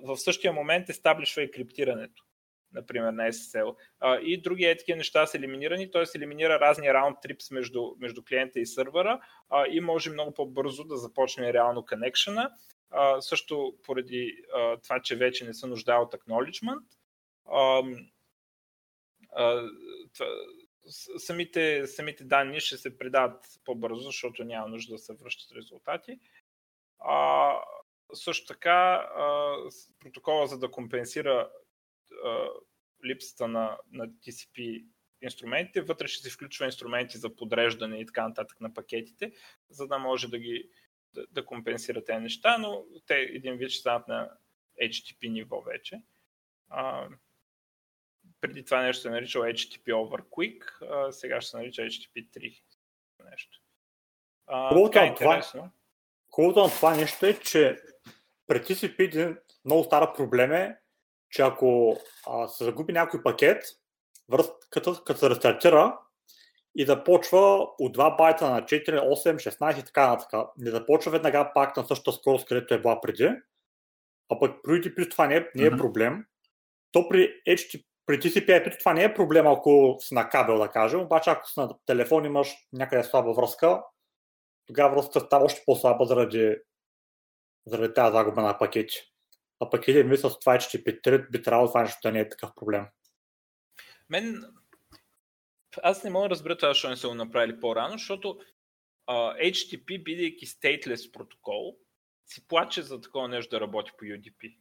в 0.02 0.16
същия 0.16 0.52
момент 0.52 0.88
естаблишва 0.88 1.42
и 1.42 1.50
криптирането 1.50 2.24
например, 2.72 3.12
на 3.12 3.22
SSL. 3.22 3.76
И 4.22 4.42
други 4.42 4.64
е 4.64 4.96
неща 4.96 5.26
са 5.26 5.36
елиминирани, 5.36 5.90
т.е. 5.90 6.04
елиминира 6.14 6.60
разни 6.60 6.94
раунд 6.94 7.16
трипс 7.22 7.50
между, 7.50 7.94
между 7.98 8.22
клиента 8.24 8.60
и 8.60 8.66
сървъра 8.66 9.20
и 9.70 9.80
може 9.80 10.10
много 10.10 10.34
по-бързо 10.34 10.84
да 10.84 10.96
започне 10.96 11.52
реално 11.52 11.84
коннекшена. 11.86 12.50
също 13.20 13.74
поради 13.84 14.36
това, 14.82 15.00
че 15.02 15.16
вече 15.16 15.44
не 15.44 15.54
се 15.54 15.66
нуждае 15.66 15.98
от 15.98 16.14
acknowledgement. 16.14 16.82
Самите, 21.18 21.86
самите 21.86 22.24
данни 22.24 22.60
ще 22.60 22.76
се 22.76 22.98
предават 22.98 23.44
по-бързо, 23.64 24.00
защото 24.00 24.44
няма 24.44 24.68
нужда 24.68 24.94
да 24.94 24.98
се 24.98 25.14
връщат 25.14 25.56
резултати. 25.56 26.18
А, 26.98 27.52
също 28.14 28.46
така, 28.46 29.08
а, 29.16 29.56
протокола 30.00 30.46
за 30.46 30.58
да 30.58 30.70
компенсира 30.70 31.50
а, 32.24 32.48
липсата 33.04 33.48
на, 33.48 33.78
на 33.92 34.08
TCP 34.08 34.86
инструментите, 35.22 35.80
вътре 35.80 36.08
ще 36.08 36.22
се 36.22 36.34
включва 36.34 36.66
инструменти 36.66 37.18
за 37.18 37.36
подреждане 37.36 38.00
и 38.00 38.06
така 38.06 38.28
нататък 38.28 38.60
на 38.60 38.74
пакетите, 38.74 39.32
за 39.70 39.86
да 39.86 39.98
може 39.98 40.28
да 40.28 40.38
ги 40.38 40.70
да, 41.14 41.26
да 41.30 41.46
компенсира 41.46 42.04
тези 42.04 42.22
неща, 42.22 42.58
но 42.58 42.84
те 43.06 43.14
един 43.14 43.56
вид 43.56 43.70
ще 43.70 43.80
станат 43.80 44.08
на 44.08 44.30
HTTP 44.82 45.28
ниво 45.28 45.60
вече. 45.60 46.02
А, 46.68 47.08
преди 48.42 48.64
това 48.64 48.82
нещо 48.82 49.02
се 49.02 49.10
нарича 49.10 49.38
HTTP 49.38 49.92
over 49.92 50.22
Quick, 50.22 50.64
а 50.90 51.12
сега 51.12 51.40
ще 51.40 51.50
се 51.50 51.56
нарича 51.56 51.82
HTTP 51.82 52.30
3 52.30 52.62
нещо. 53.30 53.58
Хубавото 54.46 55.00
на, 55.00 55.14
това, 55.14 55.70
хубавото 56.30 56.62
на 56.62 56.68
това 56.68 56.96
нещо 56.96 57.26
е, 57.26 57.34
че 57.34 57.78
при 58.46 58.58
TCP 58.58 59.00
един 59.00 59.38
много 59.64 59.84
стара 59.84 60.12
проблем 60.16 60.52
е, 60.52 60.78
че 61.30 61.42
ако 61.42 61.96
а, 62.26 62.48
се 62.48 62.64
загуби 62.64 62.92
някой 62.92 63.22
пакет, 63.22 63.64
връзката 64.28 65.04
като 65.04 65.20
се 65.20 65.30
рестартира 65.30 65.98
и 66.74 66.84
да 66.84 67.04
почва 67.04 67.68
от 67.78 67.96
2 67.96 68.18
байта 68.18 68.50
на 68.50 68.62
4, 68.62 68.88
8, 68.88 69.34
16 69.34 69.80
и 69.80 69.84
така 69.84 70.08
нататък. 70.08 70.48
Не 70.58 70.70
започва 70.70 71.10
веднага 71.10 71.50
пак 71.54 71.76
на 71.76 71.84
същата 71.84 72.12
скорост, 72.12 72.46
където 72.46 72.74
е 72.74 72.80
била 72.80 73.00
преди, 73.00 73.30
а 74.28 74.38
пък 74.38 74.62
при 74.62 74.70
UDP 74.72 75.10
това 75.10 75.26
не 75.26 75.36
е, 75.36 75.48
не 75.54 75.66
е 75.66 75.70
проблем. 75.70 76.26
То 76.92 77.08
при 77.08 77.42
HTTP 77.48 77.84
при 78.06 78.18
TCP 78.18 78.78
това 78.78 78.94
не 78.94 79.04
е 79.04 79.14
проблем, 79.14 79.46
ако 79.46 79.96
си 80.00 80.14
на 80.14 80.28
кабел, 80.28 80.58
да 80.58 80.68
кажем, 80.68 81.00
обаче 81.00 81.30
ако 81.30 81.48
си 81.48 81.60
на 81.60 81.70
телефон 81.86 82.24
имаш 82.24 82.54
някъде 82.72 83.04
слаба 83.04 83.32
връзка, 83.32 83.82
тогава 84.66 84.94
връзката 84.94 85.20
става 85.20 85.44
още 85.44 85.62
по-слаба 85.66 86.04
заради, 86.04 86.56
заради 87.66 87.94
тази 87.94 88.12
загуба 88.12 88.42
на 88.42 88.58
пакети. 88.58 89.12
А 89.60 89.70
пък 89.70 89.88
един 89.88 90.08
мисля 90.08 90.30
с 90.30 90.38
това, 90.38 90.58
че 90.58 90.68
ще 90.68 90.84
P3 90.84 91.30
би 91.30 91.42
трябвало 91.42 91.68
това 91.68 91.82
нещо 91.82 91.98
да 92.02 92.12
не 92.12 92.20
е 92.20 92.28
такъв 92.28 92.50
проблем. 92.54 92.86
Мен, 94.10 94.44
аз 95.82 96.04
не 96.04 96.10
мога 96.10 96.28
да 96.28 96.30
разбера 96.30 96.56
това, 96.56 96.68
защо 96.68 96.88
не 96.88 96.96
са 96.96 97.08
го 97.08 97.14
направили 97.14 97.60
по-рано, 97.60 97.92
защото 97.92 98.38
uh, 99.08 99.50
HTTP, 99.50 100.02
бидейки 100.02 100.46
stateless 100.46 101.12
протокол, 101.12 101.76
си 102.26 102.48
плаче 102.48 102.82
за 102.82 103.00
такова 103.00 103.28
нещо 103.28 103.56
да 103.56 103.60
работи 103.60 103.92
по 103.98 104.04
UDP. 104.04 104.56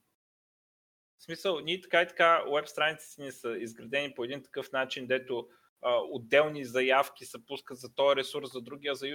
В 1.22 1.24
смисъл, 1.24 1.60
ние 1.60 1.82
така 1.82 2.02
и 2.02 2.08
така, 2.08 2.44
веб 2.56 2.68
страниците 2.68 3.22
ни 3.22 3.32
са 3.32 3.58
изградени 3.58 4.14
по 4.14 4.24
един 4.24 4.44
такъв 4.44 4.72
начин, 4.72 5.08
дето 5.08 5.48
а, 5.82 5.98
отделни 6.10 6.66
заявки 6.66 7.26
се 7.26 7.46
пускат 7.46 7.78
за 7.78 7.94
този 7.96 8.16
ресурс, 8.16 8.52
за 8.52 8.62
другия 8.62 8.96
за 8.96 9.08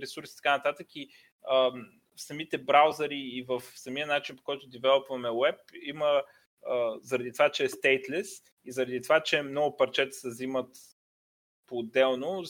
ресурс 0.00 0.32
и 0.32 0.36
така 0.36 0.56
нататък. 0.56 0.86
И 0.94 1.10
а, 1.48 1.54
в 1.56 1.72
самите 2.16 2.58
браузъри 2.58 3.18
и 3.18 3.44
в 3.48 3.62
самия 3.74 4.06
начин, 4.06 4.36
по 4.36 4.42
който 4.42 4.68
девелопваме 4.68 5.30
веб, 5.30 5.60
има 5.82 6.22
а, 6.66 6.94
заради 7.02 7.32
това, 7.32 7.50
че 7.50 7.64
е 7.64 7.68
stateless 7.68 8.42
и 8.64 8.72
заради 8.72 9.02
това, 9.02 9.20
че 9.20 9.42
много 9.42 9.76
парчета 9.76 10.12
се 10.12 10.28
взимат 10.28 10.76
по-отделно, 11.66 12.42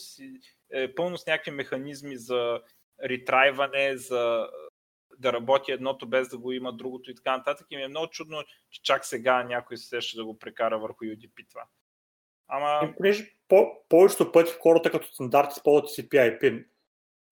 е 0.71 0.95
пълно 0.95 1.17
с 1.17 1.25
някакви 1.25 1.51
механизми 1.51 2.17
за 2.17 2.61
ретрайване, 3.03 3.97
за 3.97 4.49
да 5.19 5.33
работи 5.33 5.71
едното 5.71 6.07
без 6.07 6.27
да 6.27 6.37
го 6.37 6.51
има 6.51 6.73
другото 6.73 7.11
и 7.11 7.15
така 7.15 7.37
нататък. 7.37 7.67
И 7.69 7.77
ми 7.77 7.83
е 7.83 7.87
много 7.87 8.07
чудно, 8.07 8.43
че 8.69 8.81
чак 8.81 9.05
сега 9.05 9.43
някой 9.43 9.77
се 9.77 9.87
сеща 9.87 10.17
да 10.17 10.25
го 10.25 10.39
прекара 10.39 10.79
върху 10.79 11.05
UDP 11.05 11.49
това. 11.49 11.63
Ама... 12.47 12.93
понеже 12.97 13.33
по- 13.47 13.87
повечето 13.89 14.31
пъти 14.31 14.51
хората 14.61 14.91
като 14.91 15.07
стандарт 15.07 15.51
използват 15.51 15.89
CPI 15.89 16.39
пин, 16.39 16.65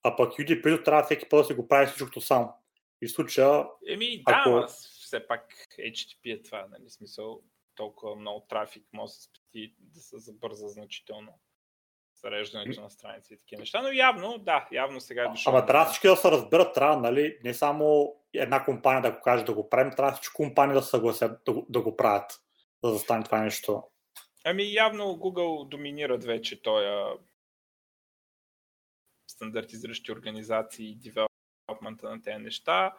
а 0.04 0.16
пък 0.16 0.34
UDP 0.34 0.86
трябва 0.86 1.04
всеки 1.04 1.30
път 1.30 1.40
да 1.40 1.44
се 1.44 1.56
го 1.56 1.68
прави 1.68 1.88
всичкото 1.88 2.22
сам. 2.22 2.52
И 3.02 3.08
в 3.08 3.12
случая... 3.12 3.66
Еми 3.88 4.24
да, 4.28 4.44
ако... 4.46 4.68
все 4.68 5.28
пак 5.28 5.54
HTTP 5.80 6.40
е 6.40 6.44
това, 6.44 6.68
нали, 6.72 6.90
смисъл 6.90 7.42
толкова 7.76 8.16
много 8.16 8.46
трафик 8.50 8.88
може 8.94 9.10
да 9.10 9.16
се 9.16 9.24
спести 9.24 9.76
да 9.80 10.00
се 10.00 10.18
забърза 10.18 10.68
значително 10.68 11.40
зареждането 12.26 12.82
на 12.82 12.90
страници 12.90 13.34
и 13.34 13.38
такива 13.38 13.60
неща, 13.60 13.82
но 13.82 13.92
явно, 13.92 14.38
да, 14.38 14.68
явно 14.72 15.02
сега 15.02 15.24
е 15.24 15.28
дошъл. 15.28 15.54
Ама 15.54 15.66
трябва 15.66 15.86
всички 15.86 16.08
да 16.08 16.16
се 16.16 16.32
разберат, 16.32 16.74
трябва, 16.74 16.98
нали, 16.98 17.38
не 17.44 17.54
само 17.54 18.16
една 18.34 18.66
компания 18.66 19.02
да 19.02 19.12
го 19.12 19.22
каже 19.22 19.46
да 19.46 19.54
го 19.54 19.70
правим, 19.70 19.94
трябва 19.96 20.12
всички 20.12 20.34
компании 20.34 20.76
да 20.76 20.82
се 20.82 20.90
съгласят 20.90 21.42
да, 21.46 21.54
да 21.70 21.82
го 21.82 21.96
правят, 21.96 22.32
за 22.84 22.92
да 22.92 23.00
стане 23.00 23.24
това 23.24 23.42
нещо. 23.42 23.84
Ами 24.46 24.74
явно 24.74 25.04
Google 25.04 25.70
доминират 25.70 26.24
вече 26.24 26.62
този 26.62 26.88
стандартизиращи 29.28 30.12
организации 30.12 30.92
и 30.92 30.96
девелопмента 30.96 32.10
на 32.10 32.22
тези 32.22 32.44
неща 32.44 32.94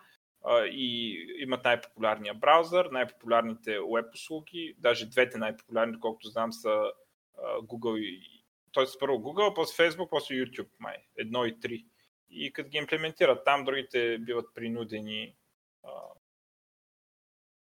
и 0.65 1.17
имат 1.39 1.65
най-популярния 1.65 2.35
браузър, 2.35 2.87
най-популярните 2.87 3.79
веб 3.95 4.15
услуги, 4.15 4.75
даже 4.79 5.07
двете 5.07 5.39
най-популярни, 5.39 6.01
колкото 6.01 6.29
знам, 6.29 6.53
са 6.53 6.93
Google 7.39 7.99
и 7.99 8.36
т.е. 8.77 8.99
първо 9.01 9.17
Google, 9.17 9.55
после 9.55 9.91
Facebook, 9.91 10.09
после 10.11 10.35
YouTube, 10.35 10.71
май. 10.79 10.97
Едно 11.17 11.45
и 11.45 11.61
три. 11.61 11.87
И 12.31 12.53
като 12.53 12.69
ги 12.69 12.79
имплементират 12.79 13.45
там, 13.45 13.65
другите 13.65 14.19
биват 14.19 14.55
принудени 14.55 15.37
а, 15.83 15.91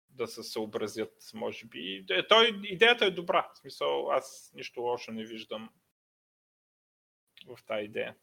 да 0.10 0.28
се 0.28 0.44
съобразят, 0.44 1.14
може 1.34 1.66
би. 1.66 2.06
Е, 2.10 2.28
той, 2.28 2.62
идеята 2.64 3.06
е 3.06 3.12
добра. 3.12 3.50
В 3.54 3.58
смисъл, 3.58 4.12
аз 4.12 4.52
нищо 4.56 4.82
лошо 4.82 5.12
не 5.12 5.26
виждам 5.26 5.70
в 7.48 7.60
тази 7.66 7.86
идея. 7.86 8.16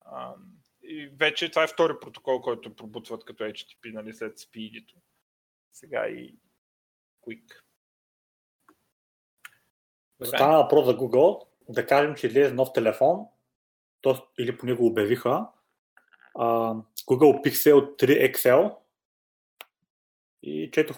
А, 0.00 0.34
и 0.82 1.06
вече 1.06 1.50
това 1.50 1.62
е 1.64 1.68
втори 1.68 1.92
протокол, 2.00 2.40
който 2.40 2.76
пробутват 2.76 3.24
като 3.24 3.44
HTTP, 3.44 3.92
нали, 3.92 4.12
след 4.12 4.38
speed 4.38 4.94
Сега 5.72 6.08
и 6.08 6.34
Quick. 7.22 7.63
Стана 10.22 10.56
въпрос 10.56 10.84
за 10.86 10.96
Google. 10.96 11.46
Да 11.68 11.86
кажем, 11.86 12.14
че 12.14 12.26
излезе 12.26 12.54
нов 12.54 12.72
телефон, 12.72 13.26
т.е. 14.02 14.42
или 14.42 14.58
по 14.58 14.66
него 14.66 14.86
обявиха, 14.86 15.46
uh, 16.34 16.82
Google 17.06 17.44
Pixel 17.44 18.04
3 18.04 18.34
XL 18.34 18.76
и 20.42 20.70
четох 20.70 20.96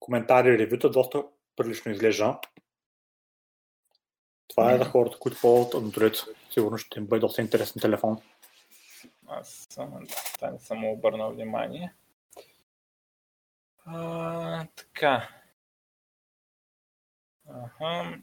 коментари 0.00 0.48
и 0.48 0.58
ревюта, 0.58 0.90
доста 0.90 1.24
прилично 1.56 1.92
изглежда. 1.92 2.40
Това 4.48 4.72
е 4.72 4.78
за 4.78 4.84
хората, 4.84 5.18
които 5.18 5.40
ползват 5.40 5.72
Android. 5.72 6.36
Сигурно 6.50 6.78
ще 6.78 6.98
им 6.98 7.06
бъде 7.06 7.20
доста 7.20 7.42
интересен 7.42 7.80
телефон. 7.80 8.18
Аз 9.26 9.66
съм, 9.70 10.06
не 10.52 10.58
съм 10.58 10.84
обърнал 10.84 11.32
внимание. 11.32 11.94
А, 13.84 14.66
така. 14.76 15.28
Ага. 17.48 18.18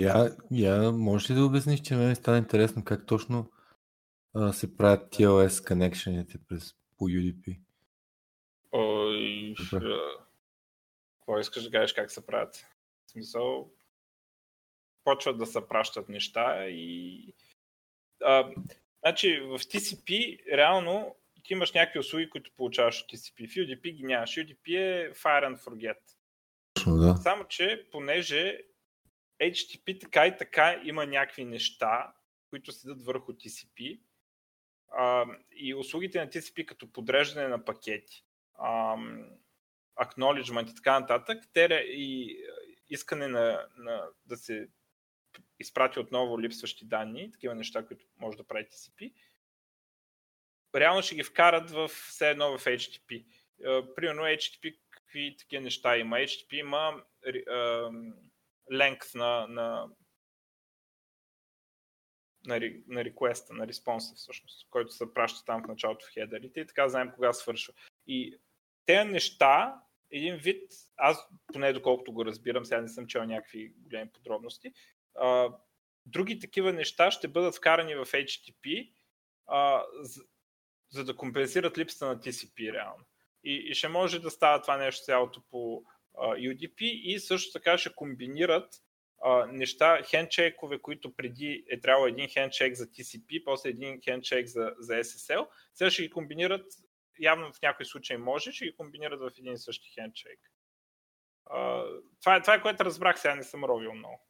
Я, 0.00 0.36
я 0.50 0.92
може 0.92 1.32
ли 1.32 1.36
да 1.36 1.44
обясниш, 1.44 1.80
че 1.80 1.96
мен 1.96 2.16
стана 2.16 2.38
интересно 2.38 2.84
как 2.84 3.06
точно 3.06 3.50
а, 4.34 4.52
се 4.52 4.76
правят 4.76 5.14
TLS 5.14 5.48
connectionите 5.48 6.38
през 6.48 6.74
по 6.98 7.04
UDP? 7.04 7.60
Ой, 8.72 9.54
какво 11.18 11.38
искаш 11.40 11.62
да 11.62 11.70
кажеш 11.70 11.92
как 11.92 12.10
се 12.10 12.26
правят? 12.26 12.56
В 13.06 13.10
смисъл, 13.10 13.70
почват 15.04 15.38
да 15.38 15.46
се 15.46 15.68
пращат 15.68 16.08
неща 16.08 16.66
и... 16.66 17.34
А, 18.24 18.50
значи 19.04 19.40
в 19.40 19.58
TCP 19.58 20.38
реално 20.56 21.14
ти 21.44 21.52
имаш 21.52 21.72
някакви 21.72 21.98
услуги, 21.98 22.30
които 22.30 22.50
получаваш 22.56 23.02
от 23.02 23.10
TCP. 23.10 23.48
В 23.48 23.54
UDP 23.54 23.94
ги 23.94 24.04
нямаш. 24.04 24.30
UDP 24.30 24.68
е 24.68 25.12
Fire 25.14 25.54
and 25.54 25.58
Forget. 25.58 25.98
Да. 26.86 27.16
Само, 27.16 27.44
че 27.44 27.88
понеже 27.92 28.60
HTTP 29.40 30.00
така 30.00 30.26
и 30.26 30.36
така 30.36 30.80
има 30.84 31.06
някакви 31.06 31.44
неща, 31.44 32.12
които 32.50 32.72
седат 32.72 33.02
върху 33.02 33.32
TCP 33.32 34.00
а, 34.92 35.26
и 35.56 35.74
услугите 35.74 36.20
на 36.20 36.30
TCP 36.30 36.64
като 36.64 36.92
подреждане 36.92 37.48
на 37.48 37.64
пакети, 37.64 38.24
а, 38.54 38.96
acknowledgement 40.00 40.70
и 40.70 40.74
така 40.74 41.00
нататък, 41.00 41.44
те 41.52 41.84
и 41.86 42.38
искане 42.88 43.28
на, 43.28 43.66
на, 43.76 44.08
да 44.26 44.36
се 44.36 44.68
изпрати 45.60 45.98
отново 45.98 46.40
липсващи 46.40 46.84
данни, 46.84 47.32
такива 47.32 47.54
неща, 47.54 47.86
които 47.86 48.06
може 48.16 48.36
да 48.36 48.46
прави 48.46 48.64
TCP, 48.64 49.12
реално 50.74 51.02
ще 51.02 51.14
ги 51.14 51.22
вкарат 51.22 51.70
в 51.70 51.88
все 51.88 52.30
едно 52.30 52.58
в 52.58 52.64
HTTP. 52.64 53.24
Примерно 53.96 54.22
HTTP 54.22 54.78
какви 54.90 55.36
такива 55.38 55.62
неща 55.62 55.96
има. 55.96 56.16
HTTP 56.16 56.54
има 56.54 57.02
length 58.72 59.14
на, 59.14 59.46
на, 59.48 59.88
на, 62.46 62.60
на 62.86 63.04
реквеста, 63.04 63.54
на 63.54 63.66
респонса 63.66 64.14
всъщност, 64.14 64.66
който 64.70 64.92
се 64.92 65.14
праща 65.14 65.44
там 65.44 65.62
в 65.64 65.68
началото 65.68 66.06
в 66.06 66.14
хедерите 66.14 66.60
и 66.60 66.66
така 66.66 66.88
знаем 66.88 67.12
кога 67.14 67.32
свършва. 67.32 67.74
И 68.06 68.38
тези 68.86 69.08
неща, 69.08 69.82
един 70.10 70.36
вид, 70.36 70.72
аз 70.96 71.28
поне 71.52 71.72
доколкото 71.72 72.12
го 72.12 72.24
разбирам, 72.24 72.64
сега 72.64 72.80
не 72.80 72.88
съм 72.88 73.06
чел 73.06 73.24
някакви 73.24 73.72
големи 73.76 74.10
подробности, 74.10 74.72
а, 75.14 75.52
други 76.06 76.38
такива 76.38 76.72
неща 76.72 77.10
ще 77.10 77.28
бъдат 77.28 77.56
вкарани 77.56 77.94
в 77.94 78.06
HTTP, 78.06 78.92
а, 79.46 79.84
за, 80.00 80.22
за 80.90 81.04
да 81.04 81.16
компенсират 81.16 81.78
липсата 81.78 82.06
на 82.06 82.20
TCP 82.20 82.72
реално. 82.72 83.04
И, 83.44 83.54
и 83.54 83.74
ще 83.74 83.88
може 83.88 84.18
да 84.18 84.30
става 84.30 84.62
това 84.62 84.76
нещо 84.76 85.04
цялото 85.04 85.42
по 85.50 85.84
UDP 86.18 86.82
и 86.82 87.18
също 87.18 87.52
така 87.52 87.78
ще 87.78 87.94
комбинират 87.94 88.74
неща, 89.48 90.02
хендшейкове, 90.02 90.78
които 90.78 91.16
преди 91.16 91.64
е 91.70 91.80
трябвало 91.80 92.06
един 92.06 92.28
хендшейк 92.28 92.74
за 92.74 92.86
TCP, 92.86 93.44
после 93.44 93.68
един 93.68 94.00
хендшейк 94.04 94.46
за, 94.46 94.74
за 94.78 94.92
SSL. 94.92 95.48
Сега 95.74 95.90
ще 95.90 96.02
ги 96.02 96.10
комбинират, 96.10 96.66
явно 97.20 97.52
в 97.52 97.62
някои 97.62 97.86
случаи 97.86 98.16
може, 98.16 98.52
ще 98.52 98.64
ги 98.64 98.76
комбинират 98.76 99.20
в 99.20 99.30
един 99.38 99.52
и 99.52 99.58
същи 99.58 99.90
хендшейк. 99.94 100.40
Това, 102.20 102.36
е, 102.36 102.42
това 102.42 102.54
е 102.54 102.62
което 102.62 102.84
разбрах, 102.84 103.20
сега 103.20 103.34
не 103.34 103.42
съм 103.42 103.64
ровил 103.64 103.94
много. 103.94 104.28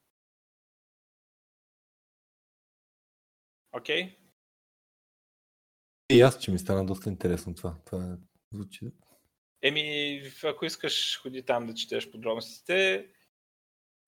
Окей? 3.73 4.03
Okay? 4.03 4.17
И 6.11 6.21
аз, 6.21 6.41
че 6.41 6.51
ми 6.51 6.59
стана 6.59 6.87
доста 6.87 7.09
интересно 7.09 7.55
това. 7.55 7.77
Това 7.87 8.19
звучи 8.53 8.91
Еми, 9.63 10.23
ако 10.45 10.65
искаш, 10.65 11.21
ходи 11.23 11.43
там 11.43 11.67
да 11.67 11.75
четеш 11.75 12.11
подробностите. 12.11 13.07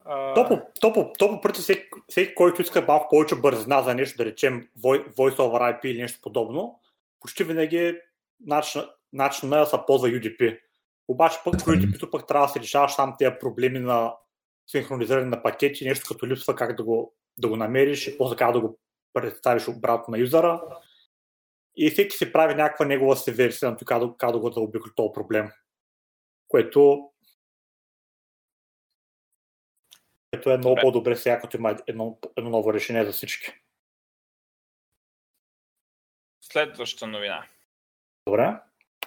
А... 0.04 0.34
То, 0.34 0.48
по, 0.48 1.12
то, 1.18 1.40
по, 1.40 1.52
всеки, 1.52 1.88
всеки, 2.08 2.34
който 2.34 2.62
иска 2.62 2.82
малко 2.82 3.08
повече 3.10 3.34
бързина 3.34 3.82
за 3.82 3.94
нещо, 3.94 4.16
да 4.16 4.24
речем 4.24 4.68
Voice 4.78 5.36
over 5.36 5.80
IP 5.80 5.86
или 5.86 6.02
нещо 6.02 6.18
подобно, 6.22 6.80
почти 7.20 7.44
винаги 7.44 7.76
е 7.76 8.00
начин, 8.40 8.82
начин 9.12 9.50
да 9.50 9.66
се 9.66 9.76
ползва 9.86 10.08
UDP. 10.08 10.60
Обаче 11.08 11.38
пък 11.44 11.60
в 11.60 11.64
UDP 11.64 12.10
пък 12.10 12.26
трябва 12.26 12.46
да 12.46 12.52
се 12.52 12.60
решаваш 12.60 12.92
сам 12.92 13.14
тези 13.18 13.34
проблеми 13.40 13.78
на 13.78 14.14
синхронизиране 14.66 15.26
на 15.26 15.42
пакети, 15.42 15.84
нещо 15.84 16.14
като 16.14 16.26
липсва 16.26 16.56
как 16.56 16.76
да 16.76 16.84
го, 16.84 17.14
да 17.38 17.48
го 17.48 17.56
намериш 17.56 18.06
и 18.06 18.18
после 18.18 18.36
как 18.36 18.52
да 18.52 18.60
го 18.60 18.78
представиш 19.12 19.68
обратно 19.68 20.12
на 20.12 20.18
юзера 20.18 20.62
и 21.76 21.90
всеки 21.90 22.16
си 22.16 22.32
прави 22.32 22.54
някаква 22.54 22.86
негова 22.86 23.16
си 23.16 23.32
версия 23.32 23.70
на 23.70 23.76
това 23.76 24.14
как 24.18 24.32
да 24.32 24.38
го 24.38 24.50
да 24.50 24.60
обиколи 24.60 24.92
този 24.96 25.12
проблем. 25.12 25.50
Което 26.48 27.10
което 30.30 30.50
е 30.50 30.58
много 30.58 30.74
Добре. 30.74 30.80
по-добре 30.80 31.16
сега, 31.16 31.40
като 31.40 31.56
има 31.56 31.76
едно, 31.86 32.18
едно 32.36 32.50
ново 32.50 32.74
решение 32.74 33.04
за 33.04 33.12
всички. 33.12 33.52
Следваща 36.40 37.06
новина. 37.06 37.48
Добре. 38.26 38.60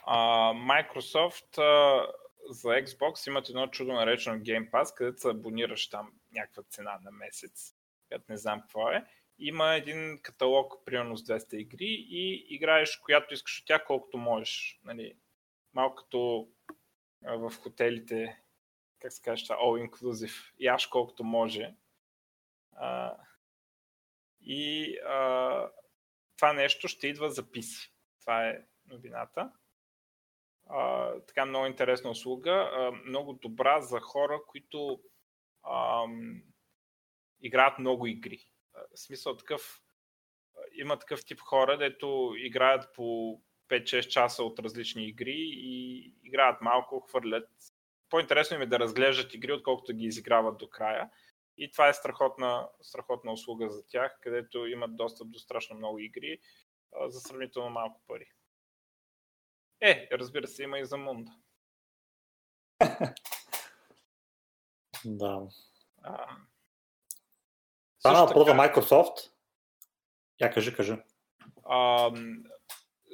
Uh, 0.08 0.54
Microsoft 0.54 1.58
uh, 1.58 2.12
за 2.50 2.68
Xbox 2.68 3.28
имат 3.28 3.50
едно 3.50 3.68
чудо 3.68 3.94
наречено 3.94 4.40
Game 4.40 4.70
Pass, 4.72 4.96
където 4.96 5.22
се 5.22 5.30
абонираш 5.30 5.90
там 5.90 6.14
някаква 6.32 6.64
цена 6.64 7.00
на 7.04 7.12
месец, 7.12 7.76
която 8.08 8.26
не 8.30 8.38
знам 8.38 8.62
какво 8.62 8.90
е 8.90 9.06
има 9.40 9.76
един 9.76 10.20
каталог, 10.22 10.86
примерно 10.86 11.18
с 11.18 11.24
200 11.24 11.56
игри 11.56 12.06
и 12.10 12.46
играеш 12.56 12.98
която 12.98 13.34
искаш 13.34 13.60
от 13.60 13.66
тях 13.66 13.86
колкото 13.88 14.18
можеш. 14.18 14.80
Нали, 14.84 15.18
малко 15.74 15.96
като 15.96 16.50
в 17.22 17.54
хотелите, 17.62 18.42
как 19.00 19.14
се 19.14 19.22
каже 19.22 19.44
това, 19.44 19.56
all 19.56 19.90
inclusive, 19.90 20.54
яш 20.60 20.88
колкото 20.88 21.24
може. 21.24 21.76
А, 22.76 23.18
и 24.42 24.98
а, 24.98 25.70
това 26.38 26.54
нещо 26.54 26.88
ще 26.88 27.08
идва 27.08 27.30
записи. 27.30 27.94
Това 28.22 28.48
е 28.48 28.66
новината. 28.86 29.52
А, 30.70 31.12
така 31.20 31.46
много 31.46 31.66
интересна 31.66 32.10
услуга, 32.10 32.52
а, 32.52 32.92
много 32.92 33.34
добра 33.34 33.82
за 33.82 34.00
хора, 34.00 34.42
които 34.48 35.02
а, 35.64 36.06
играят 37.42 37.80
много 37.80 38.08
игри 38.08 38.53
в 38.74 39.00
смисъл 39.00 39.38
такъв, 39.38 39.82
има 40.76 41.00
такъв 41.00 41.26
тип 41.26 41.40
хора, 41.40 41.78
дето 41.78 42.34
играят 42.38 42.94
по 42.94 43.40
5-6 43.70 44.08
часа 44.08 44.44
от 44.44 44.60
различни 44.60 45.08
игри 45.08 45.38
и 45.38 46.14
играят 46.24 46.62
малко, 46.62 47.00
хвърлят. 47.00 47.50
По-интересно 48.10 48.56
им 48.56 48.62
е 48.62 48.66
да 48.66 48.80
разглеждат 48.80 49.34
игри, 49.34 49.52
отколкото 49.52 49.94
ги 49.94 50.06
изиграват 50.06 50.58
до 50.58 50.70
края. 50.70 51.10
И 51.58 51.72
това 51.72 51.88
е 51.88 51.94
страхотна, 51.94 52.70
страхотна 52.82 53.32
услуга 53.32 53.70
за 53.70 53.88
тях, 53.88 54.18
където 54.22 54.66
имат 54.68 54.96
достъп 54.96 55.32
до 55.32 55.40
страшно 55.40 55.76
много 55.76 56.00
игри 56.00 56.40
а, 56.96 57.10
за 57.10 57.20
сравнително 57.20 57.70
малко 57.70 58.02
пари. 58.08 58.26
Е, 59.82 60.08
разбира 60.12 60.48
се, 60.48 60.64
има 60.64 60.80
и 60.80 60.86
за 60.86 60.98
Мунда. 60.98 61.32
да. 65.06 65.48
А, 66.04 66.38
Стана 68.04 68.26
въпрос 68.26 68.48
за 68.48 68.54
Microsoft. 68.54 69.32
Я 70.42 70.52
кажи, 70.52 70.76
кажи. 70.76 70.96
А, 71.64 72.12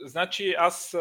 значи 0.06 0.56
аз 0.58 0.98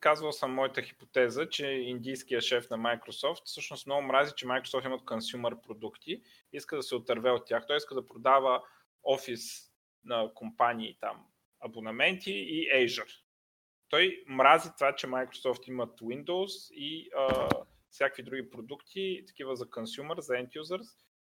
казвал 0.00 0.32
съм 0.32 0.54
моята 0.54 0.82
хипотеза, 0.82 1.48
че 1.48 1.66
индийският 1.66 2.44
шеф 2.44 2.70
на 2.70 2.78
Microsoft 2.78 3.44
всъщност 3.44 3.86
много 3.86 4.02
мрази, 4.02 4.32
че 4.36 4.46
Microsoft 4.46 4.86
имат 4.86 5.04
консюмер 5.04 5.56
продукти, 5.66 6.22
иска 6.52 6.76
да 6.76 6.82
се 6.82 6.94
отърве 6.94 7.30
от 7.30 7.46
тях. 7.46 7.66
Той 7.66 7.76
иска 7.76 7.94
да 7.94 8.06
продава 8.06 8.62
офис 9.04 9.72
на 10.04 10.34
компании 10.34 10.98
там, 11.00 11.26
абонаменти 11.60 12.32
и 12.32 12.68
Azure. 12.74 13.20
Той 13.88 14.24
мрази 14.26 14.68
това, 14.78 14.94
че 14.94 15.06
Microsoft 15.06 15.68
имат 15.68 16.00
Windows 16.00 16.72
и 16.72 17.10
а, 17.16 17.48
всякакви 17.90 18.22
други 18.22 18.50
продукти, 18.50 19.24
такива 19.26 19.56
за 19.56 19.70
консюмер, 19.70 20.16
за 20.18 20.32
end 20.32 20.48
users. 20.48 20.86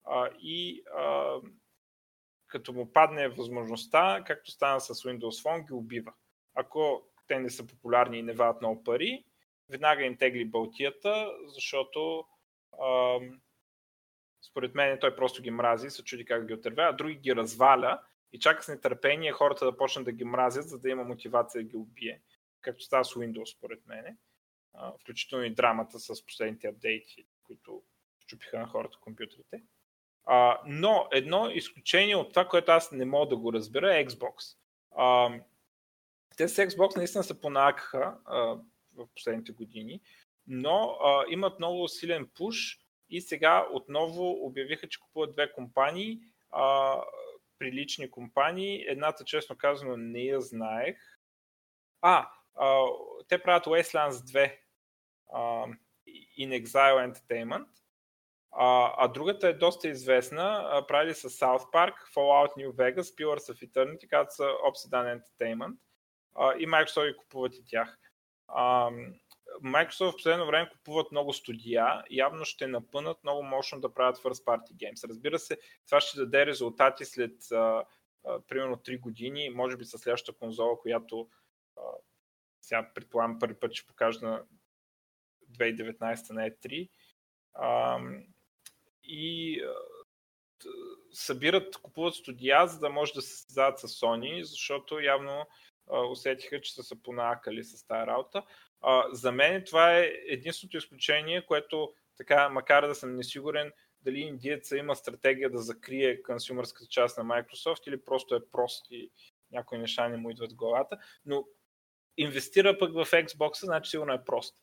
А, 0.04 0.30
и 0.38 0.84
а, 0.96 1.36
като 2.52 2.72
му 2.72 2.92
падне 2.92 3.28
възможността, 3.28 4.24
както 4.26 4.50
стана 4.50 4.80
с 4.80 4.94
Windows 4.94 5.44
Phone, 5.44 5.66
ги 5.66 5.72
убива. 5.72 6.12
Ако 6.54 7.02
те 7.26 7.38
не 7.38 7.50
са 7.50 7.66
популярни 7.66 8.18
и 8.18 8.22
не 8.22 8.32
вадат 8.32 8.60
много 8.60 8.84
пари, 8.84 9.24
веднага 9.68 10.04
им 10.04 10.16
тегли 10.16 10.44
балтията, 10.44 11.32
защото 11.46 12.24
ам, 12.82 13.40
според 14.42 14.74
мен 14.74 14.98
той 15.00 15.16
просто 15.16 15.42
ги 15.42 15.50
мрази, 15.50 15.90
се 15.90 16.04
чуди 16.04 16.24
как 16.24 16.46
ги 16.46 16.54
отърве, 16.54 16.82
а 16.82 16.92
други 16.92 17.14
ги 17.14 17.36
разваля 17.36 18.02
и 18.32 18.38
чака 18.38 18.62
с 18.62 18.68
нетърпение 18.68 19.32
хората 19.32 19.64
да 19.64 19.76
почнат 19.76 20.04
да 20.04 20.12
ги 20.12 20.24
мразят, 20.24 20.68
за 20.68 20.78
да 20.78 20.90
има 20.90 21.04
мотивация 21.04 21.62
да 21.62 21.68
ги 21.68 21.76
убие. 21.76 22.22
Както 22.60 22.84
става 22.84 23.04
с 23.04 23.14
Windows, 23.14 23.56
според 23.56 23.86
мен. 23.86 24.18
Включително 25.00 25.44
и 25.44 25.54
драмата 25.54 25.98
с 25.98 26.26
последните 26.26 26.68
апдейти, 26.68 27.26
които 27.42 27.82
щупиха 28.20 28.58
на 28.58 28.66
хората 28.66 28.98
компютрите. 29.00 29.62
А, 30.24 30.60
но 30.66 31.08
едно 31.12 31.50
изключение 31.50 32.16
от 32.16 32.30
това, 32.30 32.48
което 32.48 32.72
аз 32.72 32.92
не 32.92 33.04
мога 33.04 33.28
да 33.28 33.36
го 33.36 33.52
разбера 33.52 33.96
е 33.96 34.06
Xbox. 34.06 34.56
А, 34.96 35.30
те 36.36 36.48
с 36.48 36.66
Xbox 36.66 36.96
наистина 36.96 37.24
се 37.24 37.40
понакаха 37.40 38.16
в 38.94 39.06
последните 39.14 39.52
години, 39.52 40.00
но 40.46 40.98
а, 41.04 41.24
имат 41.30 41.58
много 41.58 41.88
силен 41.88 42.28
пуш 42.34 42.78
и 43.10 43.20
сега 43.20 43.66
отново 43.72 44.46
обявиха, 44.46 44.88
че 44.88 45.00
купуват 45.00 45.32
две 45.32 45.52
компании, 45.52 46.20
а, 46.50 46.96
прилични 47.58 48.10
компании. 48.10 48.84
Едната, 48.88 49.24
честно 49.24 49.56
казано, 49.56 49.96
не 49.96 50.22
я 50.22 50.40
знаех. 50.40 51.18
А, 52.00 52.28
а 52.54 52.84
те 53.28 53.42
правят 53.42 53.64
Wastelands 53.64 54.10
2 54.10 54.58
а, 55.32 55.66
In 56.38 56.62
Exile 56.64 57.12
Entertainment. 57.12 57.66
А, 58.52 58.94
а 58.96 59.08
другата 59.08 59.48
е 59.48 59.52
доста 59.52 59.88
известна. 59.88 60.68
А, 60.70 60.86
правили 60.86 61.14
с 61.14 61.30
South 61.30 61.72
Park, 61.72 61.94
Fallout 62.14 62.56
New 62.56 62.70
Vegas, 62.70 63.02
Pillars 63.02 63.52
of 63.52 63.70
Eternity, 63.70 64.08
както 64.08 64.34
са 64.34 64.42
Obsidian 64.42 65.20
Entertainment. 65.20 65.76
А, 66.34 66.54
и 66.54 66.66
Microsoft 66.66 67.12
ги 67.12 67.16
купуват 67.16 67.56
и 67.56 67.64
тях. 67.64 67.98
А, 68.48 68.90
Microsoft 69.64 70.10
в 70.10 70.16
последно 70.16 70.46
време 70.46 70.70
купуват 70.70 71.12
много 71.12 71.32
студия, 71.32 72.04
явно 72.10 72.44
ще 72.44 72.66
напънат 72.66 73.24
много 73.24 73.42
мощно 73.42 73.80
да 73.80 73.94
правят 73.94 74.18
first 74.18 74.44
party 74.44 74.72
games. 74.72 75.08
Разбира 75.08 75.38
се, 75.38 75.58
това 75.86 76.00
ще 76.00 76.18
даде 76.18 76.46
резултати 76.46 77.04
след 77.04 77.52
а, 77.52 77.84
а, 78.26 78.40
примерно 78.48 78.76
3 78.76 79.00
години, 79.00 79.50
може 79.50 79.76
би 79.76 79.84
със 79.84 80.00
следващата 80.00 80.38
конзола, 80.38 80.78
която 80.80 81.28
а, 81.76 81.80
сега 82.60 82.90
предполагам 82.94 83.38
първи 83.38 83.54
път 83.54 83.72
ще 83.72 83.86
покажа 83.86 84.26
на 84.26 84.44
2019 85.58 86.30
на 86.30 86.50
E3. 86.50 86.88
А, 87.54 87.98
и 89.04 89.62
събират, 91.12 91.76
купуват 91.76 92.14
студия, 92.14 92.66
за 92.66 92.78
да 92.78 92.90
може 92.90 93.12
да 93.12 93.22
се 93.22 93.36
създадат 93.36 93.78
с 93.78 93.88
Sony, 93.88 94.42
защото 94.42 95.00
явно 95.00 95.46
усетиха, 96.10 96.60
че 96.60 96.74
са 96.74 96.82
се 96.82 97.02
понаакали 97.02 97.64
с 97.64 97.86
тази 97.86 98.06
работа. 98.06 98.42
За 99.12 99.32
мен 99.32 99.64
това 99.64 99.98
е 99.98 100.12
единственото 100.26 100.76
изключение, 100.76 101.46
което 101.46 101.94
така, 102.16 102.48
макар 102.48 102.86
да 102.86 102.94
съм 102.94 103.16
несигурен 103.16 103.72
дали 104.00 104.20
индиеца 104.20 104.76
има 104.76 104.96
стратегия 104.96 105.50
да 105.50 105.58
закрие 105.58 106.22
консюмърската 106.22 106.86
част 106.86 107.18
на 107.18 107.24
Microsoft 107.24 107.88
или 107.88 108.04
просто 108.04 108.34
е 108.34 108.50
прост 108.50 108.86
и 108.90 109.10
някои 109.50 109.78
неща 109.78 110.08
не 110.08 110.16
му 110.16 110.30
идват 110.30 110.52
в 110.52 110.56
главата, 110.56 110.98
но 111.24 111.44
инвестира 112.16 112.78
пък 112.78 112.92
в 112.92 113.06
Xbox, 113.10 113.64
значи 113.64 113.90
сигурно 113.90 114.12
е 114.12 114.24
прост. 114.24 114.56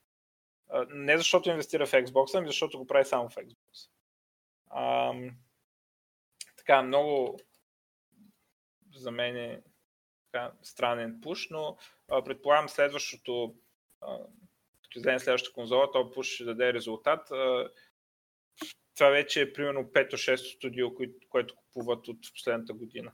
Не 0.89 1.17
защото 1.17 1.49
инвестира 1.49 1.85
в 1.85 1.91
Xbox, 1.91 2.37
ами 2.37 2.47
защото 2.47 2.77
го 2.77 2.87
прави 2.87 3.05
само 3.05 3.29
в 3.29 3.35
Xbox. 3.35 3.89
А, 4.69 5.13
така, 6.57 6.81
много 6.81 7.39
за 8.95 9.11
мен 9.11 9.35
е 9.37 9.61
така, 10.31 10.53
странен 10.61 11.19
пуш, 11.21 11.49
но 11.49 11.77
а, 12.07 12.23
предполагам 12.23 12.69
следващото 12.69 13.55
като 14.89 14.99
излезе 14.99 15.23
следващата 15.23 15.53
конзола, 15.53 15.91
то 15.91 16.11
пуш 16.11 16.27
ще 16.27 16.43
даде 16.43 16.73
резултат. 16.73 17.27
Това 18.95 19.09
вече 19.09 19.41
е 19.41 19.53
примерно 19.53 19.83
5-6 19.83 20.35
студио, 20.35 20.89
което 21.29 21.55
купуват 21.55 22.07
от 22.07 22.19
последната 22.33 22.73
година. 22.73 23.11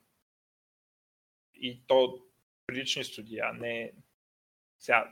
И 1.54 1.82
то 1.88 2.26
прилични 2.68 3.04
студия, 3.04 3.54
не 3.54 3.94
сега, 4.80 5.12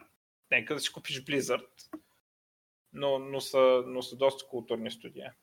нека 0.51 0.73
да 0.73 0.79
си 0.79 0.91
купиш 0.91 1.23
Blizzard, 1.23 1.99
но, 2.93 3.19
но, 3.19 3.41
са, 3.41 3.83
но 3.87 4.01
са 4.01 4.17
доста 4.17 4.47
културни 4.47 4.91
студия. 4.91 5.35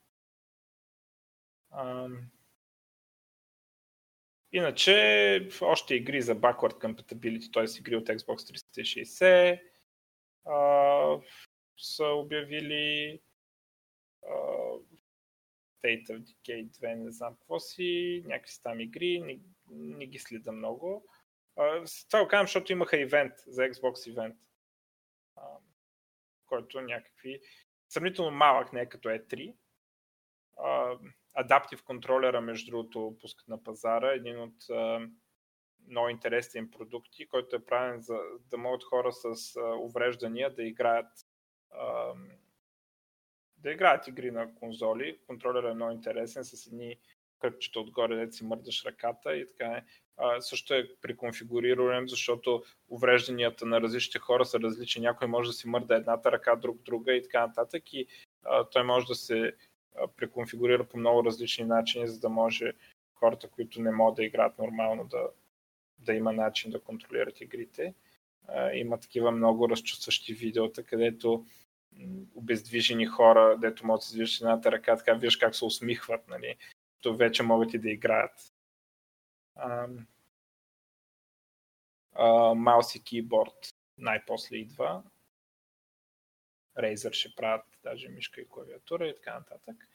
Иначе, 4.53 5.49
още 5.61 5.95
игри 5.95 6.23
за 6.23 6.37
backward 6.37 6.79
compatibility, 6.85 7.53
т.е. 7.53 7.79
игри 7.79 7.97
от 7.97 8.07
Xbox 8.07 8.37
360, 8.83 9.61
а, 10.45 11.21
са 11.79 12.05
обявили 12.05 13.21
а, 14.23 14.33
State 15.83 16.07
of 16.07 16.19
Decay 16.19 16.69
2, 16.69 16.95
не 16.95 17.11
знам 17.11 17.37
какво 17.37 17.61
си, 17.61 18.23
някакви 18.27 18.55
там 18.63 18.81
игри, 18.81 19.21
не, 19.21 19.39
не 19.71 20.07
ги 20.07 20.19
следа 20.19 20.53
много. 20.53 21.07
А, 21.57 21.85
това 22.07 22.23
го 22.23 22.29
казвам, 22.29 22.47
защото 22.47 22.73
имаха 22.73 23.01
ивент 23.01 23.33
за 23.47 23.63
Xbox 23.63 24.11
ивент, 24.11 24.37
а, 25.37 25.43
който 26.47 26.81
някакви 26.81 27.41
сравнително 27.89 28.31
малък, 28.31 28.73
не 28.73 28.81
е 28.81 28.89
като 28.89 29.09
E3. 29.09 29.55
Адаптив 31.35 31.83
контролера, 31.83 32.41
между 32.41 32.71
другото, 32.71 33.17
пускат 33.21 33.49
на 33.49 33.63
пазара. 33.63 34.13
Един 34.13 34.41
от 34.41 34.55
много 35.89 36.09
интересни 36.09 36.71
продукти, 36.71 37.29
който 37.29 37.57
е 37.57 37.65
правен 37.65 38.01
за 38.01 38.19
да 38.51 38.59
могат 38.59 38.85
хора 38.85 39.13
с 39.13 39.57
увреждания 39.81 40.55
да 40.55 40.63
играят 40.63 41.13
да 43.57 43.71
играят 43.71 44.07
игри 44.07 44.31
на 44.31 44.55
конзоли. 44.55 45.19
Контролер 45.27 45.63
е 45.63 45.75
много 45.75 45.93
интересен 45.93 46.45
с 46.45 46.67
едни 46.67 46.97
кръгчета 47.39 47.81
отгоре, 47.81 48.27
да 48.27 48.33
си 48.33 48.45
мърдаш 48.45 48.85
ръката 48.85 49.37
и 49.37 49.47
така 49.47 49.67
е. 49.67 49.85
А, 50.17 50.41
също 50.41 50.75
е 50.75 50.89
преконфигуриран, 51.03 52.09
защото 52.09 52.63
уврежданията 52.89 53.67
на 53.67 53.81
различните 53.81 54.19
хора 54.19 54.45
са 54.45 54.61
различни. 54.61 55.03
Някой 55.03 55.29
може 55.29 55.49
да 55.49 55.53
си 55.53 55.69
мърда 55.69 55.95
едната 55.95 56.33
ръка, 56.33 56.57
друг 56.57 56.83
друга 56.83 57.13
и 57.13 57.23
така 57.23 57.47
нататък. 57.47 57.93
И 57.93 58.07
а, 58.45 58.65
той 58.65 58.83
може 58.83 59.07
да 59.07 59.15
се 59.15 59.53
преконфигурира 60.17 60.89
по 60.89 60.99
много 60.99 61.25
различни 61.25 61.65
начини, 61.65 62.09
за 62.09 62.21
да 62.21 62.29
може 62.29 62.73
хората, 63.15 63.51
които 63.51 63.83
не 63.83 63.91
могат 63.91 64.17
да 64.17 64.25
играят 64.25 64.59
нормално, 64.59 65.05
да, 65.05 65.29
да 65.99 66.15
има 66.15 66.33
начин 66.33 66.71
да 66.71 66.81
контролират 66.81 67.41
игрите. 67.41 67.95
Има 68.75 69.01
такива 69.01 69.31
много 69.31 69.69
разчувстващи 69.69 70.35
видеота, 70.35 70.85
където 70.85 71.47
обездвижени 72.35 73.07
хора, 73.07 73.59
дето 73.61 73.87
могат 73.87 74.01
да 74.01 74.07
се 74.07 74.17
движат 74.17 74.41
едната 74.41 74.73
ръка, 74.73 74.97
така 74.97 75.15
виждаш 75.15 75.37
как 75.37 75.55
се 75.55 75.65
усмихват, 75.65 76.29
нали? 76.29 76.57
То 77.01 77.17
вече 77.17 77.43
могат 77.43 77.75
и 77.75 77.79
да 77.79 77.91
играят. 77.91 78.53
Маус 82.55 82.95
и 82.95 83.05
кейборд 83.05 83.69
най-после 83.99 84.57
идва. 84.57 85.03
Razer 86.83 87.13
ще 87.13 87.35
правят 87.37 87.65
даже 87.83 88.09
мишка 88.09 88.41
и 88.41 88.49
клавиатура 88.49 89.09
и 89.09 89.15
така 89.15 89.35
нататък. 89.35 89.89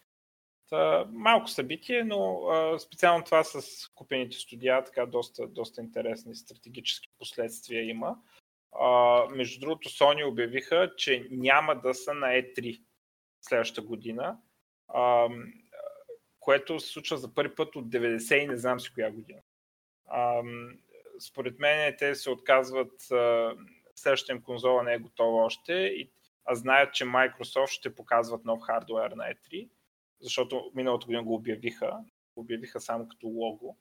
Та, 0.70 1.06
малко 1.12 1.48
събитие, 1.48 2.04
но 2.04 2.48
а, 2.48 2.80
специално 2.80 3.24
това 3.24 3.44
с 3.44 3.88
купените 3.96 4.38
студия, 4.38 4.84
така 4.84 5.06
доста, 5.06 5.48
доста 5.48 5.82
интересни 5.82 6.36
стратегически 6.36 7.10
последствия 7.20 7.90
има. 7.90 8.18
А, 8.80 9.22
между 9.30 9.60
другото, 9.60 9.90
Sony 9.90 10.28
обявиха, 10.28 10.94
че 10.98 11.28
няма 11.32 11.76
да 11.76 11.94
са 11.94 12.14
на 12.14 12.28
E3 12.28 12.82
следващата 13.42 13.82
година, 13.82 14.38
а, 14.88 15.28
което 16.40 16.80
се 16.80 16.90
случва 16.90 17.18
за 17.18 17.34
първи 17.34 17.56
път 17.56 17.76
от 17.76 17.90
90 17.90 18.44
и 18.44 18.48
не 18.48 18.58
знам 18.58 18.80
си 18.80 18.94
коя 18.94 19.12
година. 19.12 19.40
А, 20.06 20.42
според 21.20 21.60
мен 21.60 21.96
те 21.98 22.16
се 22.16 22.30
отказват, 22.30 23.12
а, 23.12 23.56
следващата 23.96 24.32
им 24.34 24.42
конзола 24.42 24.84
не 24.84 24.94
е 24.94 25.00
готова 25.00 25.46
още, 25.46 25.74
и, 25.74 26.10
а 26.46 26.56
знаят, 26.56 26.94
че 26.94 27.06
Microsoft 27.06 27.72
ще 27.72 27.96
показват 27.96 28.46
нов 28.46 28.62
хардуер 28.62 29.12
на 29.12 29.24
E3 29.24 29.70
защото 30.20 30.72
миналата 30.76 31.06
година 31.06 31.24
го 31.24 31.36
обявиха, 31.36 31.98
го 32.36 32.42
обявиха 32.42 32.80
само 32.80 33.08
като 33.08 33.28
лого. 33.28 33.78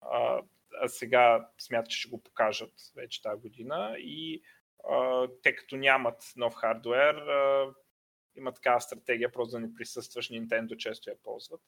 А, 0.00 0.42
а 0.80 0.88
сега 0.88 1.48
смятат, 1.58 1.90
че 1.90 1.98
ще 1.98 2.08
го 2.08 2.22
покажат 2.22 2.72
вече 2.96 3.22
тази 3.22 3.40
година 3.40 3.94
и 3.98 4.42
а, 4.90 5.28
те 5.42 5.56
като 5.56 5.76
нямат 5.76 6.32
нов 6.36 6.54
хардвер, 6.54 7.14
а, 7.14 7.74
има 8.36 8.52
такава 8.52 8.80
стратегия, 8.80 9.32
просто 9.32 9.52
да 9.52 9.60
не 9.60 9.74
присъстваш, 9.74 10.30
Nintendo 10.30 10.76
често 10.76 11.10
я 11.10 11.22
ползват. 11.22 11.60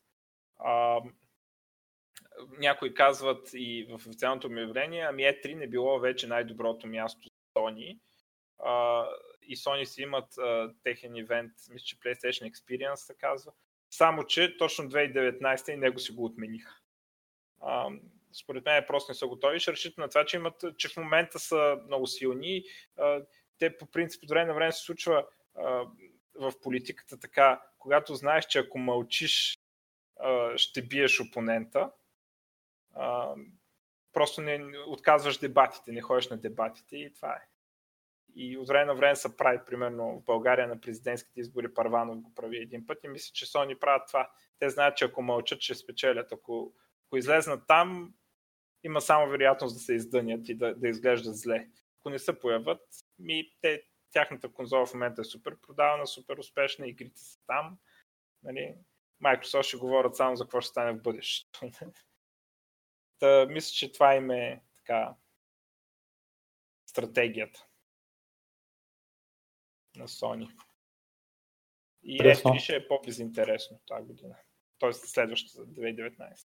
А, 0.58 1.00
някои 2.58 2.94
казват 2.94 3.50
и 3.54 3.86
в 3.90 3.94
официалното 3.94 4.50
ми 4.50 4.60
явление, 4.60 5.02
ами 5.02 5.22
E3 5.22 5.54
не 5.54 5.66
било 5.66 5.98
вече 5.98 6.26
най-доброто 6.26 6.86
място 6.86 7.28
за 7.28 7.60
Sony. 7.60 7.98
А, 8.58 9.06
и 9.48 9.56
Sony 9.56 9.84
си 9.84 10.02
имат 10.02 10.38
а, 10.38 10.74
техен 10.82 11.16
ивент, 11.16 11.52
мисля, 11.70 11.84
че 11.84 11.98
PlayStation 11.98 12.52
Experience 12.52 12.94
се 12.94 13.14
казва, 13.14 13.52
само, 13.90 14.26
че 14.26 14.56
точно 14.56 14.90
2019 14.90 15.72
и 15.72 15.76
него 15.76 15.98
си 15.98 16.12
го 16.12 16.24
отмениха. 16.24 16.76
А, 17.60 17.90
според 18.32 18.64
мен 18.64 18.84
просто 18.86 19.10
не 19.10 19.14
са 19.14 19.26
готови. 19.26 19.60
Ще 19.60 19.72
решите 19.72 20.00
на 20.00 20.08
това, 20.08 20.24
че, 20.24 20.36
имат, 20.36 20.64
че 20.76 20.88
в 20.88 20.96
момента 20.96 21.38
са 21.38 21.78
много 21.86 22.06
силни. 22.06 22.64
А, 22.98 23.22
те 23.58 23.78
по 23.78 23.86
принцип 23.86 24.22
от 24.22 24.28
време 24.28 24.46
на 24.46 24.54
време 24.54 24.72
се 24.72 24.82
случва 24.82 25.26
а, 25.54 25.86
в 26.34 26.52
политиката 26.62 27.20
така, 27.20 27.62
когато 27.78 28.14
знаеш, 28.14 28.46
че 28.46 28.58
ако 28.58 28.78
мълчиш, 28.78 29.58
а, 30.20 30.58
ще 30.58 30.82
биеш 30.82 31.20
опонента. 31.20 31.90
А, 32.94 33.34
просто 34.12 34.40
не 34.40 34.78
отказваш 34.86 35.38
дебатите, 35.38 35.92
не 35.92 36.00
ходиш 36.00 36.28
на 36.28 36.36
дебатите 36.36 36.96
и 36.96 37.14
това 37.14 37.32
е 37.32 37.48
и 38.36 38.58
от 38.58 38.68
време 38.68 38.84
на 38.84 38.94
време 38.94 39.16
се 39.16 39.36
прави, 39.36 39.58
примерно 39.66 40.20
в 40.20 40.24
България 40.24 40.68
на 40.68 40.80
президентските 40.80 41.40
избори 41.40 41.74
Парванов 41.74 42.20
го 42.20 42.34
прави 42.34 42.62
един 42.62 42.86
път 42.86 43.04
и 43.04 43.08
мисля, 43.08 43.30
че 43.32 43.46
Сони 43.46 43.78
правят 43.78 44.06
това. 44.06 44.30
Те 44.58 44.70
знаят, 44.70 44.96
че 44.96 45.04
ако 45.04 45.22
мълчат, 45.22 45.60
ще 45.60 45.74
спечелят. 45.74 46.32
Ако, 46.32 46.74
ако 47.06 47.16
излезнат 47.16 47.66
там, 47.66 48.14
има 48.84 49.00
само 49.00 49.30
вероятност 49.30 49.76
да 49.76 49.80
се 49.80 49.94
издънят 49.94 50.48
и 50.48 50.54
да, 50.54 50.74
да 50.74 50.88
изглеждат 50.88 51.36
зле. 51.36 51.68
Ако 52.00 52.10
не 52.10 52.18
се 52.18 52.38
появят, 52.38 52.80
ми, 53.18 53.52
те, 53.60 53.82
тяхната 54.12 54.52
конзола 54.52 54.86
в 54.86 54.94
момента 54.94 55.20
е 55.20 55.24
супер 55.24 55.56
продавана, 55.60 56.06
супер 56.06 56.38
успешна, 56.38 56.88
игрите 56.88 57.20
са 57.20 57.38
там. 57.46 57.78
Нали? 58.42 58.74
Microsoft 59.22 59.62
ще 59.62 59.76
говорят 59.76 60.16
само 60.16 60.36
за 60.36 60.44
какво 60.44 60.60
ще 60.60 60.70
стане 60.70 60.92
в 60.92 61.02
бъдещето. 61.02 61.70
Та, 63.18 63.46
мисля, 63.46 63.72
че 63.74 63.92
това 63.92 64.14
им 64.14 64.30
е 64.30 64.62
така 64.76 65.14
стратегията 66.86 67.66
на 69.96 70.08
Sony. 70.08 70.50
И 72.02 72.18
F3 72.20 72.58
ще 72.58 72.76
е 72.76 72.88
по-безинтересно 72.88 73.80
тази 73.86 74.06
година. 74.06 74.36
Тоест 74.78 75.08
следващата 75.08 75.66
2019. 75.66 76.46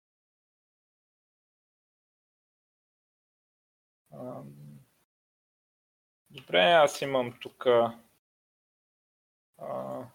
Добре, 6.31 6.61
аз 6.61 7.03
имам 7.03 7.39
тук 7.41 7.67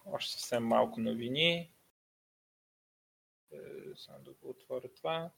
още 0.06 0.32
съвсем 0.32 0.66
малко 0.66 1.00
новини. 1.00 1.74
Е, 3.52 3.58
само 3.96 4.24
да 4.24 4.32
го 4.32 4.48
отворя 4.48 4.94
това. 4.94 5.30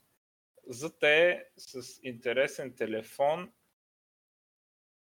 За 0.67 0.99
те 0.99 1.49
с 1.57 1.99
интересен 2.03 2.75
телефон 2.75 3.53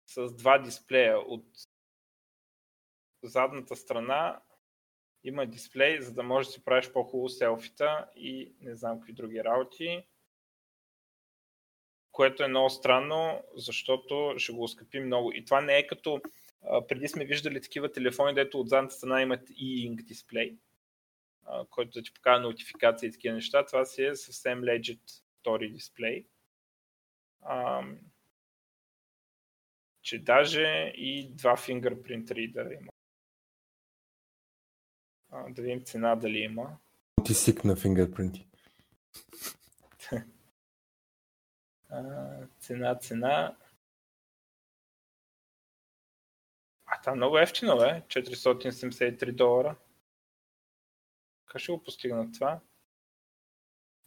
с 0.06 0.34
два 0.34 0.58
дисплея. 0.58 1.18
От 1.18 1.46
задната 3.28 3.76
страна 3.76 4.40
има 5.24 5.46
дисплей, 5.46 6.00
за 6.00 6.12
да 6.12 6.22
можеш 6.22 6.46
да 6.46 6.52
си 6.52 6.64
правиш 6.64 6.92
по-хубаво 6.92 7.28
селфита 7.28 8.08
и 8.16 8.54
не 8.60 8.76
знам 8.76 9.00
какви 9.00 9.12
други 9.12 9.44
работи. 9.44 10.06
Което 12.12 12.44
е 12.44 12.48
много 12.48 12.70
странно, 12.70 13.44
защото 13.56 14.34
ще 14.36 14.52
го 14.52 14.68
скъпи 14.68 15.00
много. 15.00 15.32
И 15.32 15.44
това 15.44 15.60
не 15.60 15.78
е 15.78 15.86
като 15.86 16.20
преди 16.88 17.08
сме 17.08 17.24
виждали 17.24 17.60
такива 17.60 17.92
телефони, 17.92 18.34
дето 18.34 18.60
от 18.60 18.68
задната 18.68 18.94
страна 18.94 19.22
имат 19.22 19.48
e-ink 19.48 20.02
дисплей, 20.02 20.56
който 21.70 21.90
да 21.90 22.02
ти 22.02 22.14
показва 22.14 22.40
нотификации 22.40 23.08
и 23.08 23.12
такива 23.12 23.34
неща. 23.34 23.66
Това 23.66 23.84
си 23.84 24.04
е 24.04 24.16
съвсем 24.16 24.62
legit 24.62 25.22
втори 25.40 25.70
дисплей. 25.70 26.26
че 30.02 30.18
даже 30.18 30.92
и 30.96 31.28
два 31.34 31.56
fingerprint 31.56 32.24
reader 32.24 32.80
има. 32.80 32.93
А, 35.36 35.50
да 35.50 35.62
видим 35.62 35.84
цена 35.84 36.16
дали 36.16 36.38
има. 36.38 36.76
Ти 37.24 37.34
сик 37.34 37.64
на 37.64 37.76
фингърпринти. 37.76 38.48
цена, 42.60 42.98
цена. 42.98 43.56
А, 46.86 47.00
там 47.02 47.16
много 47.16 47.38
ефтино, 47.38 47.76
бе. 47.76 48.02
473 48.08 49.32
долара. 49.32 49.76
Как 51.46 51.60
ще 51.60 51.72
го 51.72 51.82
постигнат 51.82 52.34
това? 52.34 52.60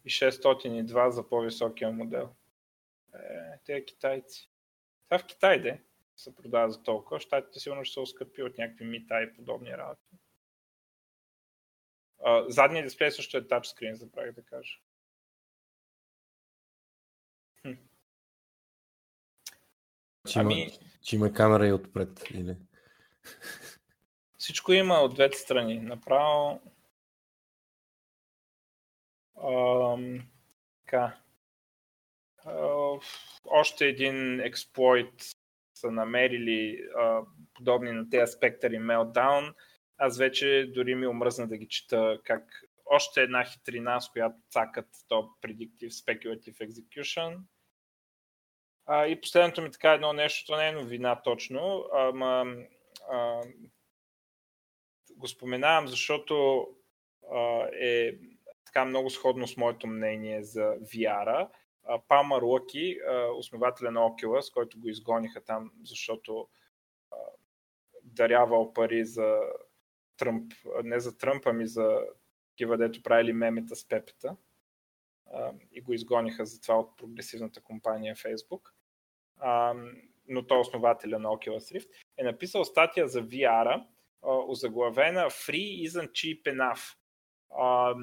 И 0.04 0.10
602 0.10 1.08
за 1.08 1.28
по-високия 1.28 1.92
модел. 1.92 2.34
Е, 3.14 3.58
те 3.64 3.84
китайци. 3.84 4.50
Това 5.04 5.18
в 5.18 5.26
Китай, 5.26 5.62
де, 5.62 5.82
се 6.16 6.34
продава 6.34 6.70
за 6.70 6.82
толкова. 6.82 7.20
Щатите 7.20 7.60
сигурно 7.60 7.84
ще 7.84 7.92
се 7.92 8.00
оскъпи 8.00 8.42
от 8.42 8.58
някакви 8.58 8.84
мита 8.84 9.22
и 9.22 9.34
подобни 9.34 9.76
работи. 9.76 10.18
Задният 12.48 12.86
дисплей 12.86 13.10
също 13.10 13.36
е 13.36 13.48
тачскрин, 13.48 13.94
забравих 13.94 14.34
да 14.34 14.42
кажа. 14.42 14.78
Че 20.28 20.38
има, 20.38 20.52
ами... 20.52 20.78
че 21.02 21.16
има 21.16 21.32
камера 21.32 21.66
и 21.66 21.72
отпред, 21.72 22.30
или? 22.30 22.56
Всичко 24.38 24.72
има 24.72 24.94
от 24.94 25.14
двете 25.14 25.38
страни. 25.38 25.80
Направо. 25.80 26.60
Ам, 29.42 30.28
така. 30.84 31.16
още 33.44 33.86
един 33.86 34.40
експлойт 34.40 35.14
са 35.74 35.90
намерили 35.90 36.88
а, 36.96 37.22
подобни 37.54 37.92
на 37.92 38.10
тези 38.10 38.32
Spectre 38.32 38.76
и 38.76 38.80
Meltdown. 38.80 39.54
Аз 39.98 40.18
вече 40.18 40.70
дори 40.74 40.94
ми 40.94 41.06
омръзна 41.06 41.48
да 41.48 41.56
ги 41.56 41.68
чета 41.68 42.20
как 42.24 42.64
още 42.86 43.22
една 43.22 43.44
хитрина, 43.44 44.00
с 44.00 44.10
която 44.10 44.36
цакат 44.50 44.88
то 45.08 45.30
Predictive 45.42 45.90
Speculative 45.90 46.68
Execution. 46.68 47.38
А, 48.86 49.06
и 49.06 49.20
последното 49.20 49.62
ми 49.62 49.70
така 49.70 49.92
едно 49.92 50.12
нещо, 50.12 50.46
то 50.46 50.56
не 50.56 50.68
е 50.68 50.72
новина 50.72 51.22
точно, 51.22 51.84
ама 51.92 52.56
а, 53.10 53.42
го 55.16 55.28
споменавам, 55.28 55.88
защото 55.88 56.66
а, 57.32 57.68
е 57.72 58.12
така 58.64 58.84
много 58.84 59.10
сходно 59.10 59.46
с 59.46 59.56
моето 59.56 59.86
мнение 59.86 60.42
за 60.42 60.62
VR-а. 60.62 61.48
Палмар 62.08 62.42
Лъки, 62.42 62.98
основателя 63.36 63.90
на 63.90 64.00
Oculus, 64.00 64.54
който 64.54 64.80
го 64.80 64.88
изгониха 64.88 65.44
там, 65.44 65.72
защото 65.84 66.48
дарявал 68.02 68.72
пари 68.72 69.04
за 69.04 69.40
Тръмп, 70.18 70.52
не 70.84 71.00
за 71.00 71.18
Тръмп, 71.18 71.46
ами 71.46 71.66
за 71.66 72.00
такива, 72.50 72.76
дето 72.76 73.02
правили 73.02 73.32
мемета 73.32 73.76
с 73.76 73.88
пепета 73.88 74.36
а, 75.32 75.52
и 75.72 75.80
го 75.80 75.92
изгониха 75.92 76.46
за 76.46 76.60
това 76.60 76.78
от 76.78 76.96
прогресивната 76.96 77.60
компания 77.60 78.16
Facebook. 78.16 78.70
А, 79.38 79.74
но 80.28 80.46
той 80.46 80.58
е 80.58 80.60
основателя 80.60 81.18
на 81.18 81.28
Oculus 81.28 81.78
Rift, 81.78 81.88
е 82.16 82.24
написал 82.24 82.64
статия 82.64 83.08
за 83.08 83.22
VR-а, 83.22 83.86
озаглавена 84.22 85.20
Free 85.20 85.88
isn't 85.88 86.10
cheap 86.10 86.42
enough. 86.42 86.96
А, 87.50 87.94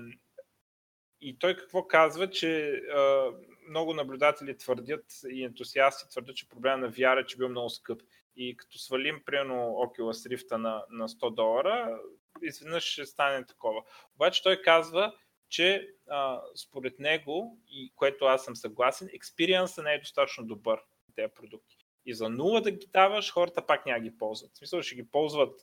и 1.22 1.40
той 1.40 1.56
какво 1.56 1.88
казва, 1.88 2.30
че 2.30 2.72
а, 2.74 3.32
много 3.70 3.94
наблюдатели 3.94 4.58
твърдят 4.58 5.06
и 5.30 5.44
ентусиасти 5.44 6.10
твърдят, 6.10 6.36
че 6.36 6.50
проблема 6.50 6.78
на 6.78 6.92
VR 6.92 7.22
е, 7.22 7.26
че 7.26 7.38
бил 7.38 7.50
много 7.50 7.70
скъп. 7.70 8.02
И 8.36 8.58
като 8.58 8.78
свалим, 8.78 9.22
примерно, 9.26 9.56
Oculus 9.56 10.36
Rift 10.36 10.52
на, 10.52 10.86
на 10.90 11.10
100 11.10 11.34
долара, 11.36 12.00
изведнъж 12.42 12.84
ще 12.84 13.06
стане 13.06 13.46
такова. 13.46 13.84
Обаче 14.16 14.44
той 14.44 14.62
казва, 14.62 15.16
че 15.50 15.90
а, 16.10 16.42
според 16.56 17.00
него, 17.00 17.60
и 17.68 17.94
което 17.96 18.26
аз 18.26 18.46
съм 18.46 18.56
съгласен, 18.56 19.10
експириенсът 19.14 19.86
не 19.86 19.94
е 19.94 20.00
достатъчно 20.00 20.46
добър 20.46 20.78
на 20.78 21.16
тези 21.16 21.34
продукти. 21.34 21.78
И 22.06 22.14
за 22.14 22.30
нула 22.30 22.62
да 22.62 22.72
ги 22.72 22.88
даваш, 22.94 23.32
хората 23.32 23.66
пак 23.66 23.86
няма 23.86 24.00
ги 24.00 24.18
ползват. 24.18 24.52
В 24.54 24.58
смисъл 24.58 24.82
ще 24.82 24.96
ги 24.96 25.12
ползват 25.12 25.62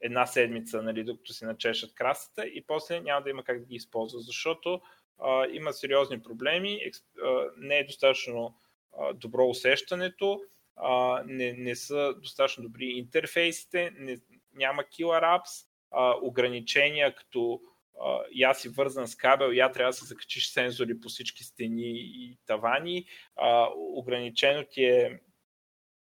една 0.00 0.26
седмица, 0.26 0.82
нали, 0.82 1.04
докато 1.04 1.32
си 1.32 1.44
начешат 1.44 1.94
красата 1.94 2.46
и 2.46 2.66
после 2.66 3.00
няма 3.00 3.22
да 3.22 3.30
има 3.30 3.44
как 3.44 3.60
да 3.60 3.66
ги 3.66 3.74
използват, 3.74 4.24
защото 4.24 4.80
а, 5.18 5.46
има 5.46 5.72
сериозни 5.72 6.22
проблеми, 6.22 6.80
експ, 6.84 7.04
а, 7.22 7.50
не 7.56 7.78
е 7.78 7.84
достатъчно 7.84 8.58
а, 8.98 9.12
добро 9.14 9.46
усещането, 9.46 10.42
а, 10.82 11.22
не, 11.26 11.52
не 11.52 11.76
са 11.76 12.14
достатъчно 12.22 12.62
добри 12.62 12.84
интерфейсите, 12.84 13.90
не, 13.98 14.18
няма 14.54 14.82
killer 14.82 15.22
apps, 15.22 15.66
а, 15.90 16.14
ограничения 16.22 17.14
като 17.14 17.60
а, 18.00 18.20
я 18.34 18.54
си 18.54 18.68
вързан 18.68 19.08
с 19.08 19.16
кабел, 19.16 19.52
я 19.52 19.72
трябва 19.72 19.88
да 19.88 19.96
се 19.96 20.04
закачиш 20.04 20.48
сензори 20.48 21.00
по 21.00 21.08
всички 21.08 21.44
стени 21.44 21.92
и 21.94 22.38
тавани, 22.46 23.06
а, 23.36 23.68
ограничено 23.76 24.64
ти 24.70 24.84
е 24.84 25.20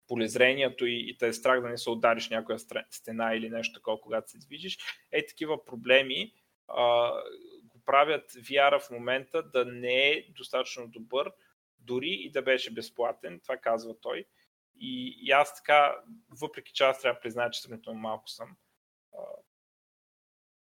полезрението 0.07 0.86
и, 0.86 1.05
и 1.09 1.17
те 1.17 1.28
е 1.28 1.34
страх 1.34 1.61
да 1.61 1.69
не 1.69 1.78
се 1.78 1.89
удариш 1.89 2.30
някоя 2.30 2.59
стена 2.89 3.36
или 3.36 3.49
нещо 3.49 3.80
такова, 3.80 4.01
когато 4.01 4.32
се 4.32 4.38
движиш. 4.38 4.78
Е, 5.11 5.26
такива 5.26 5.65
проблеми 5.65 6.34
а, 6.67 7.11
го 7.63 7.82
правят 7.86 8.32
VR 8.32 8.80
в 8.80 8.91
момента 8.91 9.43
да 9.43 9.65
не 9.65 10.09
е 10.09 10.26
достатъчно 10.30 10.88
добър, 10.88 11.32
дори 11.80 12.09
и 12.09 12.32
да 12.32 12.41
беше 12.41 12.74
безплатен, 12.74 13.39
това 13.39 13.57
казва 13.57 13.95
той. 14.01 14.26
И, 14.80 15.17
и 15.21 15.32
аз 15.32 15.55
така, 15.55 15.95
въпреки 16.41 16.74
че 16.74 16.84
аз 16.84 17.01
трябва 17.01 17.13
да 17.13 17.19
призная, 17.19 17.51
че 17.51 17.61
сравнително 17.61 17.99
малко 17.99 18.30
съм, 18.30 18.57
а, 19.13 19.24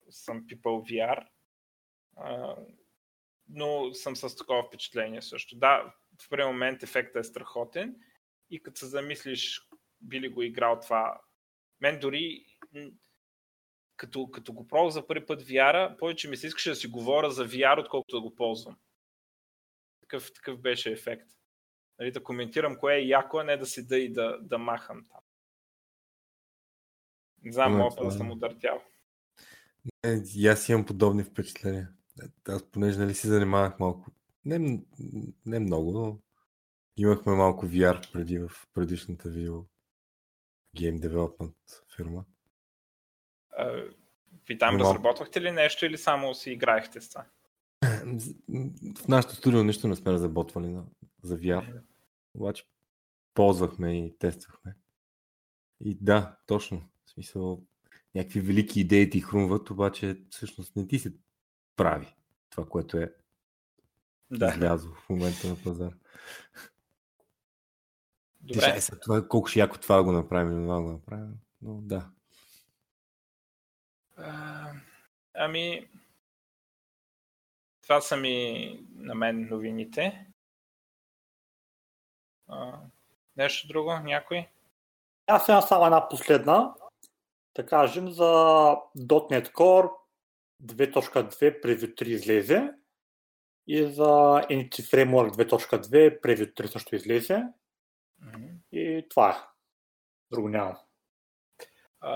съм 0.10 0.48
пипал 0.48 0.84
VR, 0.84 1.28
а, 2.18 2.56
но 3.50 3.94
съм 3.94 4.16
с 4.16 4.36
такова 4.36 4.64
впечатление 4.64 5.22
също. 5.22 5.56
Да, 5.56 5.94
в 6.22 6.30
първи 6.30 6.46
момент 6.46 6.84
ефектът 6.84 7.26
е 7.26 7.28
страхотен 7.28 7.96
и 8.50 8.64
като 8.64 8.80
се 8.80 8.86
замислиш, 8.86 9.68
би 10.02 10.22
ли 10.22 10.30
го 10.30 10.44
играл 10.44 10.80
това. 10.80 11.22
Мен 11.82 12.00
дори 12.00 12.46
като, 13.96 14.32
като 14.32 14.54
го 14.54 14.68
пробвах 14.68 14.94
за 14.94 15.08
първи 15.08 15.26
път 15.26 15.44
VR, 15.44 15.98
повече 15.98 16.30
ми 16.30 16.38
се 16.38 16.48
искаше 16.48 16.70
да 16.70 16.76
си 16.76 16.88
говоря 16.88 17.32
за 17.32 17.48
VR, 17.48 17.80
отколкото 17.80 18.16
да 18.16 18.22
го 18.22 18.36
ползвам. 18.36 18.78
Такъв, 20.02 20.34
такъв 20.34 20.60
беше 20.60 20.92
ефект. 20.92 21.37
Нали, 22.00 22.12
да 22.12 22.24
коментирам 22.24 22.76
кое 22.76 22.96
е 22.96 23.08
яко, 23.08 23.38
а 23.38 23.44
не 23.44 23.58
да 23.58 23.66
седа 23.66 23.98
и 23.98 24.14
да, 24.14 24.38
да 24.42 24.58
махам 24.58 25.04
там. 25.12 25.22
Не 27.44 27.52
знам, 27.52 27.78
мога 27.78 28.06
да 28.06 28.12
съм 28.12 28.32
удъртял. 28.32 28.82
Не, 30.06 30.24
и 30.36 30.48
аз 30.48 30.70
имам 30.70 30.86
подобни 30.86 31.24
впечатления. 31.24 31.90
Аз 32.48 32.64
понеже 32.64 33.00
нали 33.00 33.14
си 33.14 33.28
занимавах 33.28 33.80
малко, 33.80 34.12
не, 34.46 34.80
не 35.46 35.60
много, 35.60 35.92
но 35.92 36.20
Имахме 36.98 37.34
малко 37.34 37.66
VR 37.66 38.12
преди 38.14 38.40
в 38.40 38.52
предишната 38.74 39.30
видео 39.30 39.56
Game 40.78 41.00
Development 41.00 41.54
фирма. 41.96 42.26
Ви 44.48 44.58
там 44.58 44.78
разработвахте 44.80 45.42
ли 45.42 45.52
нещо 45.52 45.86
или 45.86 45.98
само 45.98 46.34
си 46.34 46.52
играехте 46.52 47.02
с 47.02 47.10
това? 47.10 47.26
В 48.96 49.08
нашото 49.08 49.36
студио 49.36 49.64
нищо 49.64 49.88
не 49.88 49.96
сме 49.96 50.12
разработвали 50.12 50.78
за 51.28 51.38
VR. 51.38 51.82
Обаче 52.34 52.64
ползвахме 53.34 54.06
и 54.06 54.18
тествахме. 54.18 54.76
И 55.80 55.98
да, 56.02 56.38
точно. 56.48 56.90
В 57.06 57.10
смисъл, 57.10 57.64
някакви 58.16 58.42
велики 58.42 58.80
идеи 58.80 59.10
ти 59.10 59.22
хрумват, 59.22 59.70
обаче 59.70 60.22
всъщност 60.30 60.76
не 60.76 60.88
ти 60.88 61.00
се 61.00 61.14
прави 61.76 62.16
това, 62.50 62.70
което 62.70 62.98
е 62.98 63.14
да. 64.32 64.48
излязло 64.48 64.94
в 64.94 65.10
момента 65.10 65.48
на 65.48 65.64
пазар. 65.64 65.94
Добре. 68.42 68.74
Ти, 68.76 68.82
сега, 68.82 69.00
това, 69.00 69.28
колко 69.28 69.48
ще 69.48 69.60
яко 69.60 69.78
това 69.78 70.04
го 70.04 70.12
направим, 70.12 70.64
това 70.64 70.82
го 70.82 70.92
направим. 70.92 71.34
Но 71.62 71.82
да. 71.82 72.10
А, 74.18 74.72
ами, 75.34 75.88
това 77.84 78.02
са 78.02 78.18
ми 78.18 78.80
на 78.96 79.16
мен 79.16 79.48
новините. 79.50 80.27
А, 82.48 82.74
нещо 83.38 83.68
друго? 83.68 84.00
Някой? 84.04 84.48
Аз 85.28 85.48
имам 85.48 85.62
само 85.62 85.86
една 85.86 86.10
последна. 86.10 86.74
Да 87.56 87.66
кажем 87.66 88.10
за 88.10 88.24
.NET 88.98 89.52
Core 89.52 89.92
2.2 90.64 91.64
Preview 91.64 91.96
3 92.02 92.04
излезе 92.04 92.74
и 93.68 93.84
за 93.84 94.04
Entity 94.50 94.82
Framework 94.82 95.32
2.2 95.32 96.22
Preview 96.22 96.54
3 96.54 96.66
също 96.66 96.96
излезе. 96.96 97.44
Mm-hmm. 98.24 98.52
И 98.72 99.10
това 99.10 99.30
е. 99.30 99.36
Друго 100.32 100.50
нямам. 100.50 100.78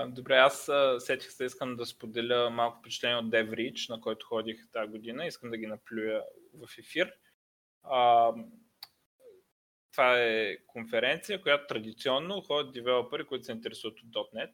добре, 0.06 0.36
аз 0.36 0.70
сетих 0.98 1.30
се, 1.30 1.44
искам 1.44 1.76
да 1.76 1.86
споделя 1.86 2.50
малко 2.50 2.78
впечатление 2.78 3.16
от 3.16 3.30
DevReach, 3.30 3.90
на 3.90 4.00
който 4.00 4.26
ходих 4.26 4.70
тази 4.72 4.90
година. 4.90 5.26
Искам 5.26 5.50
да 5.50 5.56
ги 5.56 5.66
наплюя 5.66 6.22
в 6.54 6.78
ефир. 6.78 7.14
Това 9.92 10.18
е 10.18 10.56
конференция, 10.66 11.42
която 11.42 11.66
традиционно 11.66 12.40
ходят 12.40 12.72
девелопери, 12.72 13.26
които 13.26 13.44
се 13.44 13.52
интересуват 13.52 13.98
от 14.00 14.32
.NET. 14.34 14.52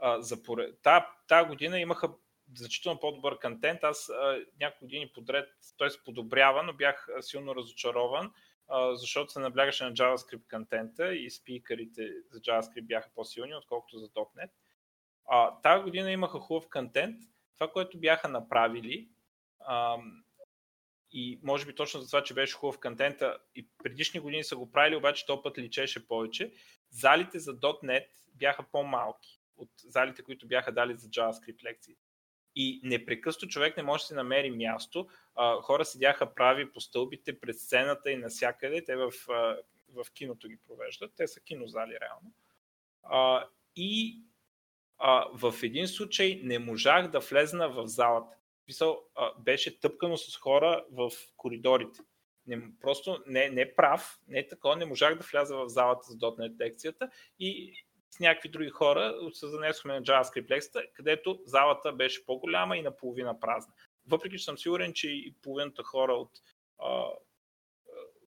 А, 0.00 0.22
за 0.22 0.42
поред... 0.42 0.78
та, 0.82 1.10
та 1.28 1.44
година 1.44 1.80
имаха 1.80 2.08
значително 2.54 3.00
по-добър 3.00 3.38
контент. 3.38 3.84
Аз 3.84 4.08
а, 4.08 4.44
няколко 4.60 4.84
години 4.84 5.12
подред 5.14 5.48
се 5.60 6.04
подобрява, 6.04 6.62
но 6.62 6.72
бях 6.72 7.08
силно 7.20 7.56
разочарован, 7.56 8.32
а, 8.68 8.96
защото 8.96 9.32
се 9.32 9.38
наблягаше 9.38 9.84
на 9.84 9.92
JavaScript 9.92 10.50
контента 10.50 11.14
и 11.14 11.30
спикърите 11.30 12.10
за 12.30 12.40
JavaScript 12.40 12.86
бяха 12.86 13.10
по-силни, 13.14 13.54
отколкото 13.54 13.98
за 13.98 14.08
.NET. 14.08 14.50
А, 15.26 15.60
тази 15.60 15.82
година 15.82 16.12
имаха 16.12 16.38
хубав 16.38 16.68
контент. 16.72 17.16
Това, 17.54 17.72
което 17.72 17.98
бяха 17.98 18.28
направили, 18.28 19.08
а, 19.60 19.98
и 21.16 21.40
може 21.42 21.66
би 21.66 21.74
точно 21.74 22.00
за 22.00 22.06
това, 22.06 22.22
че 22.22 22.34
беше 22.34 22.54
хубав 22.54 22.80
контента 22.80 23.38
и 23.54 23.68
предишни 23.82 24.20
години 24.20 24.44
са 24.44 24.56
го 24.56 24.72
правили, 24.72 24.96
обаче 24.96 25.26
този 25.26 25.42
път 25.42 25.58
личеше 25.58 26.08
повече. 26.08 26.52
Залите 26.90 27.38
за 27.38 27.52
.NET 27.58 28.06
бяха 28.34 28.64
по-малки 28.72 29.40
от 29.56 29.70
залите, 29.76 30.22
които 30.22 30.46
бяха 30.46 30.72
дали 30.72 30.94
за 30.94 31.08
JavaScript 31.08 31.64
лекции. 31.64 31.94
И 32.56 32.80
непрекъснато 32.84 33.46
човек 33.46 33.76
не 33.76 33.82
може 33.82 34.02
да 34.02 34.06
си 34.06 34.14
намери 34.14 34.50
място. 34.50 35.08
А, 35.34 35.60
хора 35.60 35.84
седяха 35.84 36.34
прави 36.34 36.72
по 36.72 36.80
стълбите 36.80 37.40
пред 37.40 37.58
сцената 37.58 38.10
и 38.10 38.16
насякъде. 38.16 38.84
Те 38.84 38.96
в, 38.96 39.12
в 39.88 40.06
киното 40.14 40.48
ги 40.48 40.58
провеждат. 40.66 41.12
Те 41.16 41.26
са 41.26 41.40
кинозали 41.40 41.98
реално. 42.00 42.32
И 43.76 44.22
в 45.32 45.54
един 45.62 45.88
случай 45.88 46.40
не 46.44 46.58
можах 46.58 47.10
да 47.10 47.20
влезна 47.20 47.68
в 47.68 47.86
залата. 47.86 48.36
Писал, 48.66 49.04
беше 49.38 49.80
тъпкано 49.80 50.16
с 50.16 50.36
хора 50.36 50.84
в 50.90 51.10
коридорите. 51.36 52.00
Не, 52.46 52.62
просто 52.80 53.22
не, 53.26 53.50
не 53.50 53.74
прав, 53.74 54.18
не 54.28 54.48
такова, 54.48 54.76
не 54.76 54.84
можах 54.84 55.18
да 55.18 55.24
вляза 55.32 55.56
в 55.56 55.68
залата 55.68 56.02
за 56.02 56.16
.NET 56.18 56.60
лекцията 56.60 57.10
и 57.38 57.74
с 58.10 58.20
някакви 58.20 58.48
други 58.48 58.70
хора 58.70 59.14
се 59.32 59.48
занесохме 59.48 59.94
на 59.94 60.02
JavaScript 60.02 60.50
лекцията, 60.50 60.82
където 60.92 61.40
залата 61.44 61.92
беше 61.92 62.26
по-голяма 62.26 62.76
и 62.76 62.82
наполовина 62.82 63.40
празна. 63.40 63.74
Въпреки, 64.06 64.38
че 64.38 64.44
съм 64.44 64.58
сигурен, 64.58 64.92
че 64.92 65.08
и 65.08 65.34
половината 65.42 65.82
хора 65.82 66.12
от 66.12 66.30
а, 66.78 67.04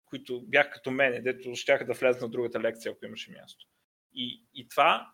които 0.06 0.42
бях 0.42 0.74
като 0.74 0.92
мене, 0.92 1.22
дето 1.22 1.56
щяха 1.56 1.86
да 1.86 1.94
влязат 1.94 2.22
на 2.22 2.30
другата 2.30 2.60
лекция, 2.60 2.92
ако 2.92 3.06
имаше 3.06 3.32
място. 3.32 3.66
И, 4.14 4.44
и 4.54 4.68
това 4.68 5.12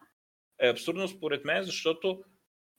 е 0.60 0.70
абсурдно 0.70 1.08
според 1.08 1.46
мен, 1.46 1.64
защото 1.64 2.24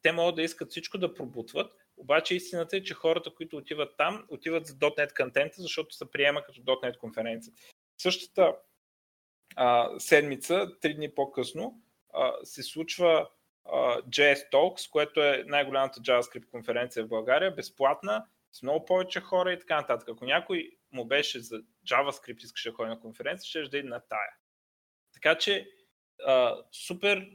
те 0.02 0.12
могат 0.12 0.34
да 0.34 0.42
искат 0.42 0.70
всичко 0.70 0.98
да 0.98 1.14
пробутват, 1.14 1.83
обаче 1.96 2.34
истината 2.34 2.76
е, 2.76 2.82
че 2.82 2.94
хората, 2.94 3.34
които 3.34 3.56
отиват 3.56 3.96
там, 3.96 4.26
отиват 4.28 4.66
за 4.66 4.74
.NET 4.74 5.16
контента, 5.16 5.62
защото 5.62 5.94
се 5.94 6.10
приема 6.10 6.42
като 6.42 6.60
.NET 6.60 6.98
конференция. 6.98 7.54
Същата 7.98 8.56
а, 9.56 9.98
седмица, 9.98 10.66
три 10.80 10.94
дни 10.94 11.14
по-късно, 11.14 11.82
а, 12.14 12.32
се 12.44 12.62
случва 12.62 13.28
а, 13.64 14.02
JS 14.02 14.50
Talks, 14.52 14.90
което 14.90 15.22
е 15.22 15.44
най-голямата 15.46 16.00
JavaScript 16.00 16.50
конференция 16.50 17.04
в 17.04 17.08
България, 17.08 17.54
безплатна, 17.54 18.26
с 18.52 18.62
много 18.62 18.84
повече 18.84 19.20
хора 19.20 19.52
и 19.52 19.58
така 19.58 19.76
нататък. 19.76 20.08
Ако 20.08 20.24
някой 20.24 20.70
му 20.92 21.04
беше 21.04 21.40
за 21.40 21.62
JavaScript 21.90 22.44
искаше 22.44 22.70
да 22.70 22.74
ходи 22.74 22.88
на 22.88 23.00
конференция, 23.00 23.48
ще 23.48 23.70
да 23.70 23.78
иде 23.78 23.88
на 23.88 24.00
тая. 24.00 24.30
Така 25.14 25.38
че 25.38 25.68
а, 26.26 26.56
супер 26.72 27.30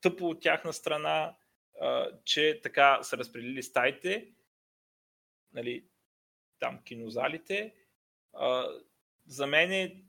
тъпо 0.00 0.28
от 0.28 0.42
тяхна 0.42 0.72
страна, 0.72 1.36
че 2.24 2.60
така 2.62 3.02
са 3.02 3.18
разпределили 3.18 3.62
стаите, 3.62 4.28
нали, 5.52 5.84
там 6.58 6.82
кинозалите. 6.84 7.74
А, 8.32 8.68
за 9.26 9.46
мен 9.46 9.72
е, 9.72 10.02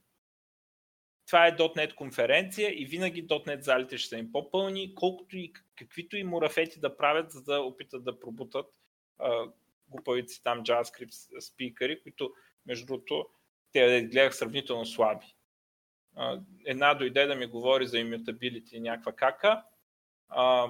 това 1.27 1.47
е 1.47 1.55
.NET 1.55 1.95
конференция 1.95 2.81
и 2.81 2.85
винаги 2.85 3.27
.NET 3.27 3.59
залите 3.59 3.97
ще 3.97 4.09
са 4.09 4.17
им 4.17 4.31
по-пълни, 4.31 4.95
колкото 4.95 5.37
и 5.37 5.53
каквито 5.75 6.17
и 6.17 6.23
мурафети 6.23 6.79
да 6.79 6.97
правят, 6.97 7.31
за 7.31 7.43
да 7.43 7.61
опитат 7.61 8.03
да 8.03 8.19
пробутат 8.19 8.65
а, 9.19 9.51
глупавици 9.87 10.43
там 10.43 10.63
JavaScript 10.63 11.39
спикъри, 11.39 12.01
които 12.03 12.33
между 12.65 12.85
другото 12.85 13.29
те 13.71 14.01
гледах 14.01 14.35
сравнително 14.35 14.85
слаби. 14.85 15.35
А, 16.15 16.41
една 16.65 16.93
дойде 16.93 17.25
да 17.25 17.35
ми 17.35 17.45
говори 17.45 17.87
за 17.87 17.97
immutability 17.97 18.79
някаква 18.79 19.11
кака. 19.11 19.63
А, 20.29 20.67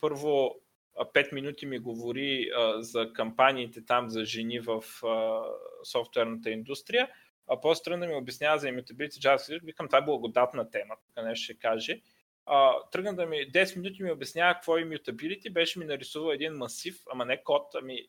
първо 0.00 0.60
5 0.96 1.34
минути 1.34 1.66
ми 1.66 1.78
говори 1.78 2.50
а, 2.56 2.82
за 2.82 3.12
кампаниите 3.12 3.84
там 3.84 4.10
за 4.10 4.24
жени 4.24 4.60
в 4.60 4.84
а, 5.04 5.42
софтуерната 5.84 6.50
индустрия, 6.50 7.08
а 7.48 7.60
после 7.60 7.96
да 7.96 8.06
ми 8.06 8.14
обяснява 8.14 8.58
за 8.58 8.68
имитабилите 8.68 9.16
JavaScript, 9.16 9.64
викам, 9.64 9.86
това 9.86 9.98
е 9.98 10.04
благодатна 10.04 10.70
тема, 10.70 10.96
тук 11.06 11.24
нещо 11.24 11.44
ще 11.44 11.58
каже. 11.58 12.00
А, 12.46 12.74
тръгна 12.92 13.14
да 13.14 13.26
ми 13.26 13.36
10 13.36 13.76
минути 13.76 14.02
ми 14.02 14.12
обяснява 14.12 14.54
какво 14.54 14.78
е 14.78 14.84
immutability, 14.84 15.52
беше 15.52 15.78
ми 15.78 15.84
нарисувал 15.84 16.32
един 16.32 16.52
масив, 16.52 17.02
ама 17.12 17.24
не 17.24 17.42
код, 17.42 17.74
ами 17.74 18.08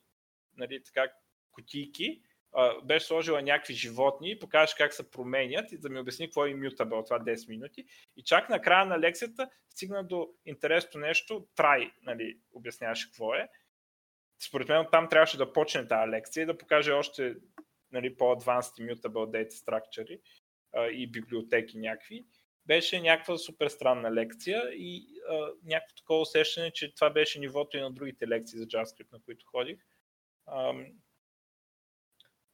нали, 0.58 0.84
така, 0.84 1.12
кутийки, 1.52 2.22
беше 2.84 3.06
сложила 3.06 3.42
някакви 3.42 3.74
животни 3.74 4.32
и 4.32 4.40
покажеш 4.40 4.76
как 4.76 4.94
се 4.94 5.12
променят 5.12 5.72
и 5.72 5.78
да 5.78 5.90
ми 5.90 6.00
обясни 6.00 6.28
какво 6.28 6.46
е 6.46 6.54
immutable 6.54 7.06
това 7.06 7.20
10 7.20 7.50
минути. 7.50 7.86
И 8.18 8.24
чак 8.24 8.50
на 8.50 8.62
края 8.62 8.86
на 8.86 9.00
лекцията 9.00 9.50
стигна 9.70 10.04
до 10.04 10.30
интересно 10.46 11.00
нещо, 11.00 11.48
трай, 11.56 11.92
нали, 12.02 12.38
обясняваше 12.54 13.08
какво 13.08 13.36
е. 13.36 13.50
Според 14.48 14.68
мен 14.68 14.86
там 14.92 15.10
трябваше 15.10 15.38
да 15.38 15.54
почне 15.54 15.88
тази 15.88 16.12
лекция 16.12 16.44
и 16.44 16.46
да 16.46 16.58
покаже 16.58 16.92
още 16.92 17.36
нали, 17.92 18.18
по-advanced 18.18 18.82
immutable 18.82 19.08
data 19.08 19.50
structure 19.50 20.20
и 20.92 21.12
библиотеки 21.12 21.78
някакви. 21.78 22.26
Беше 22.66 23.02
някаква 23.02 23.38
супер 23.38 23.68
странна 23.68 24.12
лекция 24.12 24.64
и 24.72 25.08
а, 25.30 25.52
някакво 25.64 25.96
такова 25.96 26.22
усещане, 26.22 26.72
че 26.72 26.96
това 26.96 27.10
беше 27.10 27.40
нивото 27.40 27.78
и 27.78 27.82
на 27.82 27.92
другите 27.92 28.28
лекции 28.28 28.60
за 28.60 28.66
JavaScript, 28.66 29.12
на 29.12 29.20
които 29.22 29.46
ходих 29.46 29.78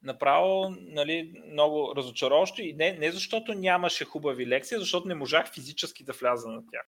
направо 0.02 0.76
нали, 0.80 1.42
много 1.46 1.96
разочароващо 1.96 2.62
и 2.62 2.72
не, 2.72 2.92
не 2.92 3.12
защото 3.12 3.54
нямаше 3.54 4.04
хубави 4.04 4.46
лекции, 4.46 4.78
защото 4.78 5.08
не 5.08 5.14
можах 5.14 5.52
физически 5.52 6.04
да 6.04 6.12
вляза 6.12 6.48
на 6.48 6.66
тях. 6.66 6.86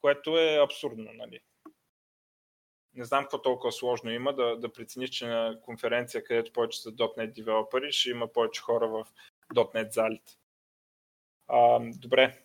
Което 0.00 0.38
е 0.38 0.62
абсурдно. 0.64 1.12
Нали. 1.12 1.40
Не 2.94 3.04
знам 3.04 3.24
какво 3.24 3.42
толкова 3.42 3.72
сложно 3.72 4.10
има 4.10 4.32
да, 4.32 4.56
да 4.56 4.72
прецениш, 4.72 5.10
че 5.10 5.26
на 5.26 5.60
конференция, 5.62 6.24
където 6.24 6.52
повече 6.52 6.80
са 6.80 6.92
.NET 6.92 7.32
девелопери, 7.32 7.92
ще 7.92 8.10
има 8.10 8.32
повече 8.32 8.60
хора 8.60 8.88
в 8.88 9.06
.NET 9.54 9.90
залите. 9.90 10.32
А, 11.48 11.80
добре, 11.80 12.42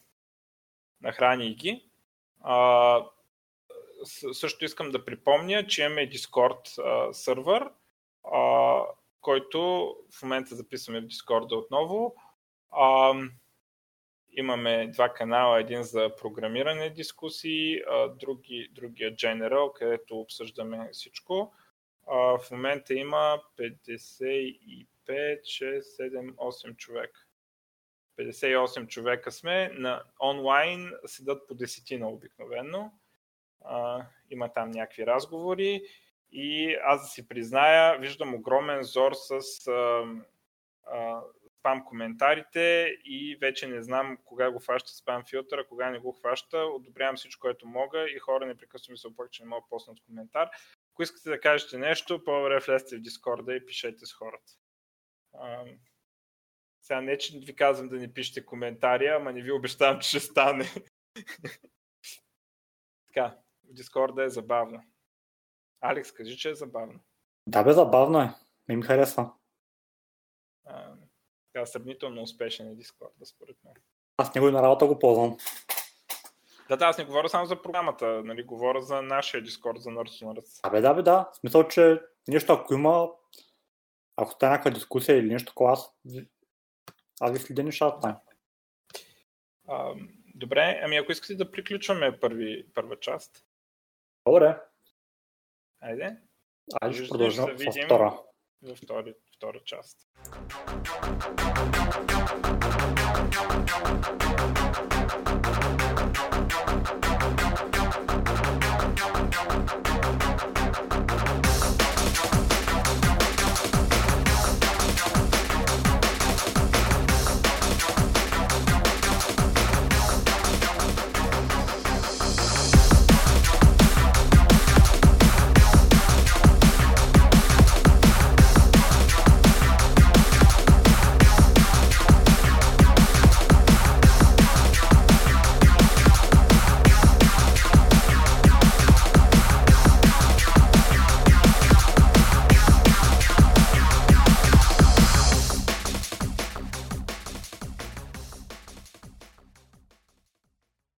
нахрани 1.01 1.55
ги. 1.55 1.89
А, 2.41 3.05
също 4.33 4.65
искам 4.65 4.91
да 4.91 5.05
припомня, 5.05 5.67
че 5.67 5.83
имаме 5.83 6.09
Discord 6.09 6.83
а, 6.83 7.13
сървър, 7.13 7.69
а, 8.23 8.81
който 9.25 9.59
в 10.11 10.23
момента 10.23 10.55
записваме 10.55 11.01
в 11.01 11.05
Discord 11.05 11.57
отново. 11.57 12.15
А, 12.71 13.13
Имаме 14.37 14.87
два 14.93 15.13
канала, 15.13 15.59
един 15.59 15.83
за 15.83 16.11
програмиране 16.21 16.89
дискусии, 16.89 17.81
други, 18.19 18.69
другия 18.71 19.15
General, 19.15 19.73
където 19.73 20.19
обсъждаме 20.19 20.89
всичко. 20.93 21.53
В 22.07 22.39
момента 22.51 22.93
има 22.93 23.41
55, 23.57 24.87
6, 25.07 25.79
7, 25.79 26.33
8 26.35 26.75
човека. 26.75 27.19
58 28.19 28.87
човека 28.87 29.31
сме. 29.31 29.69
На 29.73 30.03
онлайн 30.21 30.93
седат 31.05 31.47
по 31.47 31.55
десетина 31.55 32.09
обикновено. 32.09 32.91
има 34.29 34.53
там 34.53 34.71
някакви 34.71 35.05
разговори. 35.05 35.83
И 36.37 36.77
аз 36.83 37.01
да 37.01 37.07
си 37.07 37.27
призная, 37.27 37.99
виждам 37.99 38.35
огромен 38.35 38.83
зор 38.83 39.11
с 39.13 39.67
а, 39.67 40.05
а, 40.85 41.21
спам 41.59 41.85
коментарите 41.85 42.95
и 43.03 43.37
вече 43.41 43.67
не 43.67 43.81
знам 43.81 44.17
кога 44.25 44.51
го 44.51 44.59
хваща 44.59 44.89
спам 44.89 45.23
филтъра, 45.29 45.67
кога 45.67 45.89
не 45.89 45.99
го 45.99 46.11
хваща. 46.11 46.57
Одобрявам 46.57 47.15
всичко, 47.15 47.41
което 47.41 47.67
мога 47.67 48.09
и 48.09 48.19
хора 48.19 48.45
непрекъснато 48.45 48.91
ми 48.91 48.97
се 48.97 49.07
оплакват, 49.07 49.31
че 49.31 49.43
не 49.43 49.49
мога 49.49 49.61
да 49.61 49.69
поснат 49.69 49.97
коментар. 50.05 50.49
Ако 50.93 51.03
искате 51.03 51.29
да 51.29 51.39
кажете 51.39 51.77
нещо, 51.77 52.23
по-добре 52.23 52.59
влезте 52.59 52.97
в 52.97 53.01
Дискорда 53.01 53.55
и 53.55 53.65
пишете 53.65 54.05
с 54.05 54.13
хората. 54.13 54.53
А, 55.33 55.65
сега 56.81 57.01
не, 57.01 57.17
че 57.17 57.39
ви 57.39 57.55
казвам 57.55 57.89
да 57.89 57.95
не 57.95 58.13
пишете 58.13 58.45
коментари, 58.45 59.07
ама 59.07 59.33
не 59.33 59.41
ви 59.41 59.51
обещавам, 59.51 59.99
че 59.99 60.09
ще 60.09 60.19
стане. 60.19 60.65
така, 63.07 63.37
в 63.69 63.73
Дискорда 63.73 64.23
е 64.23 64.29
забавно. 64.29 64.83
Алекс, 65.89 66.11
кажи, 66.11 66.37
че 66.37 66.49
е 66.49 66.55
забавно. 66.55 66.99
Да, 67.47 67.63
бе, 67.63 67.73
забавно 67.73 68.21
е. 68.21 68.33
Не 68.67 68.75
ми 68.75 68.83
харесва. 68.83 69.33
А, 70.65 70.93
така, 71.53 71.65
сравнително 71.65 72.21
успешен 72.21 72.67
е 72.67 72.75
Дискорда, 72.75 73.25
според 73.25 73.57
мен. 73.63 73.73
Аз 74.17 74.35
него 74.35 74.47
и 74.47 74.51
на 74.51 74.61
работа 74.61 74.87
го 74.87 74.99
ползвам. 74.99 75.37
Да, 76.69 76.77
да, 76.77 76.85
аз 76.85 76.97
не 76.97 77.05
говоря 77.05 77.29
само 77.29 77.45
за 77.45 77.61
програмата, 77.61 78.23
нали, 78.23 78.43
говоря 78.43 78.81
за 78.81 79.01
нашия 79.01 79.43
Дискорд, 79.43 79.81
за 79.81 79.89
Nerds 79.89 80.25
on 80.25 80.39
Nerds. 80.39 80.59
Абе, 80.63 80.81
да, 80.81 80.93
бе, 80.93 81.01
да. 81.01 81.29
В 81.33 81.37
смисъл, 81.37 81.67
че 81.67 82.01
нещо, 82.27 82.53
ако 82.53 82.73
има, 82.73 83.09
ако 84.15 84.31
сте 84.31 84.45
някаква 84.45 84.71
дискусия 84.71 85.17
или 85.17 85.29
нещо 85.29 85.51
такова, 85.51 85.71
аз, 85.71 85.95
аз 87.21 87.31
ви 87.31 87.39
следя 87.39 87.63
нещата. 87.63 88.19
А, 89.67 89.93
добре, 90.35 90.81
ами 90.83 90.97
ако 90.97 91.11
искате 91.11 91.35
да 91.35 91.51
приключваме 91.51 92.19
първи, 92.19 92.65
първа 92.73 92.99
част. 92.99 93.45
Добре. 94.27 94.61
Айде. 95.85 96.17
Айде 96.81 96.95
ще 96.95 97.09
продължим 97.09 97.45
да 97.45 97.71
с 97.71 97.85
втора. 97.85 98.19
Във 98.63 98.77
втори, 98.77 99.13
втора 99.35 99.59
част. 99.65 99.97